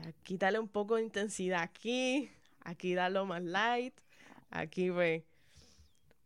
aquí 0.07 0.37
dale 0.37 0.59
un 0.59 0.68
poco 0.68 0.97
de 0.97 1.03
intensidad 1.03 1.62
aquí, 1.62 2.31
aquí 2.61 2.95
darlo 2.95 3.26
más 3.26 3.43
light, 3.43 3.95
aquí 4.51 4.91
ve 4.91 5.24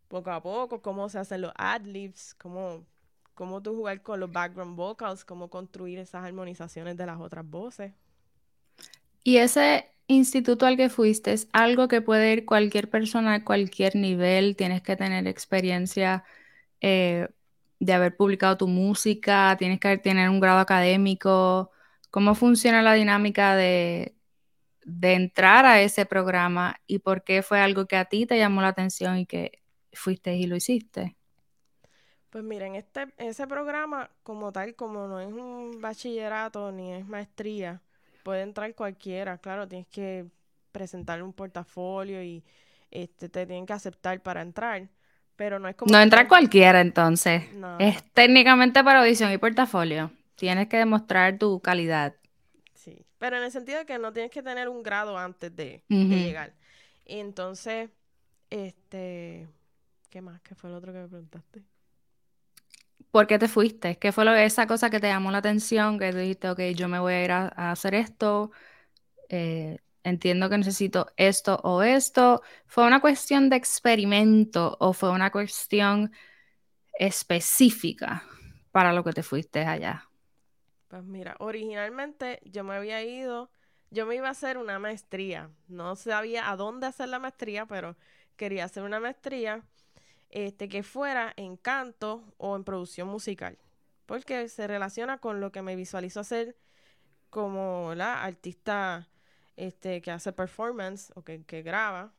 poco 0.07 0.31
a 0.31 0.41
poco 0.41 0.81
cómo 0.81 1.09
se 1.09 1.19
hacen 1.19 1.41
los 1.41 1.51
ad-libs, 1.55 2.35
cómo, 2.35 2.85
cómo 3.33 3.61
tú 3.61 3.75
jugar 3.75 4.01
con 4.01 4.19
los 4.19 4.31
background 4.31 4.75
vocals, 4.75 5.25
cómo 5.25 5.49
construir 5.49 5.99
esas 5.99 6.23
armonizaciones 6.23 6.97
de 6.97 7.05
las 7.05 7.19
otras 7.19 7.45
voces. 7.45 7.93
Y 9.23 9.37
ese 9.37 9.89
instituto 10.07 10.65
al 10.65 10.77
que 10.77 10.89
fuiste 10.89 11.33
es 11.33 11.47
algo 11.53 11.87
que 11.87 12.01
puede 12.01 12.33
ir 12.33 12.45
cualquier 12.45 12.89
persona 12.89 13.35
a 13.35 13.45
cualquier 13.45 13.95
nivel, 13.95 14.55
tienes 14.55 14.81
que 14.81 14.95
tener 14.95 15.27
experiencia 15.27 16.23
eh, 16.81 17.29
de 17.79 17.93
haber 17.93 18.15
publicado 18.15 18.57
tu 18.57 18.67
música, 18.67 19.55
tienes 19.57 19.79
que 19.79 19.97
tener 19.97 20.29
un 20.29 20.39
grado 20.39 20.59
académico. 20.59 21.71
¿Cómo 22.11 22.35
funciona 22.35 22.81
la 22.81 22.93
dinámica 22.93 23.55
de, 23.55 24.15
entrar 25.01 25.65
a 25.65 25.81
ese 25.81 26.05
programa 26.05 26.75
y 26.87 26.99
por 26.99 27.23
qué 27.23 27.41
fue 27.41 27.59
algo 27.59 27.87
que 27.87 27.95
a 27.95 28.05
ti 28.05 28.25
te 28.25 28.37
llamó 28.37 28.61
la 28.61 28.69
atención 28.69 29.17
y 29.17 29.25
que 29.25 29.61
fuiste 29.93 30.35
y 30.35 30.47
lo 30.47 30.55
hiciste? 30.55 31.17
Pues 32.29 32.43
miren, 32.43 32.75
este, 32.75 33.07
ese 33.17 33.47
programa 33.47 34.09
como 34.23 34.51
tal, 34.51 34.75
como 34.75 35.07
no 35.07 35.19
es 35.19 35.31
un 35.31 35.79
bachillerato 35.81 36.71
ni 36.71 36.93
es 36.93 37.07
maestría, 37.07 37.81
puede 38.23 38.41
entrar 38.41 38.73
cualquiera, 38.73 39.37
claro, 39.37 39.67
tienes 39.67 39.87
que 39.87 40.25
presentar 40.71 41.21
un 41.21 41.33
portafolio 41.33 42.23
y 42.23 42.43
este 42.89 43.29
te 43.29 43.45
tienen 43.45 43.65
que 43.65 43.73
aceptar 43.73 44.21
para 44.21 44.41
entrar, 44.41 44.89
pero 45.35 45.59
no 45.59 45.67
es 45.67 45.75
como... 45.75 45.91
No 45.91 46.01
entra 46.01 46.27
cualquiera 46.27 46.81
entonces, 46.81 47.43
es 47.79 48.03
técnicamente 48.13 48.83
para 48.83 49.01
audición 49.01 49.31
y 49.31 49.37
portafolio, 49.37 50.11
tienes 50.35 50.67
que 50.67 50.77
demostrar 50.77 51.37
tu 51.37 51.59
calidad. 51.59 52.15
Sí, 52.73 53.05
pero 53.19 53.37
en 53.37 53.43
el 53.43 53.51
sentido 53.51 53.79
de 53.79 53.85
que 53.85 53.99
no 53.99 54.11
tienes 54.13 54.31
que 54.31 54.41
tener 54.41 54.69
un 54.69 54.83
grado 54.83 55.17
antes 55.17 55.55
de, 55.55 55.83
de 55.89 56.05
llegar. 56.05 56.53
Entonces, 57.05 57.89
este, 58.49 59.47
¿qué 60.09 60.21
más? 60.21 60.41
¿Qué 60.41 60.55
fue 60.55 60.69
lo 60.69 60.77
otro 60.77 60.93
que 60.93 60.99
me 60.99 61.07
preguntaste? 61.07 61.63
¿Por 63.13 63.27
qué 63.27 63.37
te 63.37 63.47
fuiste? 63.47 63.99
¿Qué 63.99 64.11
fue 64.11 64.43
esa 64.43 64.65
cosa 64.65 64.89
que 64.89 64.99
te 64.99 65.05
llamó 65.05 65.29
la 65.29 65.37
atención? 65.37 65.99
Que 65.99 66.11
dijiste, 66.11 66.49
ok, 66.49 66.59
yo 66.75 66.87
me 66.87 66.97
voy 66.97 67.13
a 67.13 67.23
ir 67.23 67.31
a, 67.31 67.47
hacer 67.71 67.93
esto, 67.93 68.49
eh, 69.29 69.77
entiendo 70.03 70.49
que 70.49 70.57
necesito 70.57 71.05
esto 71.15 71.59
o 71.63 71.83
esto. 71.83 72.41
¿Fue 72.65 72.87
una 72.87 73.01
cuestión 73.01 73.51
de 73.51 73.57
experimento 73.57 74.77
o 74.79 74.93
fue 74.93 75.11
una 75.11 75.31
cuestión 75.31 76.11
específica 76.97 78.23
para 78.71 78.93
lo 78.93 79.03
que 79.03 79.13
te 79.13 79.21
fuiste 79.21 79.59
allá? 79.59 80.09
Pues 80.87 81.03
mira, 81.03 81.35
originalmente 81.37 82.39
yo 82.45 82.63
me 82.63 82.73
había 82.73 83.03
ido, 83.03 83.51
yo 83.91 84.07
me 84.07 84.15
iba 84.15 84.29
a 84.29 84.31
hacer 84.31 84.57
una 84.57 84.79
maestría. 84.79 85.51
No 85.67 85.95
sabía 85.95 86.49
a 86.49 86.55
dónde 86.55 86.87
hacer 86.87 87.09
la 87.09 87.19
maestría, 87.19 87.67
pero 87.67 87.95
quería 88.37 88.65
hacer 88.65 88.81
una 88.81 88.99
maestría 88.99 89.63
este, 90.33 90.67
que 90.67 90.81
fuera 90.81 91.31
en 91.37 91.57
canto 91.57 92.33
o 92.37 92.55
en 92.55 92.63
producción 92.63 93.07
musical, 93.07 93.59
porque 94.07 94.49
se 94.49 94.65
relaciona 94.65 95.19
con 95.19 95.39
lo 95.39 95.51
que 95.51 95.61
me 95.61 95.75
visualizo 95.75 96.19
hacer 96.19 96.57
como 97.29 97.93
la 97.95 98.23
artista 98.23 99.07
este, 99.57 100.01
que 100.01 100.09
hace 100.09 100.33
performance 100.33 101.11
o 101.15 101.23
que, 101.23 101.37
graba. 101.61 102.13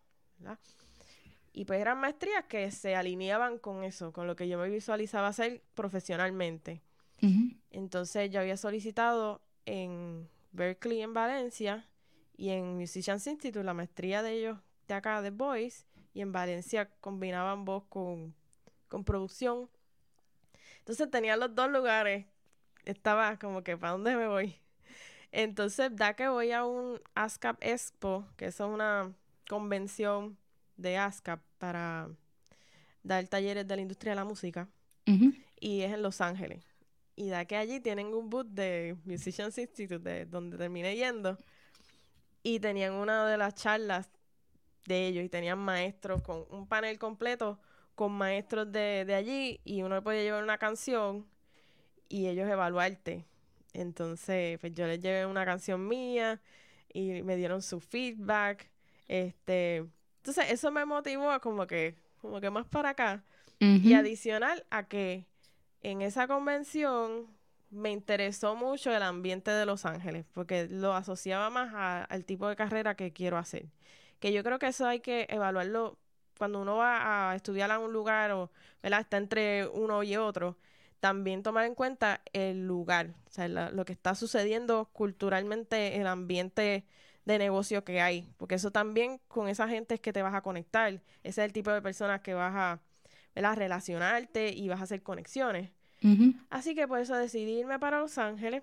Y 1.52 1.64
pues 1.64 1.80
eran 1.80 1.98
maestrías 1.98 2.44
que 2.44 2.70
se 2.70 2.94
alineaban 2.94 3.58
con 3.58 3.82
eso, 3.82 4.12
con 4.12 4.28
lo 4.28 4.36
que 4.36 4.46
yo 4.46 4.58
me 4.58 4.68
visualizaba 4.68 5.28
hacer 5.28 5.62
profesionalmente. 5.74 6.82
Entonces 7.70 8.30
yo 8.30 8.38
había 8.38 8.56
solicitado 8.56 9.40
en 9.66 10.28
Berkeley, 10.52 11.00
en 11.02 11.14
Valencia, 11.14 11.88
y 12.36 12.50
en 12.50 12.76
Musicians 12.76 13.26
Institute, 13.26 13.64
la 13.64 13.74
maestría 13.74 14.22
de 14.22 14.32
ellos 14.32 14.58
de 14.88 14.94
acá, 14.94 15.22
de 15.22 15.30
Voice, 15.30 15.84
y 16.14 16.20
en 16.20 16.32
Valencia 16.32 16.88
combinaban 17.00 17.64
voz 17.64 17.84
con, 17.88 18.34
producción. 19.04 19.68
Entonces 20.78 21.10
tenía 21.10 21.36
los 21.36 21.52
dos 21.54 21.68
lugares. 21.68 22.26
Estaba 22.84 23.36
como 23.38 23.64
que, 23.64 23.76
¿para 23.76 23.92
dónde 23.92 24.14
me 24.16 24.28
voy? 24.28 24.54
Entonces, 25.32 25.90
da 25.96 26.14
que 26.14 26.28
voy 26.28 26.52
a 26.52 26.64
un 26.64 27.00
ASCAP 27.16 27.56
Expo, 27.60 28.24
que 28.36 28.46
es 28.46 28.60
una 28.60 29.12
convención 29.48 30.38
de 30.76 30.96
ASCAP 30.96 31.40
para 31.58 32.08
dar 33.02 33.26
talleres 33.26 33.66
de 33.66 33.74
la 33.74 33.82
industria 33.82 34.12
de 34.12 34.16
la 34.16 34.24
música. 34.24 34.68
Y 35.60 35.82
es 35.82 35.92
en 35.92 36.02
Los 36.02 36.20
Ángeles. 36.20 36.64
Y 37.16 37.28
da 37.28 37.44
que 37.44 37.56
allí 37.56 37.80
tienen 37.80 38.14
un 38.14 38.30
boot 38.30 38.46
de 38.46 38.96
Musicians 39.04 39.58
Institute, 39.58 39.98
de 39.98 40.26
donde 40.26 40.56
terminé 40.56 40.94
yendo. 40.94 41.36
Y 42.44 42.60
tenían 42.60 42.94
una 42.94 43.26
de 43.26 43.36
las 43.36 43.54
charlas 43.54 44.08
de 44.86 45.06
ellos 45.06 45.24
y 45.24 45.28
tenían 45.28 45.58
maestros 45.58 46.22
con 46.22 46.44
un 46.50 46.66
panel 46.66 46.98
completo 46.98 47.58
con 47.94 48.12
maestros 48.12 48.70
de, 48.72 49.04
de 49.04 49.14
allí 49.14 49.60
y 49.64 49.82
uno 49.82 50.02
podía 50.02 50.22
llevar 50.22 50.42
una 50.42 50.58
canción 50.58 51.26
y 52.08 52.26
ellos 52.26 52.48
evaluarte. 52.48 53.24
Entonces, 53.72 54.58
pues 54.60 54.72
yo 54.74 54.86
les 54.86 55.00
llevé 55.00 55.26
una 55.26 55.44
canción 55.44 55.86
mía 55.86 56.40
y 56.92 57.22
me 57.22 57.36
dieron 57.36 57.62
su 57.62 57.80
feedback. 57.80 58.70
Este, 59.08 59.84
entonces 60.18 60.50
eso 60.50 60.70
me 60.70 60.84
motivó 60.84 61.30
a 61.30 61.40
como 61.40 61.66
que, 61.66 61.96
como 62.20 62.40
que 62.40 62.50
más 62.50 62.66
para 62.66 62.90
acá. 62.90 63.24
Y 63.60 63.94
adicional 63.94 64.66
a 64.68 64.88
que 64.88 65.24
en 65.80 66.02
esa 66.02 66.26
convención 66.26 67.28
me 67.70 67.90
interesó 67.90 68.54
mucho 68.54 68.94
el 68.94 69.02
ambiente 69.02 69.50
de 69.50 69.64
Los 69.64 69.86
Ángeles, 69.86 70.26
porque 70.34 70.66
lo 70.68 70.92
asociaba 70.92 71.48
más 71.48 72.06
al 72.10 72.24
tipo 72.26 72.46
de 72.46 72.56
carrera 72.56 72.94
que 72.94 73.12
quiero 73.12 73.38
hacer 73.38 73.66
que 74.24 74.32
yo 74.32 74.42
creo 74.42 74.58
que 74.58 74.68
eso 74.68 74.86
hay 74.86 75.00
que 75.00 75.26
evaluarlo 75.28 75.98
cuando 76.38 76.62
uno 76.62 76.76
va 76.76 77.32
a 77.32 77.36
estudiar 77.36 77.70
a 77.70 77.78
un 77.78 77.92
lugar 77.92 78.30
o 78.30 78.50
¿verdad? 78.82 79.00
está 79.00 79.18
entre 79.18 79.66
uno 79.66 80.02
y 80.02 80.16
otro, 80.16 80.56
también 80.98 81.42
tomar 81.42 81.66
en 81.66 81.74
cuenta 81.74 82.22
el 82.32 82.66
lugar, 82.66 83.08
o 83.26 83.30
sea, 83.30 83.48
lo 83.48 83.84
que 83.84 83.92
está 83.92 84.14
sucediendo 84.14 84.88
culturalmente, 84.94 86.00
el 86.00 86.06
ambiente 86.06 86.86
de 87.26 87.38
negocio 87.38 87.84
que 87.84 88.00
hay, 88.00 88.26
porque 88.38 88.54
eso 88.54 88.70
también 88.70 89.20
con 89.28 89.46
esa 89.46 89.68
gente 89.68 89.96
es 89.96 90.00
que 90.00 90.14
te 90.14 90.22
vas 90.22 90.32
a 90.32 90.40
conectar, 90.40 90.90
ese 90.90 91.02
es 91.22 91.38
el 91.44 91.52
tipo 91.52 91.70
de 91.70 91.82
personas 91.82 92.22
que 92.22 92.32
vas 92.32 92.54
a 92.54 92.80
¿verdad? 93.34 93.56
relacionarte 93.56 94.54
y 94.54 94.70
vas 94.70 94.80
a 94.80 94.84
hacer 94.84 95.02
conexiones. 95.02 95.70
Así 96.48 96.74
que 96.74 96.88
por 96.88 96.98
eso 96.98 97.14
decidí 97.14 97.58
irme 97.58 97.78
para 97.78 98.00
Los 98.00 98.16
Ángeles 98.16 98.62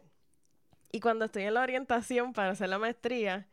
y 0.92 1.02
cuando 1.02 1.26
estoy 1.26 1.44
en 1.44 1.54
la 1.54 1.62
orientación 1.62 2.34
para 2.34 2.50
hacer 2.50 2.70
la 2.70 2.80
maestría, 2.80 3.48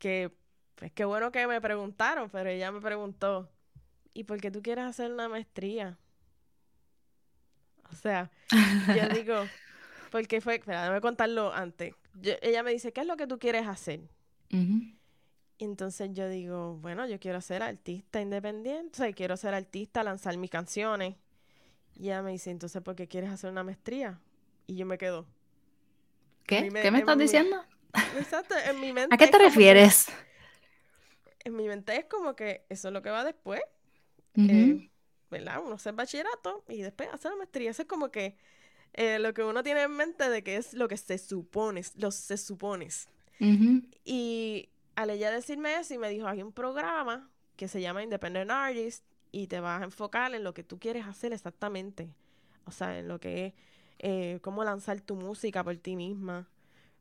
que 0.00 0.32
pues 0.74 0.92
qué 0.92 1.04
bueno 1.04 1.30
que 1.30 1.46
me 1.46 1.60
preguntaron, 1.60 2.30
pero 2.30 2.50
ella 2.50 2.72
me 2.72 2.80
preguntó, 2.80 3.50
¿y 4.12 4.24
por 4.24 4.40
qué 4.40 4.50
tú 4.50 4.62
quieres 4.62 4.84
hacer 4.84 5.12
una 5.12 5.28
maestría? 5.28 5.98
O 7.90 7.94
sea, 7.94 8.30
yo 8.50 9.08
digo, 9.14 9.36
porque 10.10 10.40
fue, 10.40 10.56
espera, 10.56 10.82
déjame 10.82 11.00
contarlo 11.00 11.52
antes. 11.52 11.94
ella 12.42 12.62
me 12.62 12.72
dice, 12.72 12.92
¿qué 12.92 13.02
es 13.02 13.06
lo 13.06 13.16
que 13.16 13.26
tú 13.26 13.38
quieres 13.38 13.66
hacer? 13.66 14.00
Y 14.50 15.64
entonces 15.64 16.10
yo 16.12 16.28
digo, 16.28 16.76
bueno, 16.76 17.06
yo 17.06 17.18
quiero 17.18 17.40
ser 17.40 17.62
artista 17.62 18.20
independiente, 18.20 18.90
o 18.92 18.96
sea, 18.96 19.12
quiero 19.12 19.36
ser 19.36 19.54
artista, 19.54 20.02
lanzar 20.04 20.36
mis 20.36 20.50
canciones. 20.50 21.16
Y 21.96 22.06
ella 22.06 22.22
me 22.22 22.32
dice, 22.32 22.50
entonces, 22.50 22.82
¿por 22.82 22.96
qué 22.96 23.06
quieres 23.08 23.30
hacer 23.30 23.50
una 23.50 23.62
maestría? 23.62 24.20
Y 24.66 24.76
yo 24.76 24.86
me 24.86 24.98
quedo. 24.98 25.26
¿Qué? 26.44 26.68
¿Qué 26.68 26.90
me 26.90 26.98
estás 26.98 27.18
diciendo? 27.18 27.64
Exacto, 28.18 28.54
en 28.56 28.80
mi 28.80 28.92
mente. 28.92 29.12
¿A 29.14 29.18
qué 29.18 29.28
te 29.28 29.38
refieres? 29.38 30.06
En 31.44 31.56
mi 31.56 31.68
mente 31.68 31.96
es 31.96 32.06
como 32.06 32.34
que 32.34 32.64
eso 32.68 32.88
es 32.88 32.94
lo 32.94 33.02
que 33.02 33.10
va 33.10 33.24
después. 33.24 33.60
Eh, 34.36 34.90
¿Verdad? 35.30 35.62
Uno 35.64 35.74
hace 35.74 35.92
bachillerato 35.92 36.64
y 36.68 36.82
después 36.82 37.08
hace 37.12 37.28
la 37.28 37.36
maestría. 37.36 37.70
Eso 37.70 37.82
es 37.82 37.88
como 37.88 38.10
que 38.10 38.36
eh, 38.94 39.18
lo 39.18 39.34
que 39.34 39.42
uno 39.42 39.62
tiene 39.62 39.82
en 39.82 39.92
mente 39.92 40.28
de 40.28 40.42
que 40.42 40.56
es 40.56 40.74
lo 40.74 40.88
que 40.88 40.96
se 40.96 41.18
supone, 41.18 41.82
los 41.96 42.14
se 42.14 42.36
supones. 42.36 43.08
Y 44.04 44.70
al 44.94 45.10
ella 45.10 45.30
decirme 45.30 45.76
eso 45.76 45.92
y 45.94 45.98
me 45.98 46.08
dijo, 46.08 46.26
hay 46.26 46.42
un 46.42 46.52
programa 46.52 47.30
que 47.56 47.68
se 47.68 47.80
llama 47.80 48.02
Independent 48.02 48.50
Artist 48.50 49.04
y 49.32 49.48
te 49.48 49.60
vas 49.60 49.82
a 49.82 49.84
enfocar 49.84 50.34
en 50.34 50.44
lo 50.44 50.54
que 50.54 50.62
tú 50.62 50.78
quieres 50.78 51.06
hacer 51.06 51.32
exactamente. 51.32 52.14
O 52.64 52.70
sea, 52.70 52.98
en 52.98 53.08
lo 53.08 53.20
que 53.20 53.46
es 53.46 53.54
eh, 53.98 54.38
cómo 54.40 54.64
lanzar 54.64 55.00
tu 55.00 55.16
música 55.16 55.62
por 55.62 55.76
ti 55.76 55.96
misma, 55.96 56.48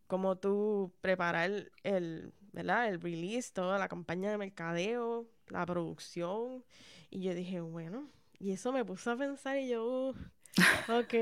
cómo 0.07 0.35
tú 0.37 0.91
preparar 1.01 1.71
el 1.83 2.33
¿verdad? 2.53 2.87
El 2.87 3.01
release, 3.01 3.51
toda 3.51 3.77
la 3.77 3.89
campaña 3.89 4.31
de 4.31 4.37
mercadeo, 4.37 5.25
la 5.47 5.65
producción. 5.65 6.63
Y 7.09 7.21
yo 7.21 7.33
dije, 7.33 7.59
bueno, 7.59 8.07
y 8.39 8.51
eso 8.51 8.71
me 8.71 8.85
puso 8.85 9.11
a 9.11 9.17
pensar 9.17 9.57
y 9.57 9.69
yo, 9.69 10.13
ok, 10.87 11.13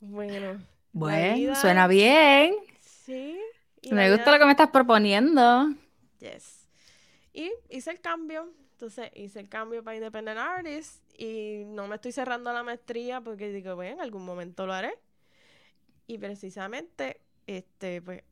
bueno. 0.00 0.62
Bueno, 0.92 1.54
suena 1.56 1.86
bien. 1.88 2.54
Sí. 2.80 3.38
me 3.90 4.10
gusta 4.10 4.30
lo 4.32 4.38
que 4.38 4.44
me 4.44 4.52
estás 4.52 4.70
proponiendo. 4.70 5.74
Yes. 6.20 6.68
Y 7.32 7.50
hice 7.68 7.90
el 7.90 8.00
cambio. 8.00 8.52
Entonces 8.72 9.10
hice 9.14 9.40
el 9.40 9.48
cambio 9.48 9.82
para 9.82 9.96
Independent 9.96 10.38
Artist 10.38 11.02
y 11.18 11.64
no 11.66 11.86
me 11.86 11.94
estoy 11.94 12.12
cerrando 12.12 12.52
la 12.52 12.62
maestría 12.62 13.22
porque 13.22 13.50
digo, 13.50 13.74
bueno, 13.74 13.94
en 13.94 14.00
algún 14.00 14.24
momento 14.24 14.66
lo 14.66 14.74
haré. 14.74 14.98
Y 16.06 16.18
precisamente, 16.18 17.20
este, 17.46 18.02
pues 18.02 18.22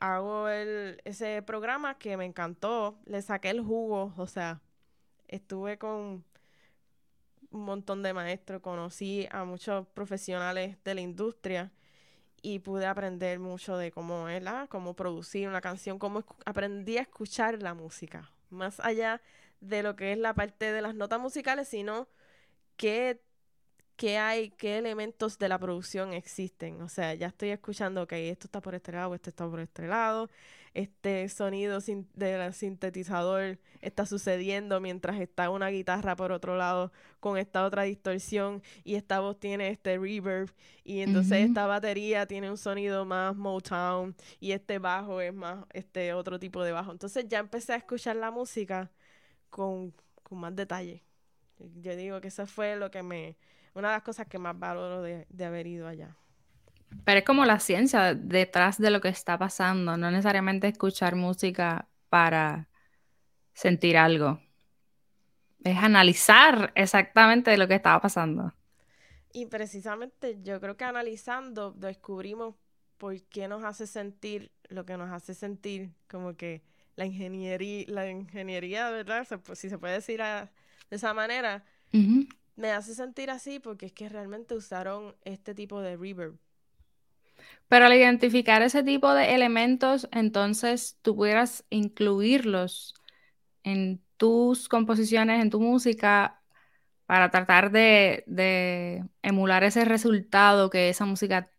hago 0.00 0.48
el, 0.48 1.00
ese 1.04 1.42
programa 1.42 1.98
que 1.98 2.16
me 2.16 2.24
encantó, 2.24 2.98
le 3.04 3.22
saqué 3.22 3.50
el 3.50 3.60
jugo, 3.60 4.12
o 4.16 4.26
sea, 4.26 4.60
estuve 5.28 5.78
con 5.78 6.24
un 7.50 7.64
montón 7.64 8.02
de 8.02 8.12
maestros, 8.12 8.62
conocí 8.62 9.28
a 9.30 9.44
muchos 9.44 9.86
profesionales 9.88 10.76
de 10.84 10.94
la 10.94 11.00
industria 11.00 11.72
y 12.42 12.60
pude 12.60 12.86
aprender 12.86 13.38
mucho 13.40 13.76
de 13.76 13.90
cómo 13.90 14.28
es 14.28 14.42
la, 14.42 14.66
cómo 14.68 14.94
producir 14.94 15.48
una 15.48 15.60
canción, 15.60 15.98
cómo 15.98 16.24
aprendí 16.44 16.98
a 16.98 17.02
escuchar 17.02 17.62
la 17.62 17.74
música, 17.74 18.30
más 18.50 18.80
allá 18.80 19.20
de 19.60 19.82
lo 19.82 19.96
que 19.96 20.12
es 20.12 20.18
la 20.18 20.34
parte 20.34 20.72
de 20.72 20.82
las 20.82 20.94
notas 20.94 21.20
musicales, 21.20 21.68
sino 21.68 22.08
qué 22.76 23.20
qué 23.98 24.16
hay, 24.16 24.50
qué 24.50 24.78
elementos 24.78 25.38
de 25.38 25.48
la 25.48 25.58
producción 25.58 26.14
existen. 26.14 26.80
O 26.82 26.88
sea, 26.88 27.14
ya 27.14 27.26
estoy 27.26 27.50
escuchando, 27.50 28.06
que 28.06 28.30
esto 28.30 28.46
está 28.46 28.62
por 28.62 28.74
este 28.76 28.92
lado, 28.92 29.14
esto 29.14 29.28
está 29.28 29.46
por 29.50 29.58
este 29.58 29.88
lado, 29.88 30.30
este 30.72 31.28
sonido 31.28 31.80
del 32.14 32.54
sintetizador 32.54 33.58
está 33.80 34.06
sucediendo 34.06 34.80
mientras 34.80 35.20
está 35.20 35.50
una 35.50 35.68
guitarra 35.70 36.14
por 36.14 36.30
otro 36.30 36.56
lado 36.56 36.92
con 37.18 37.38
esta 37.38 37.64
otra 37.64 37.82
distorsión 37.82 38.62
y 38.84 38.94
esta 38.94 39.18
voz 39.18 39.40
tiene 39.40 39.68
este 39.70 39.98
reverb 39.98 40.50
y 40.84 41.00
entonces 41.00 41.48
esta 41.48 41.66
batería 41.66 42.26
tiene 42.26 42.50
un 42.50 42.58
sonido 42.58 43.04
más 43.04 43.34
Motown 43.34 44.14
y 44.38 44.52
este 44.52 44.78
bajo 44.78 45.20
es 45.20 45.34
más 45.34 45.64
este 45.72 46.12
otro 46.12 46.38
tipo 46.38 46.62
de 46.62 46.70
bajo. 46.70 46.92
Entonces 46.92 47.26
ya 47.26 47.40
empecé 47.40 47.72
a 47.72 47.76
escuchar 47.76 48.14
la 48.14 48.30
música 48.30 48.92
con, 49.50 49.92
con 50.22 50.38
más 50.38 50.54
detalle. 50.54 51.02
Yo 51.58 51.96
digo 51.96 52.20
que 52.20 52.28
eso 52.28 52.46
fue 52.46 52.76
lo 52.76 52.92
que 52.92 53.02
me, 53.02 53.36
una 53.78 53.88
de 53.88 53.94
las 53.96 54.02
cosas 54.02 54.26
que 54.26 54.38
más 54.38 54.58
valoro 54.58 55.02
de, 55.02 55.26
haber 55.44 55.66
ido 55.66 55.86
allá. 55.86 56.16
Pero 57.04 57.18
es 57.18 57.24
como 57.24 57.44
la 57.44 57.58
ciencia 57.58 58.14
detrás 58.14 58.78
de 58.78 58.90
lo 58.90 59.00
que 59.00 59.08
está 59.08 59.38
pasando, 59.38 59.96
no 59.96 60.10
necesariamente 60.10 60.68
escuchar 60.68 61.16
música 61.16 61.86
para 62.08 62.68
sentir 63.52 63.96
algo. 63.96 64.40
Es 65.64 65.76
analizar 65.76 66.72
exactamente 66.74 67.56
lo 67.56 67.68
que 67.68 67.74
estaba 67.74 68.00
pasando. 68.00 68.52
Y 69.32 69.46
precisamente 69.46 70.38
yo 70.42 70.60
creo 70.60 70.76
que 70.76 70.84
analizando 70.84 71.72
descubrimos 71.72 72.54
por 72.96 73.20
qué 73.24 73.48
nos 73.48 73.62
hace 73.64 73.86
sentir 73.86 74.50
lo 74.68 74.84
que 74.84 74.96
nos 74.96 75.10
hace 75.10 75.34
sentir, 75.34 75.90
como 76.08 76.36
que 76.36 76.62
la 76.96 77.06
ingeniería, 77.06 77.84
la 77.88 78.10
ingeniería, 78.10 78.90
¿verdad? 78.90 79.26
si 79.54 79.68
se 79.68 79.78
puede 79.78 79.94
decir 79.94 80.20
de 80.20 80.48
esa 80.90 81.14
manera, 81.14 81.64
me 82.58 82.72
hace 82.72 82.94
sentir 82.94 83.30
así 83.30 83.60
porque 83.60 83.86
es 83.86 83.92
que 83.94 84.08
realmente 84.10 84.54
usaron 84.54 85.16
este 85.24 85.54
tipo 85.54 85.80
de 85.80 85.96
reverb. 85.96 86.38
Pero 87.68 87.86
al 87.86 87.94
identificar 87.94 88.62
ese 88.62 88.82
tipo 88.82 89.12
de 89.14 89.34
elementos, 89.34 90.08
entonces 90.12 90.98
tú 91.02 91.16
pudieras 91.16 91.64
incluirlos 91.70 92.94
en 93.64 94.02
tus 94.16 94.68
composiciones, 94.68 95.42
en 95.42 95.50
tu 95.50 95.60
música, 95.60 96.42
para 97.06 97.30
tratar 97.30 97.70
de, 97.72 98.24
de 98.28 99.04
emular 99.22 99.64
ese 99.64 99.84
resultado 99.84 100.70
que 100.70 100.90
esa 100.90 101.06
música 101.06 101.50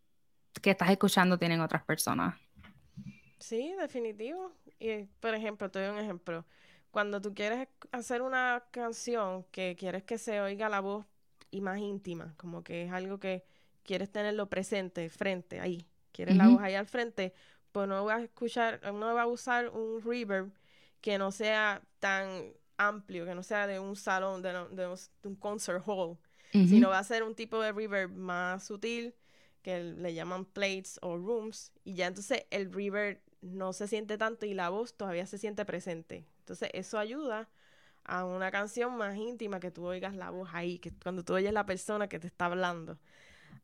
que 0.61 0.71
estás 0.71 0.91
escuchando 0.91 1.39
tienen 1.39 1.61
otras 1.61 1.83
personas. 1.85 2.37
Sí, 3.39 3.73
definitivo. 3.79 4.53
Y, 4.79 5.03
por 5.19 5.33
ejemplo, 5.35 5.69
te 5.71 5.79
doy 5.79 5.89
un 5.89 5.99
ejemplo. 5.99 6.45
Cuando 6.91 7.21
tú 7.21 7.33
quieres 7.33 7.67
hacer 7.91 8.21
una 8.21 8.63
canción 8.71 9.45
que 9.51 9.75
quieres 9.77 10.03
que 10.03 10.17
se 10.17 10.41
oiga 10.41 10.69
la 10.69 10.79
voz 10.79 11.05
y 11.51 11.61
más 11.61 11.79
íntima, 11.79 12.33
como 12.37 12.63
que 12.63 12.83
es 12.83 12.91
algo 12.91 13.19
que 13.19 13.43
quieres 13.83 14.11
tenerlo 14.11 14.49
presente, 14.49 15.09
frente, 15.09 15.59
ahí, 15.59 15.85
quieres 16.11 16.35
la 16.35 16.47
voz 16.47 16.61
ahí 16.61 16.75
al 16.75 16.87
frente, 16.87 17.33
pues 17.71 17.87
no 17.87 18.05
va 18.05 18.15
a 18.15 18.21
escuchar, 18.21 18.81
no 18.93 19.13
va 19.13 19.23
a 19.23 19.27
usar 19.27 19.69
un 19.69 20.01
reverb 20.01 20.51
que 21.01 21.17
no 21.17 21.31
sea 21.31 21.81
tan 21.99 22.53
amplio, 22.77 23.25
que 23.25 23.35
no 23.35 23.43
sea 23.43 23.67
de 23.67 23.79
un 23.79 23.95
salón, 23.95 24.41
de, 24.41 24.97
un 25.23 25.35
concert 25.35 25.83
hall, 25.85 26.17
sino 26.51 26.89
va 26.89 26.99
a 26.99 27.03
ser 27.03 27.23
un 27.23 27.35
tipo 27.35 27.61
de 27.61 27.71
reverb 27.71 28.11
más 28.11 28.65
sutil, 28.65 29.13
que 29.61 29.83
le 29.83 30.13
llaman 30.13 30.45
plates 30.45 30.99
o 31.01 31.17
rooms, 31.17 31.71
y 31.83 31.93
ya 31.93 32.07
entonces 32.07 32.45
el 32.49 32.71
reverb 32.71 33.19
no 33.41 33.73
se 33.73 33.87
siente 33.87 34.17
tanto 34.17 34.45
y 34.45 34.53
la 34.53 34.69
voz 34.69 34.95
todavía 34.95 35.25
se 35.25 35.37
siente 35.37 35.65
presente. 35.65 36.25
Entonces 36.39 36.69
eso 36.73 36.97
ayuda 36.99 37.49
a 38.03 38.25
una 38.25 38.51
canción 38.51 38.97
más 38.97 39.15
íntima, 39.17 39.59
que 39.59 39.71
tú 39.71 39.85
oigas 39.85 40.15
la 40.15 40.29
voz 40.31 40.49
ahí, 40.53 40.79
que 40.79 40.91
cuando 40.91 41.23
tú 41.23 41.33
oyes 41.33 41.53
la 41.53 41.65
persona 41.65 42.07
que 42.07 42.19
te 42.19 42.27
está 42.27 42.45
hablando. 42.45 42.97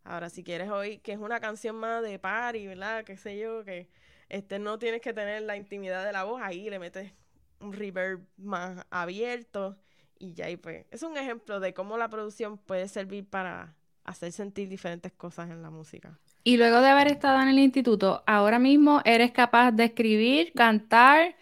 Ahora, 0.04 0.30
si 0.30 0.44
quieres 0.44 0.70
oír 0.70 1.02
que 1.02 1.14
es 1.14 1.20
una 1.20 1.40
canción 1.40 1.76
más 1.78 2.04
de 2.04 2.20
party, 2.20 2.68
¿verdad? 2.68 3.04
Qué 3.04 3.18
sé 3.18 3.38
yo, 3.40 3.64
que 3.66 3.90
este 4.30 4.60
no 4.60 4.78
tienes 4.80 5.02
que 5.02 5.14
tener 5.14 5.42
la 5.44 5.58
intimidad 5.58 6.06
de 6.06 6.12
la 6.14 6.24
voz, 6.24 6.42
ahí 6.42 6.70
le 6.70 6.80
metes 6.80 7.12
un 7.60 7.74
reverb 7.74 8.26
más 8.38 8.86
abierto 8.90 9.78
y 10.20 10.34
ya 10.34 10.46
ahí 10.46 10.58
pues 10.58 10.86
es 10.92 11.04
un 11.04 11.18
ejemplo 11.18 11.60
de 11.60 11.74
cómo 11.74 11.98
la 11.98 12.10
producción 12.10 12.58
puede 12.58 12.88
servir 12.88 13.28
para 13.30 13.76
hacer 14.04 14.32
sentir 14.32 14.70
diferentes 14.70 15.12
cosas 15.12 15.50
en 15.50 15.62
la 15.62 15.70
música. 15.70 16.20
Y 16.48 16.58
luego 16.58 16.80
de 16.80 16.90
haber 16.90 17.08
estado 17.08 17.42
en 17.42 17.48
el 17.48 17.58
instituto, 17.58 18.24
ahora 18.28 18.60
mismo 18.60 19.02
eres 19.04 19.32
capaz 19.32 19.72
de 19.72 19.86
escribir, 19.86 20.54
cantar, 20.54 21.36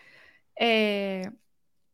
eh, 0.56 1.30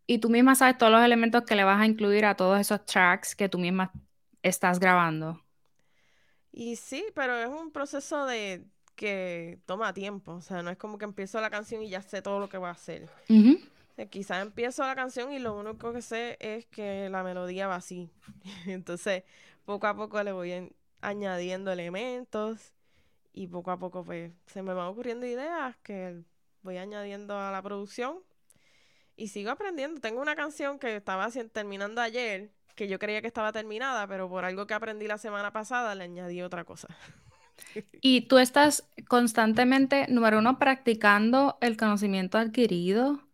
y 0.06 0.20
tú 0.20 0.30
misma 0.30 0.54
sabes 0.54 0.78
todos 0.78 0.92
los 0.92 1.04
elementos 1.04 1.42
que 1.42 1.56
le 1.56 1.64
vas 1.64 1.82
a 1.82 1.88
incluir 1.88 2.24
a 2.24 2.36
todos 2.36 2.60
esos 2.60 2.86
tracks 2.86 3.36
que 3.36 3.50
tú 3.50 3.58
misma 3.58 3.92
estás 4.44 4.80
grabando. 4.80 5.44
Y 6.52 6.76
sí, 6.76 7.04
pero 7.16 7.36
es 7.36 7.48
un 7.48 7.72
proceso 7.72 8.28
de 8.28 8.64
que 8.96 9.58
toma 9.66 9.92
tiempo, 9.92 10.34
o 10.34 10.42
sea, 10.42 10.62
no 10.62 10.70
es 10.70 10.78
como 10.78 11.00
que 11.00 11.06
empiezo 11.06 11.42
la 11.42 11.50
canción 11.50 11.82
y 11.82 11.90
ya 11.90 12.04
sé 12.04 12.22
todo 12.22 12.40
lo 12.40 12.48
que 12.48 12.60
va 12.60 12.70
a 12.70 12.74
hacer. 12.74 13.10
quizás 14.12 14.44
empiezo 14.44 14.84
la 14.84 14.94
canción 14.94 15.34
y 15.34 15.40
lo 15.40 15.58
único 15.58 15.94
que 15.94 16.04
sé 16.04 16.38
es 16.40 16.68
que 16.68 17.10
la 17.10 17.24
melodía 17.24 17.66
va 17.66 17.78
así. 17.78 18.12
Entonces, 18.68 19.24
poco 19.66 19.88
a 19.88 19.96
poco 19.96 20.22
le 20.22 20.32
voy 20.32 20.72
añadiendo 21.02 21.72
elementos 21.72 22.72
y 23.34 23.48
poco 23.48 23.72
a 23.72 23.80
poco 23.80 24.04
pues 24.04 24.32
se 24.48 24.62
me 24.62 24.74
van 24.74 24.88
ocurriendo 24.88 25.26
ideas 25.26 25.76
que 25.84 26.24
voy 26.62 26.78
añadiendo 26.78 27.38
a 27.40 27.52
la 27.52 27.62
producción 27.62 28.20
y 29.16 29.28
sigo 29.28 29.52
aprendiendo. 29.52 30.02
Tengo 30.02 30.22
una 30.22 30.36
canción 30.36 30.80
que 30.80 30.96
estaba 30.96 31.30
terminando 31.52 32.02
ayer, 32.02 32.52
que 32.76 32.88
yo 32.88 33.00
creía 33.00 33.22
que 33.22 33.28
estaba 33.28 33.52
terminada, 33.52 34.08
pero 34.08 34.30
por 34.30 34.46
algo 34.46 34.66
que 34.66 34.74
aprendí 34.74 35.08
la 35.08 35.18
semana 35.18 35.52
pasada 35.52 35.94
le 35.96 36.06
añadí 36.06 36.42
otra 36.42 36.64
cosa. 36.64 36.88
Y 38.02 38.22
tú 38.22 38.38
estás 38.38 38.90
constantemente, 39.10 40.08
número 40.10 40.40
uno, 40.40 40.58
practicando 40.60 41.58
el 41.60 41.76
conocimiento 41.76 42.38
adquirido, 42.38 43.28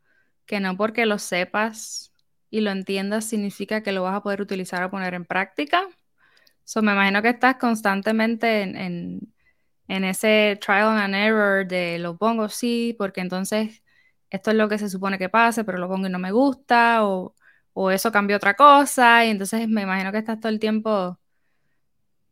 que 0.47 0.59
no 0.59 0.75
porque 0.77 1.05
lo 1.05 1.19
sepas 1.19 2.11
y 2.49 2.61
lo 2.61 2.71
entiendas 2.71 3.25
significa 3.25 3.83
que 3.83 3.91
lo 3.91 4.01
vas 4.03 4.15
a 4.15 4.23
poder 4.23 4.41
utilizar 4.41 4.83
o 4.83 4.89
poner 4.89 5.13
en 5.13 5.25
práctica. 5.25 5.87
So, 6.63 6.81
me 6.81 6.93
imagino 6.93 7.21
que 7.21 7.29
estás 7.29 7.57
constantemente 7.57 8.63
en, 8.63 8.75
en 8.75 9.34
ese 9.87 10.57
trial 10.61 10.97
and 10.97 11.15
error 11.15 11.67
de 11.67 11.99
lo 11.99 12.17
pongo 12.17 12.49
sí, 12.49 12.95
porque 12.97 13.21
entonces 13.21 13.83
esto 14.29 14.51
es 14.51 14.57
lo 14.57 14.69
que 14.69 14.77
se 14.77 14.89
supone 14.89 15.17
que 15.17 15.29
pase, 15.29 15.63
pero 15.63 15.77
lo 15.77 15.87
pongo 15.87 16.07
y 16.07 16.09
no 16.09 16.19
me 16.19 16.31
gusta, 16.31 17.05
o, 17.05 17.33
eso 17.91 18.11
cambió 18.11 18.37
otra 18.37 18.55
cosa, 18.55 19.25
y 19.25 19.29
entonces 19.29 19.67
me 19.67 19.81
imagino 19.83 20.11
que 20.11 20.19
estás 20.19 20.39
todo 20.39 20.49
el 20.49 20.59
tiempo 20.59 21.19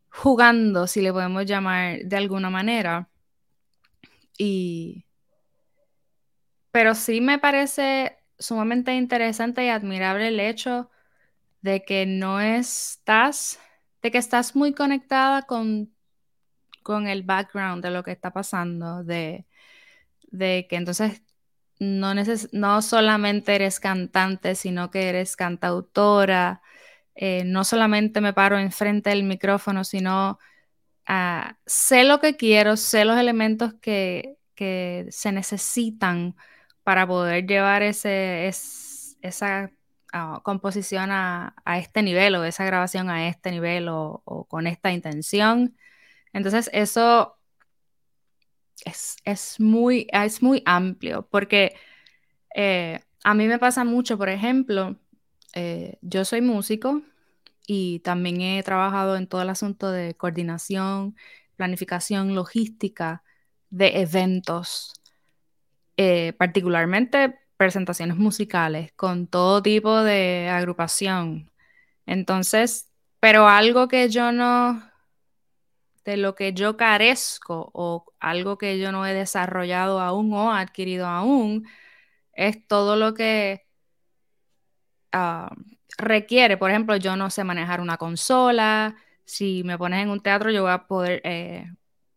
jugando, 0.10 0.88
si 0.88 1.02
le 1.02 1.12
podemos 1.12 1.46
llamar 1.46 2.00
de 2.06 2.18
alguna 2.18 2.50
manera. 2.50 3.10
Y... 4.38 5.06
Pero 6.72 6.96
sí 6.96 7.22
me 7.22 7.40
parece 7.40 8.18
sumamente 8.40 8.96
interesante 8.96 9.66
y 9.66 9.70
admirable 9.70 10.28
el 10.30 10.40
hecho 10.40 10.90
de 11.62 11.84
que 11.84 12.06
no 12.06 12.42
estás, 12.42 13.60
de 14.02 14.12
que 14.12 14.18
estás 14.18 14.56
muy 14.56 14.74
conectada 14.74 15.44
con, 15.44 15.93
con 16.84 17.08
el 17.08 17.24
background 17.24 17.84
de 17.84 17.92
lo 17.92 18.04
que 18.04 18.12
está 18.12 18.32
pasando, 18.34 19.04
de, 19.04 19.46
de 20.32 20.68
que 20.70 20.76
entonces 20.78 21.24
no, 21.80 22.14
no 22.52 22.82
solamente 22.82 23.56
eres 23.56 23.80
cantante, 23.80 24.56
sino 24.56 24.92
que 24.92 25.10
eres 25.10 25.36
cantautora. 25.36 26.62
Eh, 27.16 27.44
no 27.46 27.64
solamente 27.64 28.22
me 28.22 28.34
paro 28.34 28.58
enfrente 28.60 29.12
del 29.12 29.24
micrófono, 29.24 29.84
sino 29.84 30.40
uh, 31.10 31.54
sé 31.66 32.04
lo 32.06 32.20
que 32.20 32.36
quiero, 32.38 32.78
sé 32.78 33.06
los 33.06 33.18
elementos 33.20 33.74
que, 33.82 34.38
que 34.56 35.08
se 35.10 35.32
necesitan 35.32 36.36
para 36.84 37.08
poder 37.08 37.46
llevar 37.48 37.84
ese, 37.84 38.48
esa 38.48 39.72
ah, 40.14 40.42
composición 40.44 41.12
a, 41.12 41.56
a, 41.66 41.80
este 41.80 42.04
nivel 42.04 42.36
o 42.36 42.44
esa 42.44 42.66
grabación 42.66 43.10
a 43.10 43.28
este 43.30 43.52
nivel 43.52 43.88
o 43.90 44.24
con 44.50 44.68
esta 44.68 44.92
intención. 44.92 45.78
Entonces 46.34 46.70
eso 46.74 47.38
es, 48.86 49.60
muy, 49.60 50.08
es 50.12 50.42
muy 50.42 50.62
amplio, 50.66 51.28
porque 51.30 51.76
eh, 52.56 53.00
a 53.24 53.34
mí 53.34 53.48
me 53.48 53.60
pasa 53.60 53.84
mucho, 53.84 54.18
por 54.18 54.30
ejemplo, 54.30 54.98
eh, 55.54 55.98
yo 56.02 56.26
soy 56.26 56.42
músico 56.42 57.02
y 57.68 58.00
también 58.00 58.42
he 58.42 58.64
trabajado 58.64 59.16
en 59.16 59.28
todo 59.28 59.42
el 59.42 59.50
asunto 59.50 59.92
de 59.92 60.16
coordinación, 60.16 61.16
planificación, 61.56 62.36
logística 62.36 63.24
de 63.70 64.02
eventos, 64.02 64.94
eh, 65.98 66.34
particularmente 66.38 67.40
presentaciones 67.58 68.18
musicales 68.18 68.92
con 68.96 69.28
todo 69.28 69.62
tipo 69.62 70.04
de 70.04 70.50
agrupación. 70.50 71.52
Entonces, 72.06 72.90
pero 73.20 73.48
algo 73.48 73.88
que 73.88 74.10
yo 74.10 74.32
no, 74.32 74.84
de 76.06 76.18
lo 76.18 76.36
que 76.36 76.54
yo 76.54 76.78
carezco 76.78 77.72
o 77.74 78.06
algo 78.20 78.58
que 78.58 78.80
yo 78.80 78.92
no 78.92 79.06
he 79.06 79.14
desarrollado 79.14 80.00
aún 80.00 80.34
o 80.34 80.52
adquirido 80.54 81.08
aún, 81.08 81.68
es 82.34 82.68
todo 82.68 82.96
lo 82.96 83.14
que 83.14 83.66
ah, 85.12 85.50
requiere. 85.98 86.58
Por 86.58 86.72
ejemplo, 86.72 86.96
yo 86.98 87.16
no 87.16 87.30
sé 87.30 87.44
manejar 87.44 87.82
una 87.82 87.98
consola. 87.98 88.96
Si 89.26 89.64
me 89.64 89.78
pones 89.78 90.02
en 90.04 90.10
un 90.10 90.22
teatro, 90.22 90.52
yo 90.52 90.64
voy 90.64 90.72
a 90.72 90.88
poder, 90.88 91.22
eh, 91.24 91.68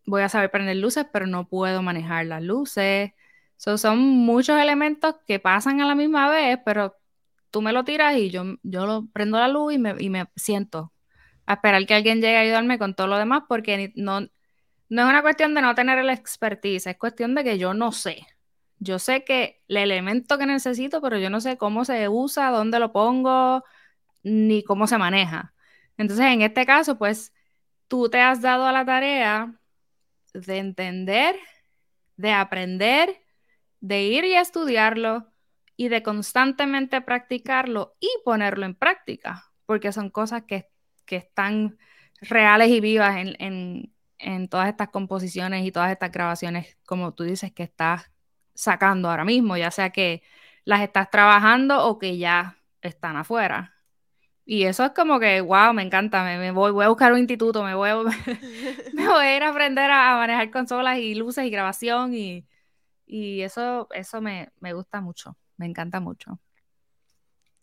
voy 0.06 0.22
a 0.22 0.28
saber 0.28 0.50
prender 0.50 0.76
luces, 0.76 1.06
pero 1.12 1.26
no 1.26 1.48
puedo 1.48 1.82
manejar 1.82 2.26
las 2.26 2.42
luces. 2.42 3.12
son 3.56 3.98
muchos 4.00 4.58
elementos 4.60 5.16
que 5.26 5.38
pasan 5.40 5.80
a 5.80 5.86
la 5.86 5.94
misma 5.94 6.30
vez, 6.30 6.58
pero 6.64 6.96
tú 7.50 7.62
me 7.62 7.72
lo 7.72 7.84
tiras 7.84 8.16
y 8.16 8.30
yo, 8.30 8.44
yo 8.62 8.86
lo 8.86 9.06
prendo 9.12 9.38
la 9.38 9.48
luz 9.48 9.74
y 9.74 9.78
me, 9.78 9.94
y 9.98 10.10
me 10.10 10.26
siento 10.36 10.92
a 11.46 11.54
esperar 11.54 11.86
que 11.86 11.94
alguien 11.94 12.20
llegue 12.20 12.36
a 12.36 12.40
ayudarme 12.40 12.78
con 12.78 12.94
todo 12.94 13.06
lo 13.06 13.18
demás, 13.18 13.44
porque 13.48 13.92
no, 13.96 14.20
no 14.20 14.28
es 15.02 15.08
una 15.08 15.22
cuestión 15.22 15.54
de 15.54 15.62
no 15.62 15.74
tener 15.74 15.98
el 15.98 16.10
expertise, 16.10 16.86
es 16.86 16.96
cuestión 16.98 17.34
de 17.34 17.44
que 17.44 17.58
yo 17.58 17.74
no 17.74 17.92
sé. 17.92 18.26
Yo 18.78 18.98
sé 18.98 19.24
que 19.24 19.62
el 19.68 19.78
elemento 19.78 20.38
que 20.38 20.46
necesito, 20.46 21.00
pero 21.00 21.18
yo 21.18 21.30
no 21.30 21.40
sé 21.40 21.56
cómo 21.56 21.84
se 21.84 22.08
usa, 22.08 22.50
dónde 22.50 22.78
lo 22.78 22.92
pongo, 22.92 23.64
ni 24.22 24.62
cómo 24.64 24.86
se 24.86 24.98
maneja. 24.98 25.54
Entonces, 25.96 26.26
en 26.26 26.42
este 26.42 26.66
caso, 26.66 26.98
pues, 26.98 27.32
tú 27.88 28.08
te 28.10 28.20
has 28.20 28.42
dado 28.42 28.66
a 28.66 28.72
la 28.72 28.84
tarea 28.84 29.54
de 30.34 30.58
entender, 30.58 31.36
de 32.16 32.32
aprender, 32.32 33.22
de 33.80 34.02
ir 34.02 34.24
y 34.24 34.34
estudiarlo 34.34 35.26
y 35.76 35.88
de 35.88 36.02
constantemente 36.02 37.00
practicarlo 37.00 37.96
y 38.00 38.08
ponerlo 38.24 38.66
en 38.66 38.74
práctica, 38.74 39.50
porque 39.66 39.92
son 39.92 40.10
cosas 40.10 40.44
que, 40.46 40.68
están 41.14 41.78
reales 42.20 42.70
y 42.70 42.80
vivas 42.80 43.16
en, 43.16 43.92
en, 44.18 44.48
todas 44.48 44.68
estas 44.68 44.88
composiciones 44.88 45.64
y 45.64 45.70
todas 45.70 45.92
estas 45.92 46.10
grabaciones, 46.10 46.76
como 46.84 47.14
tú 47.14 47.22
dices, 47.22 47.52
que 47.52 47.62
estás 47.62 48.10
sacando 48.54 49.08
ahora 49.08 49.24
mismo, 49.24 49.56
ya 49.56 49.70
sea 49.70 49.90
que 49.90 50.22
las 50.64 50.80
estás 50.80 51.10
trabajando 51.10 51.86
o 51.86 51.98
que 51.98 52.18
ya 52.18 52.58
están 52.82 53.16
afuera. 53.16 53.74
Y 54.44 54.64
eso 54.64 54.84
es 54.84 54.92
como 54.92 55.20
que, 55.20 55.40
wow, 55.40 55.72
me 55.72 55.82
encanta, 55.82 56.24
me, 56.24 56.50
voy, 56.50 56.72
voy 56.72 56.84
a 56.84 56.88
buscar 56.88 57.12
un 57.12 57.18
instituto, 57.18 57.62
me 57.62 57.74
voy, 57.74 57.90
a, 57.90 57.96
me 58.94 59.06
voy 59.06 59.24
a 59.24 59.36
ir 59.36 59.42
a 59.42 59.50
aprender 59.50 59.90
a, 59.90 60.16
manejar 60.16 60.50
consolas 60.50 60.98
y 60.98 61.14
luces 61.14 61.44
y 61.44 61.50
grabación 61.50 62.14
y, 62.14 62.46
y 63.06 63.42
eso, 63.42 63.88
eso 63.92 64.20
me, 64.20 64.50
me 64.60 64.72
gusta 64.72 65.00
mucho, 65.00 65.36
me 65.56 65.66
encanta 65.66 66.00
mucho. 66.00 66.40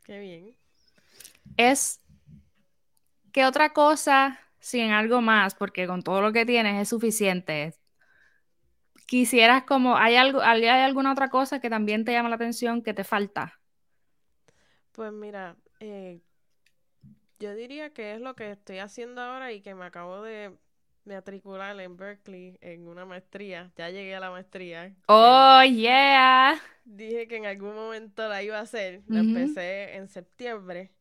Qué 0.04 0.20
bien. 0.20 0.58
Es 1.58 2.03
que 3.34 3.46
otra 3.46 3.74
cosa, 3.74 4.40
sin 4.60 4.92
algo 4.92 5.20
más, 5.22 5.56
porque 5.56 5.88
con 5.88 6.04
todo 6.04 6.22
lo 6.22 6.32
que 6.32 6.46
tienes 6.46 6.82
es 6.82 6.88
suficiente. 6.88 7.74
Quisieras 9.08 9.64
como, 9.64 9.98
¿hay, 9.98 10.16
algo, 10.16 10.40
¿hay 10.42 10.66
alguna 10.66 11.12
otra 11.12 11.30
cosa 11.30 11.60
que 11.60 11.70
también 11.70 12.06
te 12.06 12.14
llama 12.14 12.30
la 12.30 12.36
atención 12.36 12.82
que 12.82 12.94
te 12.94 13.04
falta? 13.04 13.60
Pues 14.94 15.12
mira, 15.12 15.58
eh, 15.80 16.22
yo 17.40 17.56
diría 17.56 17.92
que 17.92 18.14
es 18.14 18.22
lo 18.22 18.36
que 18.36 18.52
estoy 18.52 18.78
haciendo 18.78 19.22
ahora 19.22 19.52
y 19.52 19.62
que 19.62 19.76
me 19.76 19.86
acabo 19.86 20.22
de 20.22 20.56
matricular 21.06 21.78
en 21.80 21.98
Berkeley 21.98 22.58
en 22.62 22.88
una 22.88 23.06
maestría. 23.06 23.72
Ya 23.76 23.90
llegué 23.90 24.16
a 24.16 24.20
la 24.20 24.32
maestría. 24.32 24.96
¡Oh, 25.08 25.62
yeah! 25.64 26.62
Dije 26.86 27.28
que 27.28 27.38
en 27.38 27.46
algún 27.48 27.76
momento 27.76 28.28
la 28.30 28.44
iba 28.44 28.60
a 28.60 28.62
hacer. 28.62 29.02
La 29.08 29.20
empecé 29.20 29.96
en 29.96 30.08
septiembre. 30.08 30.92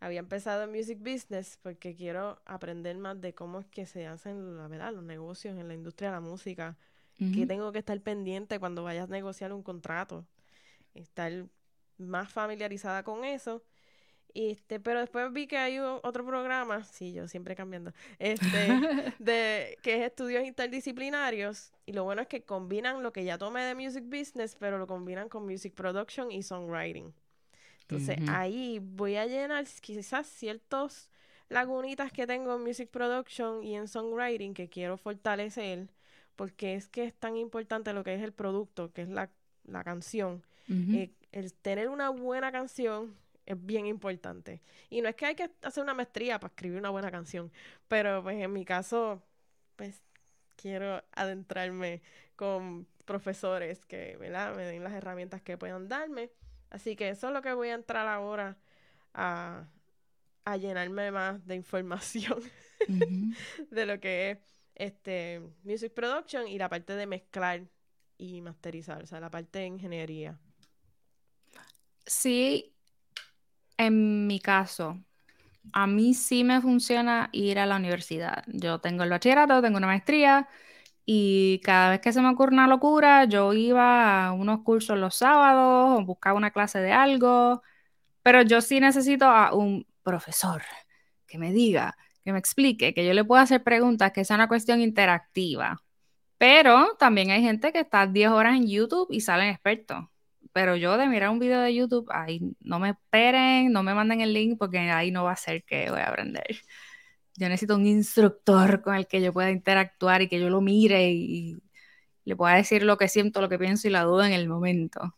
Había 0.00 0.20
empezado 0.20 0.64
en 0.64 0.72
Music 0.72 0.98
Business 0.98 1.58
porque 1.62 1.94
quiero 1.94 2.40
aprender 2.44 2.98
más 2.98 3.20
de 3.20 3.34
cómo 3.34 3.60
es 3.60 3.66
que 3.66 3.86
se 3.86 4.06
hacen, 4.06 4.56
la 4.56 4.68
verdad, 4.68 4.92
los 4.92 5.04
negocios 5.04 5.58
en 5.58 5.68
la 5.68 5.74
industria 5.74 6.10
de 6.10 6.16
la 6.16 6.20
música. 6.20 6.76
Que 7.18 7.46
tengo 7.46 7.72
que 7.72 7.78
estar 7.78 7.98
pendiente 8.02 8.60
cuando 8.60 8.84
vayas 8.84 9.08
a 9.08 9.12
negociar 9.12 9.54
un 9.54 9.62
contrato. 9.62 10.26
Estar 10.92 11.46
más 11.96 12.30
familiarizada 12.30 13.02
con 13.04 13.24
eso 13.24 13.62
este, 14.36 14.80
pero 14.80 15.00
después 15.00 15.32
vi 15.32 15.46
que 15.46 15.56
hay 15.56 15.78
otro 15.78 16.24
programa, 16.26 16.84
sí, 16.84 17.12
yo 17.14 17.26
siempre 17.26 17.56
cambiando, 17.56 17.92
este, 18.18 18.46
de, 19.18 19.78
que 19.82 19.94
es 19.96 20.02
estudios 20.02 20.44
interdisciplinarios. 20.44 21.72
Y 21.86 21.92
lo 21.92 22.04
bueno 22.04 22.20
es 22.22 22.28
que 22.28 22.42
combinan 22.42 23.02
lo 23.02 23.12
que 23.12 23.24
ya 23.24 23.38
tomé 23.38 23.64
de 23.64 23.74
music 23.74 24.04
business, 24.04 24.54
pero 24.58 24.78
lo 24.78 24.86
combinan 24.86 25.28
con 25.30 25.46
music 25.46 25.74
production 25.74 26.30
y 26.30 26.42
songwriting. 26.42 27.14
Entonces 27.88 28.18
ahí 28.28 28.80
voy 28.82 29.16
a 29.16 29.26
llenar 29.26 29.64
quizás 29.80 30.26
ciertos 30.26 31.08
lagunitas 31.48 32.10
que 32.10 32.26
tengo 32.26 32.56
en 32.56 32.62
music 32.62 32.90
production 32.90 33.62
y 33.62 33.76
en 33.76 33.86
songwriting 33.86 34.54
que 34.54 34.68
quiero 34.68 34.96
fortalecer, 34.96 35.88
porque 36.34 36.74
es 36.74 36.88
que 36.88 37.04
es 37.04 37.14
tan 37.14 37.36
importante 37.36 37.92
lo 37.92 38.02
que 38.02 38.14
es 38.14 38.22
el 38.22 38.32
producto, 38.32 38.92
que 38.92 39.02
es 39.02 39.08
la, 39.08 39.30
canción. 39.84 40.42
Eh, 40.68 41.12
el 41.30 41.52
tener 41.54 41.88
una 41.88 42.10
buena 42.10 42.50
canción 42.50 43.14
es 43.46 43.64
bien 43.64 43.86
importante. 43.86 44.60
Y 44.90 45.00
no 45.00 45.08
es 45.08 45.14
que 45.14 45.26
hay 45.26 45.34
que 45.36 45.50
hacer 45.62 45.82
una 45.82 45.94
maestría 45.94 46.40
para 46.40 46.52
escribir 46.52 46.78
una 46.78 46.90
buena 46.90 47.10
canción, 47.12 47.52
pero 47.86 48.22
pues 48.22 48.36
en 48.42 48.52
mi 48.52 48.64
caso, 48.64 49.22
pues 49.76 50.02
quiero 50.56 51.02
adentrarme 51.12 52.02
con 52.34 52.86
profesores 53.04 53.84
que 53.86 54.16
¿verdad? 54.18 54.56
me 54.56 54.64
den 54.64 54.82
las 54.82 54.92
herramientas 54.92 55.40
que 55.42 55.56
puedan 55.56 55.88
darme. 55.88 56.30
Así 56.70 56.96
que 56.96 57.10
eso 57.10 57.28
es 57.28 57.32
lo 57.32 57.42
que 57.42 57.52
voy 57.54 57.68
a 57.68 57.74
entrar 57.74 58.06
ahora 58.08 58.56
a, 59.14 59.68
a 60.44 60.56
llenarme 60.56 61.10
más 61.10 61.46
de 61.46 61.54
información 61.56 62.40
de 63.70 63.86
lo 63.86 64.00
que 64.00 64.30
es 64.32 64.38
este 64.74 65.42
music 65.64 65.92
production 65.94 66.48
y 66.48 66.58
la 66.58 66.68
parte 66.68 66.94
de 66.96 67.06
mezclar 67.06 67.62
y 68.18 68.40
masterizar, 68.42 69.02
o 69.02 69.06
sea, 69.06 69.20
la 69.20 69.30
parte 69.30 69.60
de 69.60 69.66
ingeniería. 69.66 70.38
Sí, 72.06 72.72
en 73.76 74.26
mi 74.26 74.40
caso, 74.40 74.98
a 75.72 75.86
mí 75.86 76.14
sí 76.14 76.44
me 76.44 76.60
funciona 76.60 77.28
ir 77.32 77.58
a 77.58 77.66
la 77.66 77.76
universidad. 77.76 78.44
Yo 78.48 78.80
tengo 78.80 79.04
el 79.04 79.10
bachillerato, 79.10 79.62
tengo 79.62 79.78
una 79.78 79.86
maestría 79.88 80.48
y 81.06 81.60
cada 81.64 81.90
vez 81.90 82.00
que 82.00 82.12
se 82.12 82.20
me 82.22 82.28
ocurre 82.30 82.52
una 82.52 82.68
locura, 82.68 83.24
yo 83.26 83.52
iba 83.54 84.26
a 84.26 84.32
unos 84.32 84.62
cursos 84.62 84.98
los 84.98 85.16
sábados 85.16 86.00
o 86.00 86.04
buscaba 86.04 86.36
una 86.36 86.50
clase 86.52 86.80
de 86.80 86.92
algo, 86.92 87.62
pero 88.22 88.42
yo 88.42 88.60
sí 88.60 88.80
necesito 88.80 89.26
a 89.26 89.54
un 89.54 89.86
profesor 90.02 90.62
que 91.26 91.38
me 91.38 91.52
diga, 91.52 91.96
que 92.24 92.32
me 92.32 92.38
explique, 92.38 92.94
que 92.94 93.06
yo 93.06 93.14
le 93.14 93.24
pueda 93.24 93.42
hacer 93.42 93.62
preguntas, 93.64 94.12
que 94.12 94.24
sea 94.24 94.36
una 94.36 94.48
cuestión 94.48 94.80
interactiva. 94.80 95.82
Pero 96.38 96.96
también 96.98 97.30
hay 97.30 97.42
gente 97.42 97.72
que 97.72 97.80
está 97.80 98.06
10 98.06 98.30
horas 98.30 98.56
en 98.56 98.68
YouTube 98.68 99.08
y 99.10 99.20
salen 99.22 99.48
expertos 99.48 100.06
pero 100.56 100.74
yo 100.74 100.96
de 100.96 101.06
mirar 101.06 101.28
un 101.28 101.38
video 101.38 101.60
de 101.60 101.74
YouTube, 101.74 102.08
ahí 102.10 102.40
no 102.60 102.78
me 102.78 102.90
esperen, 102.90 103.70
no 103.72 103.82
me 103.82 103.92
manden 103.92 104.22
el 104.22 104.32
link 104.32 104.56
porque 104.58 104.78
ahí 104.78 105.10
no 105.10 105.22
va 105.24 105.32
a 105.32 105.36
ser 105.36 105.62
que 105.64 105.90
voy 105.90 106.00
a 106.00 106.08
aprender. 106.08 106.46
Yo 107.36 107.48
necesito 107.48 107.76
un 107.76 107.86
instructor 107.86 108.82
con 108.82 108.94
el 108.94 109.06
que 109.06 109.20
yo 109.20 109.32
pueda 109.32 109.50
interactuar 109.50 110.22
y 110.22 110.28
que 110.28 110.40
yo 110.40 110.48
lo 110.50 110.60
mire 110.60 111.10
y 111.10 111.62
le 112.24 112.36
pueda 112.36 112.56
decir 112.56 112.82
lo 112.82 112.96
que 112.96 113.08
siento, 113.08 113.40
lo 113.40 113.48
que 113.48 113.58
pienso 113.58 113.88
y 113.88 113.90
la 113.90 114.02
duda 114.04 114.26
en 114.26 114.32
el 114.32 114.48
momento. 114.48 115.14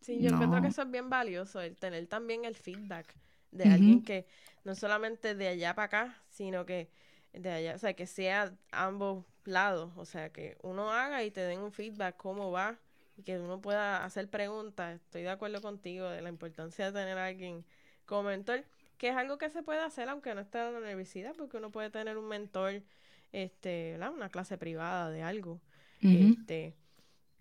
Sí, 0.00 0.20
yo 0.22 0.30
creo 0.36 0.62
que 0.62 0.68
eso 0.68 0.82
es 0.82 0.90
bien 0.90 1.10
valioso, 1.10 1.60
el 1.60 1.76
tener 1.76 2.06
también 2.06 2.44
el 2.44 2.54
feedback 2.56 3.14
de 3.50 3.68
alguien 3.68 4.02
que 4.02 4.26
no 4.64 4.74
solamente 4.74 5.34
de 5.34 5.48
allá 5.48 5.74
para 5.74 5.86
acá, 5.86 6.22
sino 6.30 6.64
que 6.64 6.88
de 7.32 7.50
allá, 7.50 7.74
o 7.74 7.78
sea, 7.78 7.94
que 7.94 8.06
sea 8.06 8.54
ambos 8.72 9.24
lados, 9.44 9.92
o 9.96 10.04
sea, 10.04 10.30
que 10.30 10.56
uno 10.62 10.90
haga 10.90 11.22
y 11.24 11.30
te 11.30 11.40
den 11.42 11.60
un 11.60 11.72
feedback 11.72 12.16
cómo 12.16 12.50
va 12.50 12.78
que 13.24 13.38
uno 13.38 13.60
pueda 13.60 14.04
hacer 14.04 14.28
preguntas. 14.30 14.96
Estoy 14.96 15.22
de 15.22 15.30
acuerdo 15.30 15.60
contigo 15.60 16.08
de 16.08 16.22
la 16.22 16.30
importancia 16.30 16.86
de 16.86 16.92
tener 16.98 17.18
a 17.18 17.26
alguien 17.26 17.64
como 18.06 18.24
mentor, 18.24 18.64
que 19.00 19.08
es 19.08 19.16
algo 19.16 19.38
que 19.38 19.48
se 19.48 19.62
puede 19.62 19.80
hacer 19.80 20.10
aunque 20.10 20.34
no 20.34 20.42
esté 20.42 20.58
en 20.58 20.74
la 20.74 20.78
universidad, 20.78 21.34
porque 21.34 21.56
uno 21.56 21.70
puede 21.70 21.88
tener 21.88 22.18
un 22.18 22.28
mentor, 22.28 22.82
este, 23.32 23.98
una 23.98 24.28
clase 24.28 24.58
privada 24.58 25.08
de 25.08 25.22
algo, 25.22 25.58
este, 26.02 26.76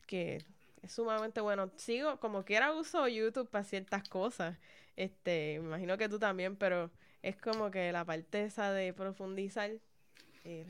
que 0.08 0.38
es 0.82 0.92
sumamente 0.94 1.42
bueno. 1.42 1.70
Sigo, 1.76 2.18
como 2.22 2.46
quiera 2.46 2.72
uso 2.72 3.10
YouTube 3.10 3.50
para 3.50 3.66
ciertas 3.66 4.08
cosas, 4.08 4.58
este, 4.96 5.60
me 5.60 5.68
imagino 5.68 5.98
que 5.98 6.08
tú 6.08 6.18
también, 6.18 6.56
pero 6.56 6.92
es 7.22 7.36
como 7.36 7.72
que 7.72 7.92
la 7.92 8.06
parte 8.06 8.46
esa 8.46 8.72
de 8.72 8.94
profundizar 8.94 9.70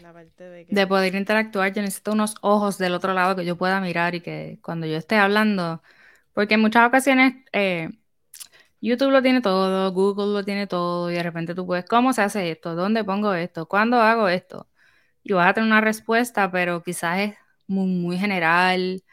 la 0.01 0.11
parte 0.11 0.43
de, 0.43 0.87
poder 0.87 1.13
interactuar, 1.13 1.71
yo 1.71 1.83
necesito 1.83 2.13
unos 2.13 2.33
ojos 2.41 2.79
del 2.79 2.95
otro 2.95 3.13
lado 3.13 3.35
que 3.35 3.45
yo 3.45 3.57
pueda 3.57 3.79
mirar 3.79 4.15
y 4.15 4.21
que 4.21 4.57
cuando 4.63 4.87
yo 4.87 4.97
esté 4.97 5.15
hablando, 5.17 5.83
porque 6.33 6.55
en 6.55 6.61
muchas 6.61 6.87
ocasiones 6.87 7.35
eh, 7.53 7.89
YouTube 8.81 9.11
lo 9.11 9.21
tiene 9.21 9.41
todo, 9.41 9.91
Google 9.91 10.33
lo 10.33 10.43
tiene 10.43 10.67
todo 10.67 11.11
y 11.11 11.15
de 11.15 11.23
repente 11.23 11.55
tú 11.55 11.65
puedes, 11.65 11.85
¿cómo 11.85 12.13
se 12.13 12.21
hace 12.21 12.51
esto? 12.51 12.75
¿Dónde 12.75 13.03
pongo 13.03 13.33
esto? 13.33 13.67
¿Cuándo 13.67 13.97
hago 14.01 14.29
esto? 14.29 14.69
Y 15.23 15.33
vas 15.33 15.49
a 15.49 15.53
tener 15.53 15.67
una 15.69 15.81
respuesta, 15.81 16.51
pero 16.51 16.83
quizás 16.83 17.19
es 17.19 17.35
muy, 17.67 17.87
muy 17.87 18.17
general 18.17 19.03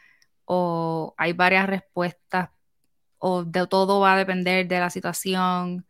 o 0.45 1.15
hay 1.17 1.33
varias 1.33 1.67
respuestas 1.67 2.51
o 3.19 3.43
de 3.45 3.67
todo 3.67 3.99
va 4.01 4.13
a 4.15 4.17
depender 4.17 4.67
de 4.67 4.79
la 4.79 4.89
situación. 4.89 5.87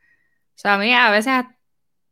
O 0.55 0.59
sea, 0.59 0.75
a 0.75 0.77
mí 0.79 0.93
a 0.93 1.11
veces 1.11 1.45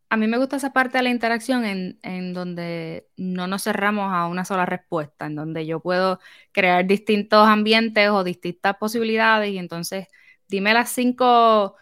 a 0.08 0.16
mí 0.16 0.26
me 0.28 0.38
gusta 0.38 0.56
esa 0.56 0.72
parte 0.72 0.98
de 0.98 1.04
la 1.04 1.10
interacción 1.10 1.64
en, 1.64 1.98
en, 2.02 2.32
donde 2.32 3.08
no 3.16 3.46
nos 3.48 3.64
cerramos 3.64 4.12
a 4.12 4.26
una 4.28 4.44
sola 4.44 4.66
respuesta, 4.66 5.26
en 5.26 5.34
donde 5.34 5.66
yo 5.66 5.80
puedo 5.80 6.20
crear 6.52 6.86
distintos 6.86 7.46
ambientes 7.48 8.08
o 8.10 8.24
distintas 8.24 8.76
posibilidades 8.76 9.50
y 9.50 9.58
entonces 9.58 10.06
dime 10.48 10.74
las 10.74 10.90
cinco 10.90 11.76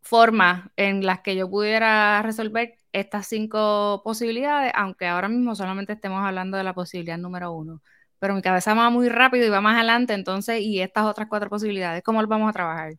formas 0.00 0.70
en 0.76 1.04
las 1.04 1.20
que 1.20 1.36
yo 1.36 1.50
pudiera 1.50 2.22
resolver 2.22 2.78
estas 2.92 3.26
cinco 3.26 4.00
posibilidades, 4.04 4.72
aunque 4.74 5.06
ahora 5.06 5.28
mismo 5.28 5.54
solamente 5.54 5.92
estemos 5.92 6.24
hablando 6.24 6.56
de 6.56 6.64
la 6.64 6.74
posibilidad 6.74 7.18
número 7.18 7.52
uno. 7.52 7.82
Pero 8.18 8.34
mi 8.34 8.42
cabeza 8.42 8.74
va 8.74 8.90
muy 8.90 9.08
rápido 9.08 9.46
y 9.46 9.50
va 9.50 9.60
más 9.60 9.76
adelante, 9.76 10.14
entonces, 10.14 10.60
y 10.60 10.80
estas 10.80 11.04
otras 11.04 11.28
cuatro 11.28 11.50
posibilidades, 11.50 12.02
¿cómo 12.02 12.20
las 12.20 12.28
vamos 12.28 12.48
a 12.48 12.52
trabajar? 12.52 12.94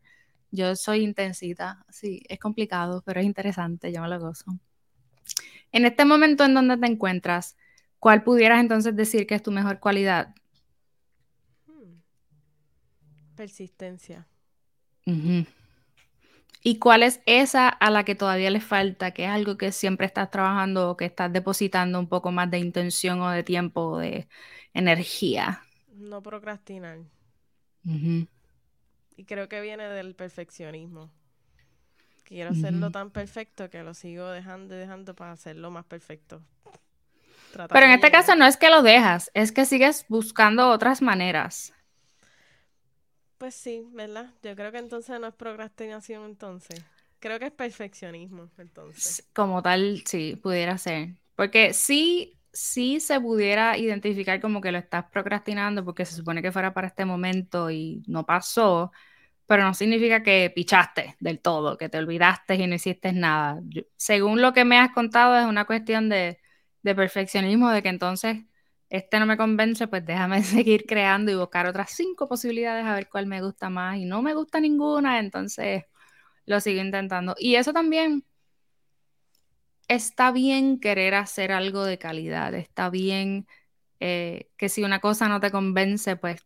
Yo 0.51 0.75
soy 0.75 1.03
intensita, 1.03 1.85
sí, 1.89 2.21
es 2.29 2.39
complicado, 2.39 3.03
pero 3.05 3.19
es 3.19 3.25
interesante, 3.25 3.91
yo 3.91 4.01
me 4.01 4.07
lo 4.07 4.19
gozo. 4.19 4.57
En 5.71 5.85
este 5.85 6.05
momento 6.05 6.45
en 6.45 6.53
donde 6.53 6.77
te 6.77 6.87
encuentras, 6.87 7.57
¿cuál 7.99 8.23
pudieras 8.23 8.59
entonces 8.59 8.95
decir 8.95 9.27
que 9.27 9.35
es 9.35 9.43
tu 9.43 9.51
mejor 9.51 9.79
cualidad? 9.79 10.33
¿Y 16.61 16.77
cuál 16.77 17.03
es 17.03 17.21
esa 17.25 17.69
a 17.69 17.89
la 17.89 18.03
que 18.03 18.15
todavía 18.15 18.49
le 18.49 18.59
falta? 18.59 19.11
Que 19.11 19.25
es 19.25 19.29
algo 19.29 19.57
que 19.57 19.71
siempre 19.71 20.05
estás 20.05 20.29
trabajando 20.29 20.89
o 20.89 20.97
que 20.97 21.05
estás 21.05 21.31
depositando 21.31 21.99
un 21.99 22.07
poco 22.07 22.31
más 22.31 22.51
de 22.51 22.59
intención 22.59 23.21
o 23.21 23.29
de 23.29 23.43
tiempo 23.43 23.81
o 23.81 23.97
de 23.99 24.27
energía. 24.73 25.63
No 25.93 26.21
procrastinar. 26.21 26.99
Y 27.83 29.25
creo 29.25 29.47
que 29.47 29.61
viene 29.61 29.87
del 29.87 30.15
perfeccionismo. 30.15 31.09
Quiero 32.23 32.51
hacerlo 32.51 32.91
tan 32.91 33.09
perfecto 33.09 33.69
que 33.69 33.81
lo 33.81 33.93
sigo 33.93 34.29
dejando 34.29 34.75
y 34.75 34.77
dejando 34.77 35.15
para 35.15 35.31
hacerlo 35.31 35.71
más 35.71 35.85
perfecto. 35.85 36.43
Pero 37.69 37.85
en 37.85 37.91
este 37.93 38.11
caso 38.11 38.35
no 38.35 38.45
es 38.45 38.57
que 38.57 38.69
lo 38.69 38.83
dejas, 38.83 39.31
es 39.33 39.51
que 39.51 39.65
sigues 39.65 40.05
buscando 40.07 40.69
otras 40.69 41.01
maneras. 41.01 41.73
Pues 43.39 43.55
sí, 43.55 43.83
¿verdad? 43.93 44.29
Yo 44.43 44.53
creo 44.55 44.71
que 44.71 44.79
entonces 44.79 45.19
no 45.19 45.27
es 45.27 45.33
procrastinación 45.33 46.25
entonces. 46.25 46.83
Creo 47.19 47.39
que 47.39 47.47
es 47.47 47.51
perfeccionismo 47.51 48.49
entonces. 48.57 49.23
Como 49.33 49.63
tal, 49.63 50.03
sí, 50.05 50.37
pudiera 50.43 50.77
ser. 50.77 51.15
Porque 51.37 51.73
sí, 51.73 52.37
sí 52.51 52.99
se 52.99 53.19
pudiera 53.21 53.77
identificar 53.77 54.41
como 54.41 54.59
que 54.59 54.73
lo 54.73 54.77
estás 54.77 55.05
procrastinando 55.05 55.85
porque 55.85 56.05
se 56.05 56.15
supone 56.15 56.41
que 56.41 56.51
fuera 56.51 56.73
para 56.73 56.87
este 56.87 57.05
momento 57.05 57.71
y 57.71 58.03
no 58.07 58.25
pasó, 58.25 58.91
pero 59.47 59.63
no 59.63 59.73
significa 59.73 60.21
que 60.21 60.51
pichaste 60.53 61.15
del 61.21 61.39
todo, 61.39 61.77
que 61.77 61.89
te 61.89 61.97
olvidaste 61.97 62.55
y 62.55 62.67
no 62.67 62.75
hiciste 62.75 63.13
nada. 63.13 63.61
según 63.97 64.41
lo 64.41 64.53
que 64.53 64.65
me 64.65 64.77
has 64.79 64.91
contado, 64.91 65.37
es 65.39 65.45
una 65.45 65.65
cuestión 65.65 66.09
de, 66.09 66.39
de 66.83 66.95
perfeccionismo, 66.95 67.69
de 67.71 67.81
que 67.83 67.89
entonces 67.89 68.37
este 68.89 69.19
no 69.19 69.25
me 69.25 69.37
convence, 69.37 69.87
pues 69.87 70.05
déjame 70.05 70.43
seguir 70.43 70.85
creando 70.85 71.31
y 71.31 71.35
buscar 71.35 71.67
otras 71.67 71.91
cinco 71.91 72.27
posibilidades 72.27 72.85
a 72.85 72.95
ver 72.95 73.07
cuál 73.09 73.27
me 73.27 73.41
gusta 73.41 73.69
más 73.69 73.97
y 73.97 74.05
no 74.05 74.21
me 74.21 74.33
gusta 74.33 74.59
ninguna, 74.59 75.19
entonces 75.19 75.85
lo 76.45 76.59
sigo 76.59 76.81
intentando. 76.81 77.35
Y 77.37 77.55
eso 77.55 77.73
también 77.73 78.25
está 79.87 80.31
bien 80.31 80.79
querer 80.79 81.15
hacer 81.15 81.51
algo 81.51 81.83
de 81.83 81.97
calidad, 81.97 82.53
está 82.53 82.89
bien 82.89 83.47
eh, 83.99 84.49
que 84.57 84.69
si 84.69 84.83
una 84.83 84.99
cosa 84.99 85.27
no 85.27 85.39
te 85.39 85.51
convence, 85.51 86.15
pues 86.15 86.45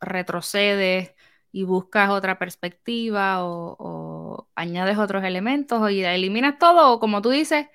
retrocedes 0.00 1.14
y 1.52 1.64
buscas 1.64 2.10
otra 2.10 2.38
perspectiva 2.38 3.44
o, 3.44 3.76
o 3.78 4.48
añades 4.54 4.98
otros 4.98 5.24
elementos 5.24 5.80
o 5.80 5.88
eliminas 5.88 6.58
todo 6.58 6.92
o 6.92 7.00
como 7.00 7.22
tú 7.22 7.30
dices, 7.30 7.66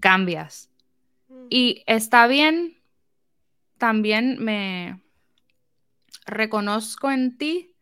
cambias. 0.00 0.70
Mm. 1.28 1.46
Y 1.48 1.82
está 1.86 2.26
bien 2.26 2.81
también 3.82 4.36
me 4.38 5.02
reconozco 6.24 7.10
en 7.10 7.36
ti 7.36 7.74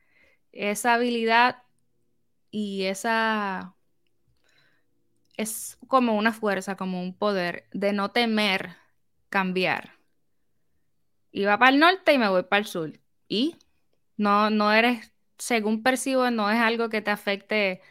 esa 0.50 0.94
habilidad 0.94 1.62
y 2.50 2.84
esa 2.84 3.74
es 5.36 5.76
como 5.88 6.16
una 6.16 6.32
fuerza, 6.32 6.74
como 6.74 7.02
un 7.02 7.14
poder 7.14 7.68
de 7.74 7.92
no 7.92 8.12
temer 8.12 8.76
cambiar. 9.28 9.98
Iba 11.32 11.58
para 11.58 11.70
el 11.70 11.78
norte 11.78 12.14
y 12.14 12.18
me 12.18 12.30
voy 12.30 12.44
para 12.44 12.60
el 12.60 12.66
sur. 12.66 12.98
Y 13.28 13.58
no, 14.16 14.48
no 14.48 14.72
eres, 14.72 15.12
según 15.36 15.82
percibo, 15.82 16.30
no 16.30 16.50
es 16.50 16.60
algo 16.60 16.88
que 16.88 17.02
te 17.02 17.10
afecte 17.10 17.82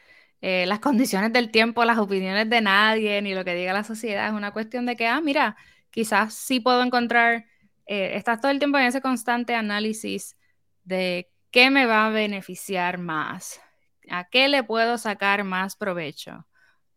eh, 0.42 0.66
las 0.66 0.80
condiciones 0.80 1.32
del 1.32 1.52
tiempo, 1.52 1.86
las 1.86 2.00
opiniones 2.00 2.50
de 2.50 2.62
nadie, 2.62 3.22
ni 3.22 3.36
lo 3.36 3.46
que 3.46 3.54
diga 3.54 3.72
la 3.72 3.84
sociedad. 3.84 4.26
Es 4.30 4.34
una 4.34 4.52
cuestión 4.52 4.88
de 4.88 4.96
que, 4.96 5.06
ah, 5.06 5.22
mira, 5.22 5.58
quizás 5.92 6.34
sí 6.34 6.60
puedo 6.60 6.82
encontrar 6.82 7.46
eh, 7.90 8.16
estás 8.18 8.40
todo 8.40 8.52
el 8.52 8.60
tiempo 8.60 8.78
en 8.78 8.86
ese 8.86 9.02
constante 9.02 9.56
análisis 9.56 10.38
de 10.84 11.32
qué 11.50 11.72
me 11.72 11.88
va 11.88 12.06
a 12.06 12.10
beneficiar 12.12 13.00
más, 13.00 13.60
a 14.12 14.30
qué 14.30 14.48
le 14.48 14.64
puedo 14.64 15.00
sacar 15.00 15.44
más 15.44 15.76
provecho. 15.76 16.46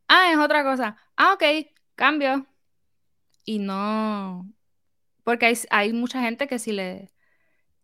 Ah, 0.06 0.32
es 0.32 0.38
otra 0.38 0.62
cosa. 0.62 0.98
Ah, 1.16 1.32
ok, 1.32 1.44
cambio. 1.94 2.46
Y 3.46 3.58
no, 3.58 4.52
porque 5.24 5.54
hay, 5.70 5.92
mucha 5.94 6.20
gente 6.20 6.46
que 6.46 6.58
sí 6.58 6.72
le, 6.72 7.10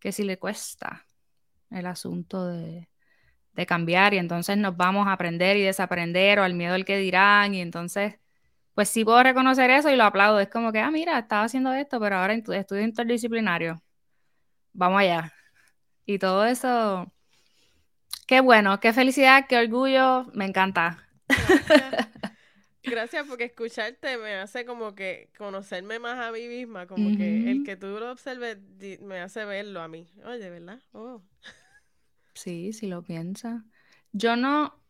que 0.01 0.13
sí 0.13 0.23
le 0.23 0.39
cuesta 0.39 1.07
el 1.71 1.87
asunto 1.87 2.47
de, 2.47 2.91
de 3.55 3.67
cambiar 3.67 4.13
y 4.13 4.19
entonces 4.19 4.59
nos 4.59 4.77
vamos 4.77 5.07
a 5.07 5.13
aprender 5.13 5.57
y 5.57 5.63
desaprender 5.63 6.41
o 6.41 6.45
al 6.45 6.55
miedo 6.55 6.75
al 6.75 6.85
que 6.85 6.99
dirán 6.99 7.55
y 7.55 7.63
entonces 7.63 8.19
pues 8.79 8.91
sí 8.91 9.05
puedo 9.05 9.21
reconocer 9.25 9.73
eso 9.73 9.91
y 9.91 9.97
lo 9.97 10.05
aplaudo. 10.05 10.39
Es 10.39 10.49
como 10.49 10.71
que, 10.71 10.79
ah, 10.79 10.93
mira, 10.93 11.19
estaba 11.19 11.43
haciendo 11.43 11.73
esto, 11.73 11.99
pero 11.99 12.15
ahora 12.15 12.35
estudio 12.35 12.83
interdisciplinario. 12.83 13.83
Vamos 14.73 15.01
allá. 15.01 15.33
Y 16.07 16.21
todo 16.21 16.45
eso, 16.45 17.13
qué 18.29 18.39
bueno, 18.41 18.79
qué 18.79 18.93
felicidad, 18.93 19.47
qué 19.49 19.59
orgullo, 19.59 20.27
me 20.33 20.45
encanta. 20.45 21.05
Gracias. 22.85 23.27
porque 23.27 23.47
escucharte 23.47 24.17
me 24.17 24.37
hace 24.37 24.65
como 24.65 24.95
que 24.95 25.33
conocerme 25.37 25.99
más 25.99 26.21
a 26.21 26.31
mí 26.31 26.47
misma, 26.47 26.87
como 26.87 27.17
que 27.17 27.51
el 27.51 27.65
que 27.65 27.77
tú 27.77 27.89
lo 27.99 28.13
observes 28.13 28.59
me 29.01 29.19
hace 29.19 29.45
verlo 29.45 29.81
a 29.81 29.89
mí. 29.89 30.09
Oye, 30.25 30.51
¿verdad? 30.51 30.79
Oh. 30.93 31.21
Sí, 32.35 32.73
si 32.73 32.87
lo 32.87 33.03
piensas. 33.03 33.61
Yo 34.13 34.37
no, 34.37 34.81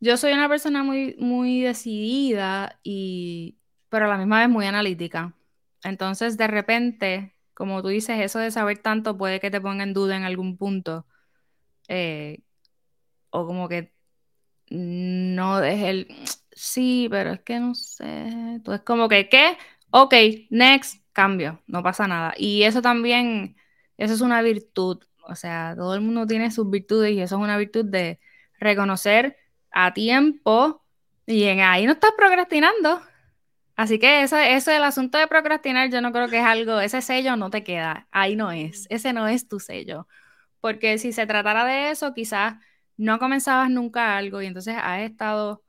yo 0.00 0.16
soy 0.16 0.32
una 0.32 0.48
persona 0.48 0.82
muy, 0.82 1.16
muy 1.18 1.60
decidida 1.62 2.78
y, 2.82 3.58
pero 3.88 4.06
a 4.06 4.08
la 4.08 4.18
misma 4.18 4.40
vez 4.40 4.48
muy 4.48 4.66
analítica. 4.66 5.34
Entonces, 5.84 6.36
de 6.36 6.46
repente, 6.46 7.36
como 7.54 7.82
tú 7.82 7.88
dices, 7.88 8.18
eso 8.20 8.38
de 8.38 8.50
saber 8.50 8.78
tanto 8.78 9.16
puede 9.18 9.40
que 9.40 9.50
te 9.50 9.60
ponga 9.60 9.84
en 9.84 9.94
duda 9.94 10.16
en 10.16 10.24
algún 10.24 10.56
punto. 10.56 11.06
Eh, 11.88 12.40
o 13.30 13.46
como 13.46 13.68
que 13.68 13.94
no 14.70 15.60
deje 15.60 15.90
el... 15.90 16.08
Sí, 16.52 17.08
pero 17.10 17.32
es 17.32 17.40
que 17.40 17.58
no 17.58 17.74
sé. 17.74 18.04
Entonces, 18.04 18.84
como 18.84 19.08
que, 19.08 19.30
¿qué? 19.30 19.56
Ok, 19.90 20.14
next, 20.50 21.02
cambio, 21.12 21.62
no 21.66 21.82
pasa 21.82 22.06
nada. 22.06 22.34
Y 22.36 22.64
eso 22.64 22.82
también, 22.82 23.56
eso 23.96 24.12
es 24.14 24.20
una 24.20 24.42
virtud. 24.42 25.02
O 25.24 25.34
sea, 25.36 25.74
todo 25.76 25.94
el 25.94 26.02
mundo 26.02 26.26
tiene 26.26 26.50
sus 26.50 26.68
virtudes 26.70 27.12
y 27.12 27.20
eso 27.22 27.36
es 27.36 27.42
una 27.42 27.56
virtud 27.56 27.86
de 27.86 28.20
reconocer 28.58 29.38
a 29.72 29.92
tiempo 29.94 30.82
y 31.26 31.44
en 31.44 31.60
ahí 31.60 31.86
no 31.86 31.92
estás 31.92 32.12
procrastinando. 32.16 33.02
Así 33.76 33.98
que 33.98 34.22
eso, 34.22 34.36
eso 34.36 34.70
el 34.72 34.84
asunto 34.84 35.16
de 35.18 35.26
procrastinar, 35.26 35.90
yo 35.90 36.02
no 36.02 36.12
creo 36.12 36.28
que 36.28 36.38
es 36.38 36.44
algo, 36.44 36.80
ese 36.80 37.00
sello 37.00 37.36
no 37.36 37.50
te 37.50 37.64
queda, 37.64 38.08
ahí 38.10 38.36
no 38.36 38.52
es, 38.52 38.86
ese 38.90 39.12
no 39.14 39.26
es 39.26 39.48
tu 39.48 39.58
sello. 39.58 40.06
Porque 40.60 40.98
si 40.98 41.12
se 41.12 41.26
tratara 41.26 41.64
de 41.64 41.90
eso, 41.90 42.12
quizás 42.12 42.56
no 42.98 43.18
comenzabas 43.18 43.70
nunca 43.70 44.16
algo 44.18 44.42
y 44.42 44.46
entonces 44.46 44.76
has 44.78 45.00
estado, 45.00 45.62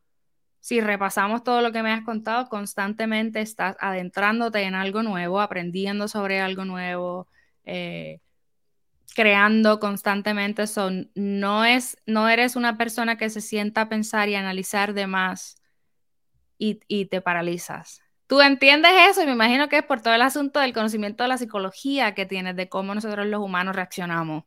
si 0.60 0.82
repasamos 0.82 1.44
todo 1.44 1.62
lo 1.62 1.72
que 1.72 1.84
me 1.84 1.94
has 1.94 2.04
contado, 2.04 2.50
constantemente 2.50 3.42
estás 3.42 3.78
adentrándote 3.80 4.64
en 4.64 4.76
algo 4.76 5.04
nuevo, 5.04 5.40
aprendiendo 5.40 6.10
sobre 6.10 6.42
algo 6.42 6.66
nuevo, 6.66 7.30
eh, 7.64 8.20
creando 9.16 9.80
constantemente 9.80 10.68
son, 10.68 11.12
no, 11.16 11.66
es, 11.66 11.98
no 12.06 12.30
eres 12.30 12.56
una 12.56 12.78
persona 12.78 13.18
que 13.18 13.30
se 13.30 13.42
sienta 13.42 13.82
a 13.82 13.90
pensar 13.90 14.30
y 14.30 14.36
analizar 14.36 14.94
de 14.94 15.08
más 15.08 15.62
y, 16.58 16.80
y 16.88 17.06
te 17.06 17.22
paralizas. 17.22 18.02
Tú 18.28 18.42
entiendes 18.42 18.92
eso 19.10 19.24
y 19.24 19.26
me 19.26 19.34
imagino 19.34 19.68
que 19.68 19.80
es 19.80 19.84
por 19.84 20.02
todo 20.02 20.14
el 20.14 20.22
asunto 20.22 20.60
del 20.62 20.74
conocimiento 20.74 21.24
de 21.24 21.30
la 21.30 21.38
psicología 21.38 22.16
que 22.16 22.26
tienes, 22.26 22.56
de 22.56 22.70
cómo 22.70 22.96
nosotros 22.96 23.28
los 23.28 23.42
humanos 23.42 23.76
reaccionamos. 23.76 24.46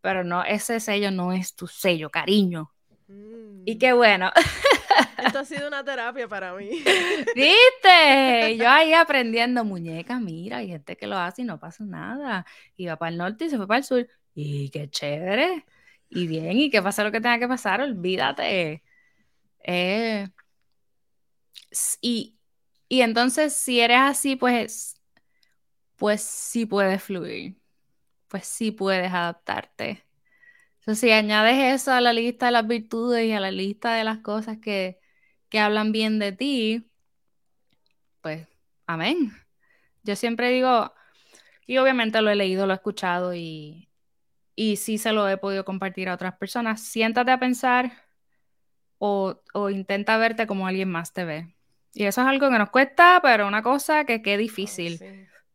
Pero 0.00 0.24
no, 0.24 0.42
ese 0.44 0.80
sello 0.80 1.10
no 1.10 1.32
es 1.32 1.54
tu 1.54 1.68
sello, 1.68 2.10
cariño. 2.10 2.72
Y 3.64 3.74
mm. 3.74 3.78
qué 3.78 3.92
bueno. 3.92 4.32
Esto 5.24 5.38
ha 5.38 5.44
sido 5.44 5.68
una 5.68 5.84
terapia 5.84 6.28
para 6.28 6.54
mí. 6.54 6.68
¿Viste? 7.34 8.56
Yo 8.56 8.68
ahí 8.68 8.92
aprendiendo 8.92 9.64
muñeca, 9.64 10.18
mira, 10.18 10.58
hay 10.58 10.68
gente 10.68 10.96
que 10.96 11.06
lo 11.06 11.16
hace 11.16 11.42
y 11.42 11.44
no 11.44 11.58
pasa 11.58 11.84
nada. 11.84 12.46
Iba 12.76 12.96
para 12.96 13.10
el 13.10 13.18
norte 13.18 13.46
y 13.46 13.50
se 13.50 13.56
fue 13.56 13.66
para 13.66 13.78
el 13.78 13.84
sur. 13.84 14.08
Y 14.34 14.70
qué 14.70 14.88
chévere. 14.90 15.64
Y 16.08 16.26
bien, 16.26 16.58
y 16.58 16.70
que 16.70 16.82
pasa 16.82 17.04
lo 17.04 17.12
que 17.12 17.20
tenga 17.20 17.38
que 17.38 17.48
pasar, 17.48 17.80
olvídate. 17.80 18.82
Eh, 19.64 20.28
y, 22.00 22.36
y 22.88 23.00
entonces, 23.02 23.54
si 23.54 23.80
eres 23.80 23.98
así, 24.00 24.36
pues, 24.36 25.00
pues 25.96 26.22
sí 26.22 26.66
puedes 26.66 27.02
fluir. 27.02 27.56
Pues 28.28 28.46
sí 28.46 28.70
puedes 28.72 29.12
adaptarte. 29.12 30.04
Entonces, 30.80 31.00
si 31.00 31.10
añades 31.12 31.74
eso 31.74 31.92
a 31.92 32.00
la 32.00 32.12
lista 32.12 32.46
de 32.46 32.52
las 32.52 32.66
virtudes 32.66 33.26
y 33.26 33.32
a 33.32 33.40
la 33.40 33.50
lista 33.50 33.94
de 33.94 34.04
las 34.04 34.18
cosas 34.18 34.58
que, 34.58 35.00
que 35.56 35.60
hablan 35.60 35.90
bien 35.90 36.18
de 36.18 36.32
ti, 36.32 36.86
pues, 38.20 38.46
amén. 38.86 39.32
Yo 40.02 40.14
siempre 40.14 40.50
digo, 40.50 40.92
y 41.66 41.78
obviamente 41.78 42.20
lo 42.20 42.28
he 42.28 42.34
leído, 42.34 42.66
lo 42.66 42.74
he 42.74 42.76
escuchado 42.76 43.34
y, 43.34 43.88
y 44.54 44.76
sí 44.76 44.98
se 44.98 45.12
lo 45.12 45.26
he 45.30 45.38
podido 45.38 45.64
compartir 45.64 46.10
a 46.10 46.14
otras 46.14 46.36
personas. 46.36 46.82
Siéntate 46.82 47.30
a 47.30 47.40
pensar 47.40 47.90
o, 48.98 49.40
o 49.54 49.70
intenta 49.70 50.18
verte 50.18 50.46
como 50.46 50.66
alguien 50.66 50.90
más 50.90 51.14
te 51.14 51.24
ve. 51.24 51.54
Y 51.94 52.04
eso 52.04 52.20
es 52.20 52.26
algo 52.26 52.50
que 52.50 52.58
nos 52.58 52.68
cuesta, 52.68 53.20
pero 53.22 53.48
una 53.48 53.62
cosa 53.62 54.04
que 54.04 54.20
qué 54.20 54.36
difícil. 54.36 55.00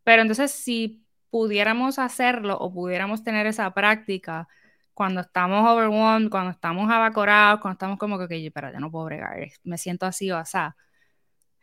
Pero 0.03 0.23
entonces, 0.23 0.49
si 0.49 1.05
pudiéramos 1.29 1.99
hacerlo 1.99 2.57
o 2.57 2.73
pudiéramos 2.73 3.23
tener 3.23 3.45
esa 3.45 3.71
práctica, 3.75 4.47
cuando 4.93 5.21
estamos 5.21 5.67
overwhelmed, 5.69 6.29
cuando 6.29 6.51
estamos 6.51 6.89
abacorados, 6.91 7.61
cuando 7.61 7.73
estamos 7.73 7.97
como 7.99 8.17
que, 8.17 8.25
okay, 8.25 8.45
espera, 8.47 8.71
ya 8.71 8.79
no 8.79 8.91
puedo 8.91 9.05
bregar, 9.05 9.37
me 9.63 9.77
siento 9.77 10.05
así 10.05 10.31
o 10.31 10.37
así. 10.37 10.57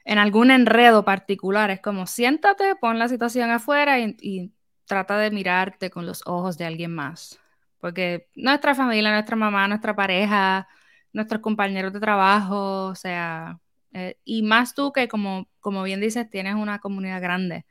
En 0.05 0.19
algún 0.19 0.51
enredo 0.51 1.05
particular, 1.05 1.71
es 1.71 1.81
como 1.81 2.07
siéntate, 2.07 2.75
pon 2.77 2.99
la 2.99 3.09
situación 3.09 3.51
afuera 3.51 3.99
y, 4.01 4.17
y 4.21 4.53
trata 4.87 5.19
de 5.19 5.31
mirarte 5.31 5.91
con 5.91 6.07
los 6.07 6.23
ojos 6.27 6.59
de 6.59 6.65
alguien 6.65 6.95
más. 6.95 7.39
Porque 7.79 8.29
nuestra 8.35 8.75
familia, 8.75 9.13
nuestra 9.13 9.37
mamá, 9.37 9.69
nuestra 9.69 9.95
pareja, 9.95 10.67
nuestros 11.13 11.41
compañeros 11.43 11.93
de 11.93 12.01
trabajo, 12.01 12.87
o 12.87 12.95
sea, 12.95 13.61
eh, 13.93 14.19
y 14.25 14.43
más 14.43 14.75
tú 14.75 14.93
que 14.93 15.09
como, 15.09 15.49
como 15.61 15.83
bien 15.83 16.01
dices, 16.01 16.29
tienes 16.31 16.55
una 16.55 16.79
comunidad 16.81 17.21
grande 17.23 17.67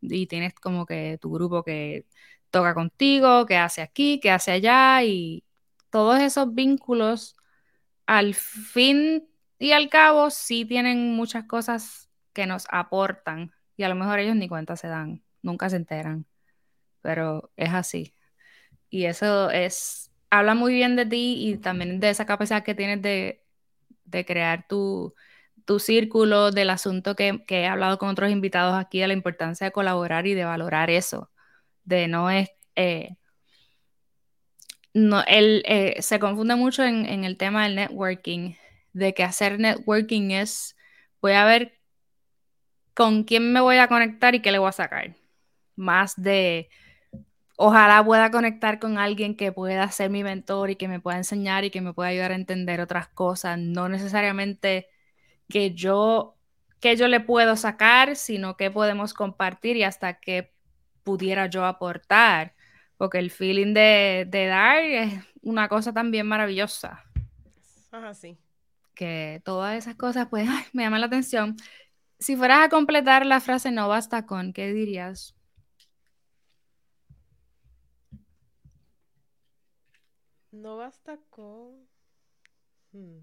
y 0.00 0.26
tienes 0.26 0.54
como 0.54 0.86
que 0.86 1.18
tu 1.20 1.30
grupo 1.32 1.62
que 1.64 2.06
toca 2.50 2.74
contigo, 2.74 3.46
que 3.46 3.56
hace 3.56 3.82
aquí, 3.82 4.20
que 4.20 4.30
hace 4.30 4.52
allá 4.52 5.02
y 5.04 5.44
todos 5.90 6.20
esos 6.20 6.54
vínculos 6.54 7.36
al 8.06 8.34
fin 8.34 9.28
y 9.58 9.72
al 9.72 9.88
cabo 9.88 10.30
sí 10.30 10.64
tienen 10.64 11.14
muchas 11.14 11.44
cosas 11.44 12.10
que 12.32 12.46
nos 12.46 12.66
aportan 12.70 13.52
y 13.76 13.84
a 13.84 13.88
lo 13.88 13.94
mejor 13.94 14.18
ellos 14.18 14.36
ni 14.36 14.48
cuenta 14.48 14.76
se 14.76 14.88
dan, 14.88 15.22
nunca 15.42 15.70
se 15.70 15.76
enteran, 15.76 16.26
pero 17.02 17.52
es 17.56 17.72
así. 17.72 18.14
Y 18.90 19.06
eso 19.06 19.50
es, 19.50 20.12
habla 20.30 20.54
muy 20.54 20.74
bien 20.74 20.96
de 20.96 21.06
ti 21.06 21.36
y 21.48 21.56
también 21.58 22.00
de 22.00 22.10
esa 22.10 22.26
capacidad 22.26 22.64
que 22.64 22.74
tienes 22.74 23.02
de, 23.02 23.44
de 24.04 24.24
crear 24.24 24.66
tu, 24.68 25.14
tu 25.64 25.78
círculo, 25.78 26.50
del 26.50 26.70
asunto 26.70 27.14
que, 27.14 27.44
he 27.48 27.66
hablado 27.66 27.98
con 27.98 28.08
otros 28.08 28.30
invitados 28.30 28.74
aquí, 28.74 29.00
de 29.00 29.08
la 29.08 29.14
importancia 29.14 29.66
de 29.66 29.72
colaborar 29.72 30.26
y 30.26 30.34
de 30.34 30.44
valorar 30.44 30.90
eso, 30.90 31.30
de 31.84 32.08
no 32.08 32.30
es... 32.30 32.50
Eh, 32.76 33.16
no, 34.92 35.22
él 35.26 35.62
eh, 35.66 36.02
se 36.02 36.18
confunde 36.18 36.56
mucho 36.56 36.82
en, 36.82 37.24
el 37.24 37.36
tema 37.36 37.64
del 37.64 37.76
networking, 37.76 38.54
de 38.92 39.14
que 39.14 39.22
hacer 39.22 39.60
networking 39.60 40.32
es, 40.32 40.76
voy 41.20 41.32
a 41.32 41.44
ver 41.44 41.78
con 42.94 43.22
quién 43.22 43.52
me 43.52 43.60
voy 43.60 43.76
a 43.76 43.86
conectar 43.86 44.34
y 44.34 44.40
qué 44.40 44.50
le 44.50 44.58
voy 44.58 44.68
a 44.68 44.72
sacar, 44.72 45.14
más 45.76 46.20
de 46.20 46.68
ojalá 47.56 48.02
pueda 48.04 48.30
conectar 48.30 48.80
con 48.80 48.98
alguien 48.98 49.36
que 49.36 49.52
pueda 49.52 49.88
ser 49.90 50.10
mi 50.10 50.24
mentor 50.24 50.70
y 50.70 50.76
que 50.76 50.88
me 50.88 50.98
pueda 50.98 51.18
enseñar 51.18 51.64
y 51.64 51.70
que 51.70 51.82
me 51.82 51.92
pueda 51.92 52.08
ayudar 52.08 52.32
a 52.32 52.36
entender 52.36 52.80
otras 52.80 53.06
cosas, 53.08 53.58
no 53.58 53.88
necesariamente 53.88 54.88
que 55.48 55.72
yo 55.74 56.36
que 56.80 56.96
yo 56.96 57.08
le 57.08 57.20
puedo 57.20 57.56
sacar, 57.56 58.16
sino 58.16 58.56
que 58.56 58.70
podemos 58.70 59.14
compartir 59.14 59.76
y 59.76 59.84
hasta 59.84 60.18
que 60.18 60.52
pudiera 61.02 61.46
yo 61.46 61.64
aportar, 61.64 62.54
porque 62.96 63.18
el 63.18 63.30
feeling 63.30 63.74
de, 63.74 64.26
de 64.28 64.46
dar 64.46 64.78
es 64.84 65.24
una 65.42 65.68
cosa 65.68 65.92
también 65.92 66.26
maravillosa. 66.26 67.04
Ajá, 67.90 68.14
sí. 68.14 68.38
Que 68.94 69.40
todas 69.44 69.76
esas 69.76 69.96
cosas, 69.96 70.28
pues, 70.28 70.48
me 70.72 70.82
llaman 70.82 71.00
la 71.00 71.06
atención. 71.06 71.56
Si 72.18 72.36
fueras 72.36 72.60
a 72.60 72.68
completar 72.68 73.24
la 73.24 73.40
frase 73.40 73.70
no 73.70 73.88
basta 73.88 74.26
con, 74.26 74.52
¿qué 74.52 74.72
dirías? 74.72 75.34
No 80.52 80.76
basta 80.76 81.18
con 81.30 81.88
hmm. 82.92 83.20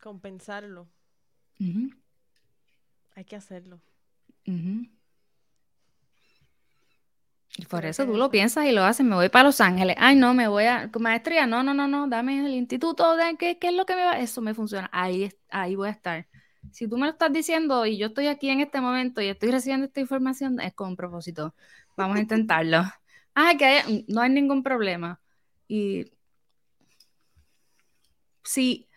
compensarlo. 0.00 0.88
Hay 3.14 3.24
que 3.24 3.36
hacerlo. 3.36 3.80
Y 7.56 7.66
por 7.66 7.84
eso 7.84 8.06
tú 8.06 8.16
lo 8.16 8.30
piensas 8.30 8.66
y 8.66 8.72
lo 8.72 8.84
haces. 8.84 9.04
Me 9.04 9.14
voy 9.14 9.28
para 9.28 9.44
Los 9.44 9.60
Ángeles. 9.60 9.96
Ay, 9.98 10.16
no, 10.16 10.32
me 10.32 10.48
voy 10.48 10.64
a 10.64 10.90
maestría. 10.98 11.46
No, 11.46 11.62
no, 11.62 11.74
no, 11.74 11.88
no. 11.88 12.08
Dame 12.08 12.46
el 12.46 12.54
instituto. 12.54 13.16
De, 13.16 13.36
¿qué, 13.36 13.58
¿Qué 13.58 13.68
es 13.68 13.74
lo 13.74 13.84
que 13.84 13.94
me 13.94 14.04
va? 14.04 14.18
Eso 14.18 14.40
me 14.40 14.54
funciona. 14.54 14.88
Ahí, 14.92 15.30
ahí 15.50 15.74
voy 15.74 15.88
a 15.88 15.92
estar. 15.92 16.26
Si 16.72 16.88
tú 16.88 16.96
me 16.96 17.06
lo 17.06 17.12
estás 17.12 17.32
diciendo 17.32 17.84
y 17.86 17.98
yo 17.98 18.08
estoy 18.08 18.26
aquí 18.28 18.48
en 18.50 18.60
este 18.60 18.80
momento 18.80 19.20
y 19.20 19.28
estoy 19.28 19.50
recibiendo 19.50 19.86
esta 19.86 20.00
información, 20.00 20.60
es 20.60 20.74
con 20.74 20.96
propósito. 20.96 21.54
Vamos 21.96 22.18
a 22.18 22.20
intentarlo 22.20 22.82
ah, 23.34 23.52
que 23.58 24.04
no 24.08 24.20
hay 24.20 24.30
ningún 24.30 24.62
problema. 24.62 25.20
Y 25.66 26.12
si, 28.44 28.88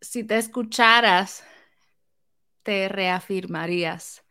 si 0.00 0.24
te 0.24 0.36
escucharas, 0.38 1.44
te 2.68 2.86
reafirmarías 2.90 4.26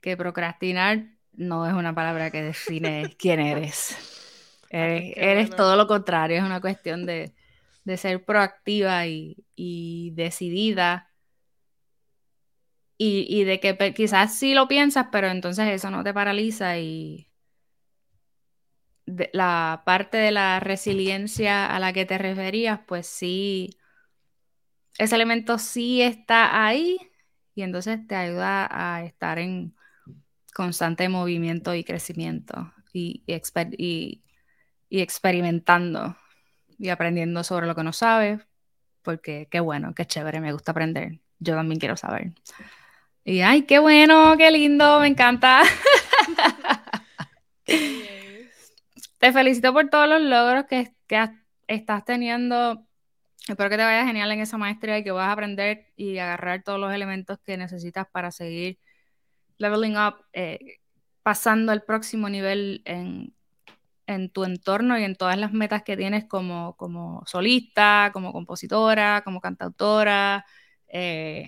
que 0.00 0.16
procrastinar 0.16 1.02
no 1.32 1.66
es 1.66 1.74
una 1.74 1.92
palabra 1.92 2.30
que 2.30 2.40
define 2.40 3.12
quién 3.18 3.40
eres. 3.40 3.96
Eres, 4.70 5.50
todo 5.50 5.74
lo 5.74 5.88
contrario, 5.88 6.36
es 6.36 6.44
una 6.44 6.60
cuestión 6.60 7.06
de, 7.06 7.34
ser 7.96 8.24
proactiva 8.24 9.08
y, 9.08 10.12
decidida. 10.14 11.10
Y, 12.96 13.26
y, 13.28 13.42
de 13.42 13.58
que 13.58 13.92
quizás 13.92 14.32
sí 14.38 14.54
lo 14.54 14.68
piensas, 14.68 15.08
pero 15.10 15.26
entonces 15.26 15.66
eso 15.66 15.90
no 15.90 16.04
te 16.04 16.14
paraliza 16.14 16.78
y, 16.78 17.32
la 19.32 19.82
parte 19.84 20.18
de 20.18 20.30
la 20.30 20.60
resiliencia 20.60 21.66
a 21.66 21.80
la 21.80 21.92
que 21.92 22.06
te 22.06 22.16
referías, 22.16 22.78
pues 22.86 23.08
sí, 23.08 23.76
ese 24.98 25.16
elemento 25.16 25.58
sí 25.58 26.00
está 26.00 26.64
ahí 26.64 27.11
y 27.54 27.62
entonces 27.62 28.06
te 28.06 28.14
ayuda 28.14 28.68
a 28.70 29.04
estar 29.04 29.38
en 29.38 29.74
constante 30.54 31.08
movimiento 31.08 31.74
y 31.74 31.84
crecimiento 31.84 32.72
y, 32.92 33.22
y, 33.26 34.22
experimentando 34.90 36.16
y 36.78 36.88
aprendiendo 36.90 37.44
sobre 37.44 37.66
lo 37.66 37.74
que 37.74 37.84
no 37.84 37.92
sabes, 37.92 38.40
porque 39.02 39.48
qué 39.50 39.60
bueno, 39.60 39.94
qué 39.94 40.06
chévere, 40.06 40.40
me 40.40 40.52
gusta 40.52 40.72
aprender. 40.72 41.20
Yo 41.38 41.54
también 41.54 41.80
quiero 41.80 41.96
saber. 41.96 42.32
Y 43.24 43.40
ay, 43.40 43.62
qué 43.62 43.78
bueno, 43.78 44.36
qué 44.36 44.50
lindo, 44.50 45.00
me 45.00 45.06
encanta. 45.08 45.62
Te 49.18 49.32
felicito 49.32 49.72
por 49.72 49.88
todos 49.88 50.08
los 50.08 50.20
logros 50.20 50.64
que, 50.66 50.92
estás 51.68 52.04
teniendo. 52.04 52.84
Espero 53.48 53.70
que 53.70 53.76
te 53.76 53.82
vaya 53.82 54.06
genial 54.06 54.30
en 54.32 54.40
esa 54.40 54.56
maestría 54.56 54.98
y 54.98 55.04
que 55.04 55.10
vas 55.10 55.28
a 55.28 55.32
aprender 55.32 55.86
y 55.96 56.18
agarrar 56.18 56.62
todos 56.62 56.78
los 56.78 56.92
elementos 56.92 57.38
que 57.44 57.56
necesitas 57.56 58.06
para 58.10 58.30
seguir 58.30 58.78
leveling 59.58 59.96
up, 59.96 60.24
eh, 60.32 60.78
pasando 61.22 61.72
al 61.72 61.82
próximo 61.82 62.28
nivel 62.28 62.82
en, 62.84 63.34
tu 64.32 64.44
entorno 64.44 64.98
y 64.98 65.04
en 65.04 65.16
todas 65.16 65.38
las 65.38 65.52
metas 65.52 65.82
que 65.84 65.96
tienes 65.96 66.26
como, 66.26 66.76
como 66.76 67.22
solista, 67.26 68.10
como 68.12 68.32
compositora, 68.32 69.22
como 69.24 69.40
cantautora. 69.40 70.44
Eh, 70.88 71.46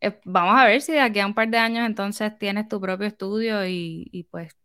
eh, 0.00 0.20
vamos 0.24 0.58
a 0.58 0.64
ver 0.66 0.82
si 0.82 0.92
de 0.92 1.00
aquí 1.00 1.20
a 1.20 1.26
un 1.26 1.34
par 1.34 1.48
de 1.48 1.58
años 1.58 1.86
entonces 1.86 2.36
tienes 2.38 2.68
tu 2.68 2.80
propio 2.80 3.06
estudio 3.06 3.64
y, 3.66 4.08
y 4.12 4.24
pues 4.24 4.56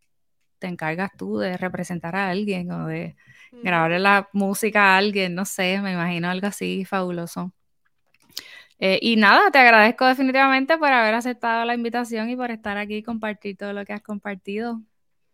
te 0.60 0.68
encargas 0.68 1.12
tú 1.18 1.38
de 1.38 1.58
representar 1.58 2.16
a 2.16 2.30
alguien 2.30 2.72
o 2.72 2.88
de 2.88 3.16
grabarle 3.62 4.00
la 4.00 4.30
música 4.34 4.96
a 4.96 4.98
alguien, 4.98 5.36
no 5.36 5.46
sé, 5.46 5.80
me 5.82 5.94
imagino 5.94 6.30
algo 6.30 6.48
así 6.48 6.86
fabuloso. 6.86 7.54
Eh, 8.80 9.00
y 9.02 9.16
nada, 9.16 9.50
te 9.52 9.58
agradezco 9.58 10.06
definitivamente 10.06 10.78
por 10.78 10.92
haber 10.92 11.16
aceptado 11.16 11.66
la 11.66 11.74
invitación 11.74 12.30
y 12.30 12.36
por 12.36 12.52
estar 12.52 12.78
aquí 12.78 12.98
y 12.98 13.04
compartir 13.04 13.58
todo 13.58 13.74
lo 13.74 13.84
que 13.86 13.94
has 13.94 14.02
compartido. 14.02 14.82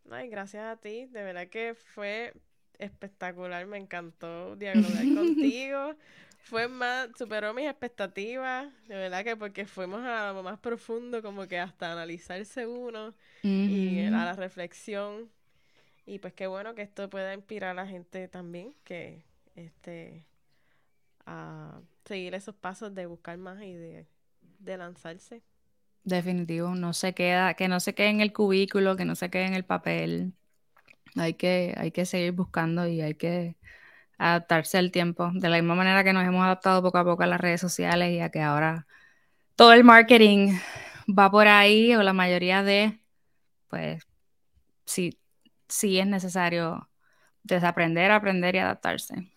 Ay, 0.09 0.29
gracias 0.29 0.63
a 0.63 0.77
ti, 0.77 1.05
de 1.07 1.23
verdad 1.23 1.47
que 1.47 1.75
fue 1.75 2.33
espectacular, 2.77 3.65
me 3.65 3.77
encantó 3.77 4.55
dialogar 4.55 5.05
contigo. 5.13 5.95
Fue 6.43 6.67
más, 6.67 7.09
superó 7.17 7.53
mis 7.53 7.67
expectativas, 7.67 8.67
de 8.87 8.95
verdad 8.95 9.23
que 9.23 9.35
porque 9.37 9.65
fuimos 9.65 10.03
a 10.03 10.33
lo 10.33 10.43
más 10.43 10.59
profundo, 10.59 11.21
como 11.21 11.47
que 11.47 11.57
hasta 11.57 11.91
analizarse 11.93 12.67
uno 12.67 13.13
y 13.65 14.01
a 14.01 14.25
la 14.25 14.33
reflexión. 14.33 15.29
Y 16.05 16.19
pues 16.19 16.33
qué 16.33 16.47
bueno 16.47 16.75
que 16.75 16.81
esto 16.81 17.09
pueda 17.09 17.33
inspirar 17.33 17.71
a 17.71 17.73
la 17.73 17.87
gente 17.87 18.27
también, 18.27 18.73
que 18.83 19.23
este 19.55 20.25
a 21.25 21.79
seguir 22.05 22.35
esos 22.35 22.55
pasos 22.55 22.93
de 22.93 23.05
buscar 23.05 23.37
más 23.37 23.61
y 23.61 23.73
de, 23.73 24.05
de 24.59 24.77
lanzarse. 24.77 25.41
Definitivo, 26.03 26.75
no 26.75 26.93
se 26.93 27.13
queda, 27.13 27.53
que 27.53 27.69
no 27.69 27.79
se 27.79 27.95
quede 27.95 28.09
en 28.09 28.19
el 28.19 28.33
cubículo, 28.33 28.97
que 28.97 29.05
no 29.05 29.15
se 29.15 29.29
quede 29.29 29.45
en 29.45 29.53
el 29.53 29.63
papel. 29.63 30.33
Hay 31.15 31.35
que, 31.35 31.73
hay 31.77 31.91
que 31.91 32.05
seguir 32.05 32.33
buscando 32.33 32.87
y 32.87 33.01
hay 33.01 33.15
que 33.15 33.55
adaptarse 34.17 34.77
al 34.77 34.91
tiempo. 34.91 35.31
De 35.33 35.49
la 35.49 35.57
misma 35.57 35.75
manera 35.75 36.03
que 36.03 36.13
nos 36.13 36.25
hemos 36.25 36.43
adaptado 36.43 36.81
poco 36.81 36.97
a 36.97 37.05
poco 37.05 37.23
a 37.23 37.27
las 37.27 37.39
redes 37.39 37.61
sociales 37.61 38.11
y 38.11 38.19
a 38.19 38.29
que 38.29 38.41
ahora 38.41 38.85
todo 39.55 39.73
el 39.73 39.83
marketing 39.83 40.57
va 41.07 41.31
por 41.31 41.47
ahí 41.47 41.95
o 41.95 42.03
la 42.03 42.13
mayoría 42.13 42.63
de, 42.63 42.99
pues 43.69 44.03
sí, 44.85 45.17
sí 45.73 45.99
es 45.99 46.05
necesario 46.07 46.89
desaprender, 47.41 48.11
aprender 48.11 48.55
y 48.55 48.59
adaptarse. 48.59 49.29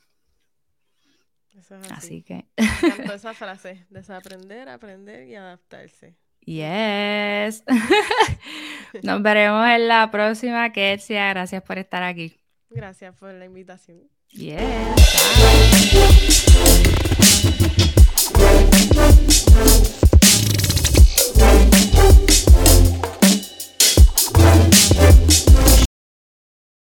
Así. 1.91 2.23
que. 2.23 2.47
Esa 3.15 3.33
frase: 3.33 3.87
desaprender, 3.89 4.69
aprender 4.69 5.27
y 5.27 5.35
adaptarse. 5.35 6.15
Yes. 6.43 7.65
Nos 9.03 9.23
veremos 9.23 9.67
en 9.69 9.89
la 9.89 10.11
próxima, 10.11 10.71
Ketsia. 10.71 11.31
Gracias 11.31 11.63
por 11.63 11.79
estar 11.79 12.03
aquí. 12.03 12.39
Gracias 12.71 13.17
por 13.17 13.33
la 13.33 13.47
invitación. 13.47 14.09
Yes. 14.29 14.67